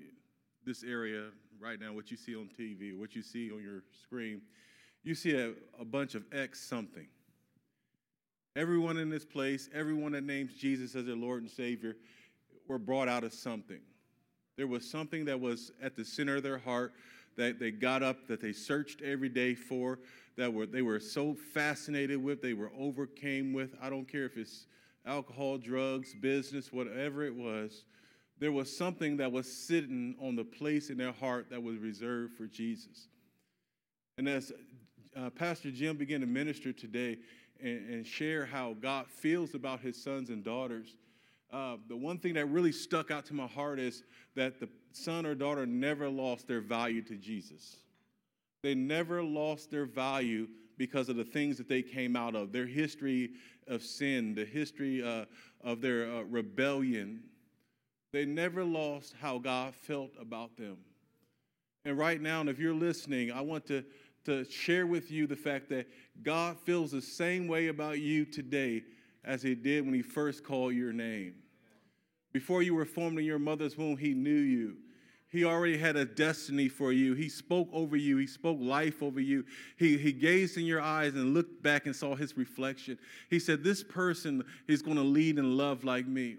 this 0.64 0.82
area 0.82 1.26
right 1.60 1.78
now, 1.78 1.92
what 1.92 2.10
you 2.10 2.16
see 2.16 2.34
on 2.34 2.48
TV, 2.58 2.98
what 2.98 3.14
you 3.14 3.20
see 3.20 3.50
on 3.52 3.62
your 3.62 3.82
screen, 4.02 4.40
you 5.04 5.14
see 5.14 5.36
a, 5.36 5.52
a 5.78 5.84
bunch 5.84 6.14
of 6.14 6.24
X 6.32 6.58
something. 6.58 7.06
Everyone 8.56 8.96
in 8.96 9.10
this 9.10 9.26
place, 9.26 9.68
everyone 9.74 10.12
that 10.12 10.24
names 10.24 10.54
Jesus 10.54 10.94
as 10.94 11.04
their 11.04 11.16
Lord 11.16 11.42
and 11.42 11.50
Savior, 11.50 11.96
were 12.66 12.78
brought 12.78 13.08
out 13.08 13.24
of 13.24 13.34
something. 13.34 13.80
There 14.56 14.66
was 14.66 14.90
something 14.90 15.26
that 15.26 15.38
was 15.38 15.70
at 15.82 15.96
the 15.96 16.04
center 16.04 16.36
of 16.36 16.42
their 16.42 16.58
heart 16.58 16.94
that 17.36 17.60
they 17.60 17.70
got 17.70 18.02
up, 18.02 18.26
that 18.26 18.40
they 18.40 18.52
searched 18.52 19.02
every 19.02 19.28
day 19.28 19.54
for, 19.54 19.98
that 20.38 20.54
were 20.54 20.66
they 20.66 20.82
were 20.82 21.00
so 21.00 21.34
fascinated 21.34 22.22
with, 22.22 22.40
they 22.40 22.54
were 22.54 22.70
overcame 22.78 23.52
with. 23.52 23.74
I 23.82 23.90
don't 23.90 24.06
care 24.06 24.24
if 24.24 24.36
it's 24.36 24.66
alcohol, 25.04 25.58
drugs, 25.58 26.14
business, 26.14 26.72
whatever 26.72 27.24
it 27.24 27.34
was. 27.34 27.84
There 28.38 28.52
was 28.52 28.74
something 28.74 29.16
that 29.16 29.32
was 29.32 29.52
sitting 29.52 30.14
on 30.22 30.36
the 30.36 30.44
place 30.44 30.90
in 30.90 30.96
their 30.96 31.12
heart 31.12 31.50
that 31.50 31.60
was 31.60 31.78
reserved 31.78 32.34
for 32.34 32.46
Jesus. 32.46 33.08
And 34.16 34.28
as 34.28 34.52
uh, 35.16 35.30
Pastor 35.30 35.72
Jim 35.72 35.96
began 35.96 36.20
to 36.20 36.26
minister 36.26 36.72
today 36.72 37.18
and, 37.60 37.90
and, 37.90 38.06
share 38.06 38.46
how 38.46 38.76
God 38.80 39.06
feels 39.08 39.54
about 39.54 39.80
his 39.80 40.00
sons 40.00 40.30
and 40.30 40.44
daughters, 40.44 40.94
uh, 41.52 41.78
the 41.88 41.96
one 41.96 42.18
thing 42.18 42.34
that 42.34 42.46
really 42.46 42.70
stuck 42.70 43.10
out 43.10 43.26
to 43.26 43.34
my 43.34 43.46
heart 43.48 43.80
is 43.80 44.04
that 44.36 44.60
the 44.60 44.68
son 44.92 45.26
or 45.26 45.34
daughter 45.34 45.66
never 45.66 46.08
lost 46.08 46.46
their 46.46 46.60
value 46.60 47.02
to 47.02 47.16
Jesus. 47.16 47.78
They 48.62 48.74
never 48.74 49.22
lost 49.22 49.70
their 49.70 49.86
value 49.86 50.48
because 50.76 51.08
of 51.08 51.16
the 51.16 51.24
things 51.24 51.58
that 51.58 51.68
they 51.68 51.82
came 51.82 52.16
out 52.16 52.34
of, 52.34 52.52
their 52.52 52.66
history 52.66 53.30
of 53.66 53.82
sin, 53.82 54.34
the 54.34 54.44
history 54.44 55.02
uh, 55.02 55.24
of 55.62 55.80
their 55.80 56.10
uh, 56.10 56.22
rebellion. 56.22 57.22
They 58.12 58.24
never 58.24 58.64
lost 58.64 59.14
how 59.20 59.38
God 59.38 59.74
felt 59.74 60.12
about 60.20 60.56
them. 60.56 60.78
And 61.84 61.98
right 61.98 62.20
now, 62.20 62.40
and 62.40 62.48
if 62.48 62.58
you're 62.58 62.74
listening, 62.74 63.32
I 63.32 63.40
want 63.40 63.66
to, 63.66 63.84
to 64.24 64.44
share 64.44 64.86
with 64.86 65.10
you 65.10 65.26
the 65.26 65.36
fact 65.36 65.68
that 65.70 65.88
God 66.22 66.58
feels 66.58 66.90
the 66.90 67.02
same 67.02 67.48
way 67.48 67.68
about 67.68 68.00
you 68.00 68.24
today 68.24 68.82
as 69.24 69.42
he 69.42 69.54
did 69.54 69.84
when 69.84 69.94
he 69.94 70.02
first 70.02 70.44
called 70.44 70.74
your 70.74 70.92
name. 70.92 71.34
Before 72.32 72.62
you 72.62 72.74
were 72.74 72.84
formed 72.84 73.18
in 73.18 73.24
your 73.24 73.38
mother's 73.38 73.76
womb, 73.76 73.96
he 73.96 74.14
knew 74.14 74.30
you. 74.30 74.76
He 75.30 75.44
already 75.44 75.76
had 75.76 75.96
a 75.96 76.06
destiny 76.06 76.68
for 76.68 76.90
you. 76.90 77.14
He 77.14 77.28
spoke 77.28 77.68
over 77.72 77.96
you. 77.96 78.16
He 78.16 78.26
spoke 78.26 78.58
life 78.60 79.02
over 79.02 79.20
you. 79.20 79.44
He, 79.76 79.98
he 79.98 80.10
gazed 80.10 80.56
in 80.56 80.64
your 80.64 80.80
eyes 80.80 81.14
and 81.14 81.34
looked 81.34 81.62
back 81.62 81.84
and 81.84 81.94
saw 81.94 82.14
his 82.14 82.36
reflection. 82.36 82.98
He 83.28 83.38
said, 83.38 83.62
This 83.62 83.82
person 83.84 84.42
is 84.66 84.80
going 84.80 84.96
to 84.96 85.02
lead 85.02 85.38
and 85.38 85.56
love 85.56 85.84
like 85.84 86.06
me. 86.06 86.38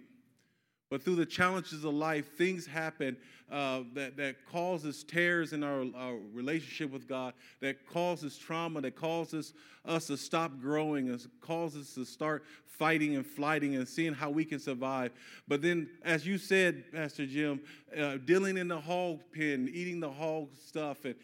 But 0.89 1.03
through 1.03 1.17
the 1.17 1.25
challenges 1.25 1.83
of 1.83 1.93
life, 1.93 2.35
things 2.35 2.65
happen 2.65 3.15
uh, 3.51 3.81
that, 3.93 4.17
that 4.17 4.45
causes 4.45 5.03
tears 5.03 5.53
in 5.53 5.63
our, 5.63 5.85
our 5.95 6.17
relationship 6.33 6.91
with 6.91 7.07
God, 7.07 7.33
that 7.61 7.85
causes 7.85 8.37
trauma, 8.37 8.81
that 8.81 8.95
causes 8.95 9.53
us 9.85 10.07
to 10.07 10.17
stop 10.17 10.59
growing, 10.59 11.09
and 11.09 11.25
causes 11.41 11.89
us 11.89 11.93
to 11.95 12.05
start 12.05 12.43
fighting 12.65 13.15
and 13.15 13.25
flighting 13.25 13.75
and 13.75 13.87
seeing 13.87 14.13
how 14.13 14.29
we 14.29 14.43
can 14.43 14.59
survive. 14.59 15.11
But 15.47 15.61
then, 15.61 15.89
as 16.03 16.25
you 16.25 16.37
said, 16.37 16.91
Pastor 16.91 17.27
Jim, 17.27 17.59
uh, 17.95 18.17
dealing 18.17 18.57
in 18.57 18.67
the 18.67 18.79
hog 18.79 19.19
pen, 19.31 19.69
eating 19.71 19.99
the 19.99 20.09
hog 20.09 20.49
stuff, 20.57 21.05
and 21.05 21.15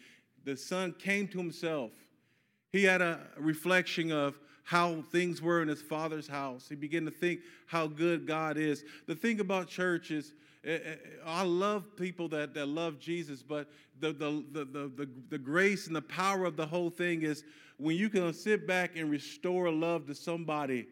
the 0.44 0.56
son 0.56 0.94
came 0.96 1.26
to 1.28 1.38
himself. 1.38 1.90
He 2.70 2.84
had 2.84 3.00
a 3.00 3.20
reflection 3.38 4.12
of 4.12 4.38
how 4.66 5.00
things 5.12 5.40
were 5.40 5.62
in 5.62 5.68
his 5.68 5.80
father's 5.80 6.26
house. 6.26 6.68
He 6.68 6.74
began 6.74 7.04
to 7.04 7.10
think 7.10 7.40
how 7.66 7.86
good 7.86 8.26
God 8.26 8.56
is. 8.56 8.84
The 9.06 9.14
thing 9.14 9.38
about 9.38 9.68
church 9.68 10.10
is, 10.10 10.32
eh, 10.64 10.78
eh, 10.84 10.94
I 11.24 11.44
love 11.44 11.96
people 11.96 12.28
that, 12.30 12.52
that 12.54 12.66
love 12.66 12.98
Jesus, 12.98 13.44
but 13.44 13.68
the, 14.00 14.12
the, 14.12 14.44
the, 14.50 14.64
the, 14.64 15.08
the 15.30 15.38
grace 15.38 15.86
and 15.86 15.94
the 15.94 16.02
power 16.02 16.44
of 16.44 16.56
the 16.56 16.66
whole 16.66 16.90
thing 16.90 17.22
is 17.22 17.44
when 17.78 17.94
you 17.96 18.10
can 18.10 18.32
sit 18.34 18.66
back 18.66 18.96
and 18.96 19.08
restore 19.08 19.70
love 19.70 20.08
to 20.08 20.14
somebody 20.16 20.88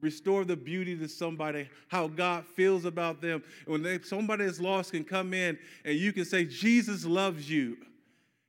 restore 0.00 0.44
the 0.44 0.56
beauty 0.56 0.94
to 0.98 1.08
somebody, 1.08 1.66
how 1.88 2.06
God 2.06 2.44
feels 2.44 2.84
about 2.84 3.22
them. 3.22 3.42
When 3.64 3.82
they, 3.82 3.98
somebody 4.00 4.44
is 4.44 4.60
lost 4.60 4.92
can 4.92 5.02
come 5.02 5.32
in 5.32 5.58
and 5.82 5.96
you 5.96 6.12
can 6.12 6.26
say, 6.26 6.44
Jesus 6.44 7.06
loves 7.06 7.50
you. 7.50 7.78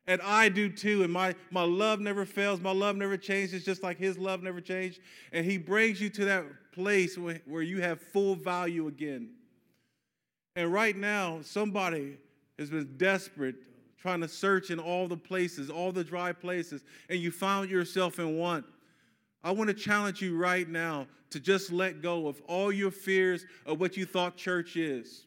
And 0.07 0.21
I 0.21 0.49
do 0.49 0.69
too. 0.69 1.03
And 1.03 1.11
my, 1.11 1.35
my 1.49 1.63
love 1.63 1.99
never 1.99 2.25
fails. 2.25 2.59
My 2.61 2.71
love 2.71 2.95
never 2.95 3.17
changes, 3.17 3.65
just 3.65 3.81
like 3.83 3.97
his 3.97 4.17
love 4.17 4.43
never 4.43 4.61
changed. 4.61 4.99
And 5.31 5.45
he 5.45 5.57
brings 5.57 5.99
you 5.99 6.09
to 6.11 6.25
that 6.25 6.45
place 6.71 7.17
where, 7.17 7.41
where 7.45 7.63
you 7.63 7.81
have 7.81 7.99
full 7.99 8.35
value 8.35 8.87
again. 8.87 9.31
And 10.55 10.71
right 10.71 10.95
now, 10.95 11.39
somebody 11.41 12.17
has 12.59 12.69
been 12.69 12.95
desperate, 12.97 13.55
trying 13.97 14.21
to 14.21 14.27
search 14.27 14.69
in 14.69 14.79
all 14.79 15.07
the 15.07 15.17
places, 15.17 15.69
all 15.69 15.91
the 15.91 16.03
dry 16.03 16.31
places, 16.31 16.83
and 17.09 17.19
you 17.19 17.31
found 17.31 17.69
yourself 17.69 18.19
in 18.19 18.37
one. 18.37 18.63
I 19.43 19.51
want 19.51 19.69
to 19.69 19.73
challenge 19.73 20.21
you 20.21 20.37
right 20.37 20.67
now 20.67 21.07
to 21.31 21.39
just 21.39 21.71
let 21.71 22.01
go 22.01 22.27
of 22.27 22.41
all 22.47 22.71
your 22.71 22.91
fears 22.91 23.45
of 23.65 23.79
what 23.79 23.97
you 23.97 24.05
thought 24.05 24.37
church 24.37 24.77
is. 24.77 25.25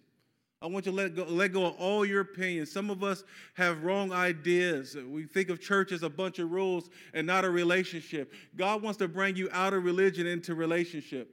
I 0.60 0.66
want 0.66 0.86
you 0.86 0.92
to 0.92 0.96
let 0.96 1.14
go, 1.14 1.24
let 1.24 1.52
go 1.52 1.66
of 1.66 1.76
all 1.76 2.04
your 2.04 2.22
opinions. 2.22 2.72
Some 2.72 2.90
of 2.90 3.04
us 3.04 3.22
have 3.54 3.84
wrong 3.84 4.12
ideas. 4.12 4.96
We 4.96 5.24
think 5.24 5.50
of 5.50 5.60
church 5.60 5.92
as 5.92 6.02
a 6.02 6.10
bunch 6.10 6.40
of 6.40 6.50
rules 6.50 6.90
and 7.14 7.26
not 7.26 7.44
a 7.44 7.50
relationship. 7.50 8.32
God 8.56 8.82
wants 8.82 8.98
to 8.98 9.06
bring 9.06 9.36
you 9.36 9.48
out 9.52 9.72
of 9.72 9.84
religion 9.84 10.26
into 10.26 10.56
relationship. 10.56 11.32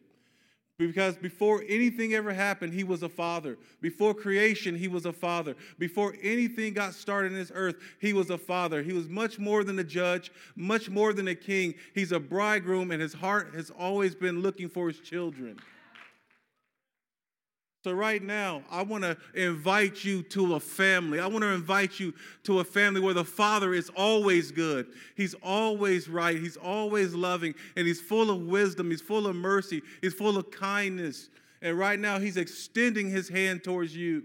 Because 0.77 1.15
before 1.15 1.63
anything 1.67 2.13
ever 2.13 2.33
happened, 2.33 2.73
he 2.73 2.83
was 2.83 3.01
a 3.01 3.09
father. 3.09 3.57
Before 3.81 4.13
creation, 4.13 4.75
he 4.75 4.89
was 4.89 5.05
a 5.05 5.13
father. 5.13 5.55
Before 5.79 6.13
anything 6.21 6.73
got 6.73 6.93
started 6.93 7.31
in 7.31 7.37
this 7.37 7.51
earth, 7.55 7.77
he 8.01 8.11
was 8.11 8.29
a 8.29 8.37
father. 8.37 8.83
He 8.83 8.91
was 8.91 9.07
much 9.07 9.39
more 9.39 9.63
than 9.63 9.79
a 9.79 9.85
judge, 9.85 10.33
much 10.57 10.89
more 10.89 11.13
than 11.13 11.29
a 11.29 11.35
king. 11.35 11.75
He's 11.93 12.11
a 12.11 12.19
bridegroom, 12.19 12.91
and 12.91 13.01
his 13.01 13.13
heart 13.13 13.53
has 13.55 13.71
always 13.71 14.15
been 14.15 14.41
looking 14.41 14.67
for 14.67 14.89
his 14.89 14.99
children. 14.99 15.57
So, 17.85 17.91
right 17.91 18.23
now, 18.23 18.63
I 18.71 18.81
want 18.81 19.03
to 19.03 19.15
invite 19.35 20.03
you 20.03 20.23
to 20.23 20.55
a 20.55 20.59
family. 20.59 21.19
I 21.19 21.27
want 21.27 21.43
to 21.43 21.49
invite 21.49 21.99
you 21.99 22.15
to 22.45 22.59
a 22.59 22.63
family 22.63 22.99
where 22.99 23.13
the 23.13 23.23
father 23.23 23.75
is 23.75 23.91
always 23.95 24.51
good. 24.51 24.87
He's 25.15 25.35
always 25.43 26.09
right. 26.09 26.35
He's 26.35 26.57
always 26.57 27.13
loving. 27.13 27.53
And 27.75 27.85
he's 27.85 28.01
full 28.01 28.31
of 28.31 28.41
wisdom. 28.41 28.89
He's 28.89 29.03
full 29.03 29.27
of 29.27 29.35
mercy. 29.35 29.83
He's 30.01 30.15
full 30.15 30.35
of 30.35 30.49
kindness. 30.49 31.29
And 31.61 31.77
right 31.77 31.99
now, 31.99 32.17
he's 32.17 32.37
extending 32.37 33.11
his 33.11 33.29
hand 33.29 33.63
towards 33.63 33.95
you. 33.95 34.23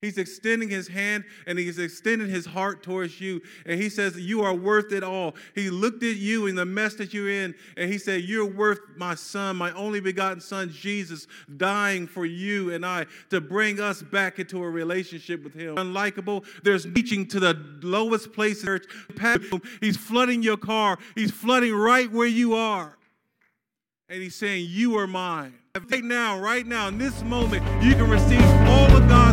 He's 0.00 0.16
extending 0.16 0.68
his 0.68 0.86
hand 0.86 1.24
and 1.46 1.58
he's 1.58 1.80
extending 1.80 2.28
his 2.28 2.46
heart 2.46 2.84
towards 2.84 3.20
you. 3.20 3.40
And 3.66 3.80
he 3.82 3.88
says, 3.88 4.16
You 4.16 4.42
are 4.42 4.54
worth 4.54 4.92
it 4.92 5.02
all. 5.02 5.34
He 5.56 5.70
looked 5.70 6.04
at 6.04 6.14
you 6.16 6.46
in 6.46 6.54
the 6.54 6.64
mess 6.64 6.94
that 6.94 7.12
you're 7.12 7.28
in 7.28 7.52
and 7.76 7.90
he 7.90 7.98
said, 7.98 8.22
You're 8.22 8.46
worth 8.46 8.78
my 8.96 9.16
son, 9.16 9.56
my 9.56 9.72
only 9.72 9.98
begotten 9.98 10.40
son, 10.40 10.70
Jesus, 10.70 11.26
dying 11.56 12.06
for 12.06 12.24
you 12.24 12.72
and 12.72 12.86
I 12.86 13.06
to 13.30 13.40
bring 13.40 13.80
us 13.80 14.00
back 14.00 14.38
into 14.38 14.62
a 14.62 14.70
relationship 14.70 15.42
with 15.42 15.54
him. 15.54 15.74
Unlikable, 15.74 16.44
there's 16.62 16.86
reaching 16.86 17.26
to 17.28 17.40
the 17.40 17.54
lowest 17.82 18.32
place 18.32 18.60
in 18.60 18.66
church. 18.66 18.84
He's 19.80 19.96
flooding 19.96 20.44
your 20.44 20.58
car, 20.58 20.98
he's 21.16 21.32
flooding 21.32 21.74
right 21.74 22.10
where 22.10 22.28
you 22.28 22.54
are. 22.54 22.96
And 24.08 24.22
he's 24.22 24.36
saying, 24.36 24.66
You 24.68 24.96
are 24.98 25.08
mine. 25.08 25.54
Right 25.90 26.04
now, 26.04 26.38
right 26.38 26.66
now, 26.66 26.88
in 26.88 26.98
this 26.98 27.22
moment, 27.24 27.62
you 27.84 27.94
can 27.94 28.08
receive 28.08 28.40
all 28.40 28.96
of 28.96 29.08
righteousness 29.08 29.27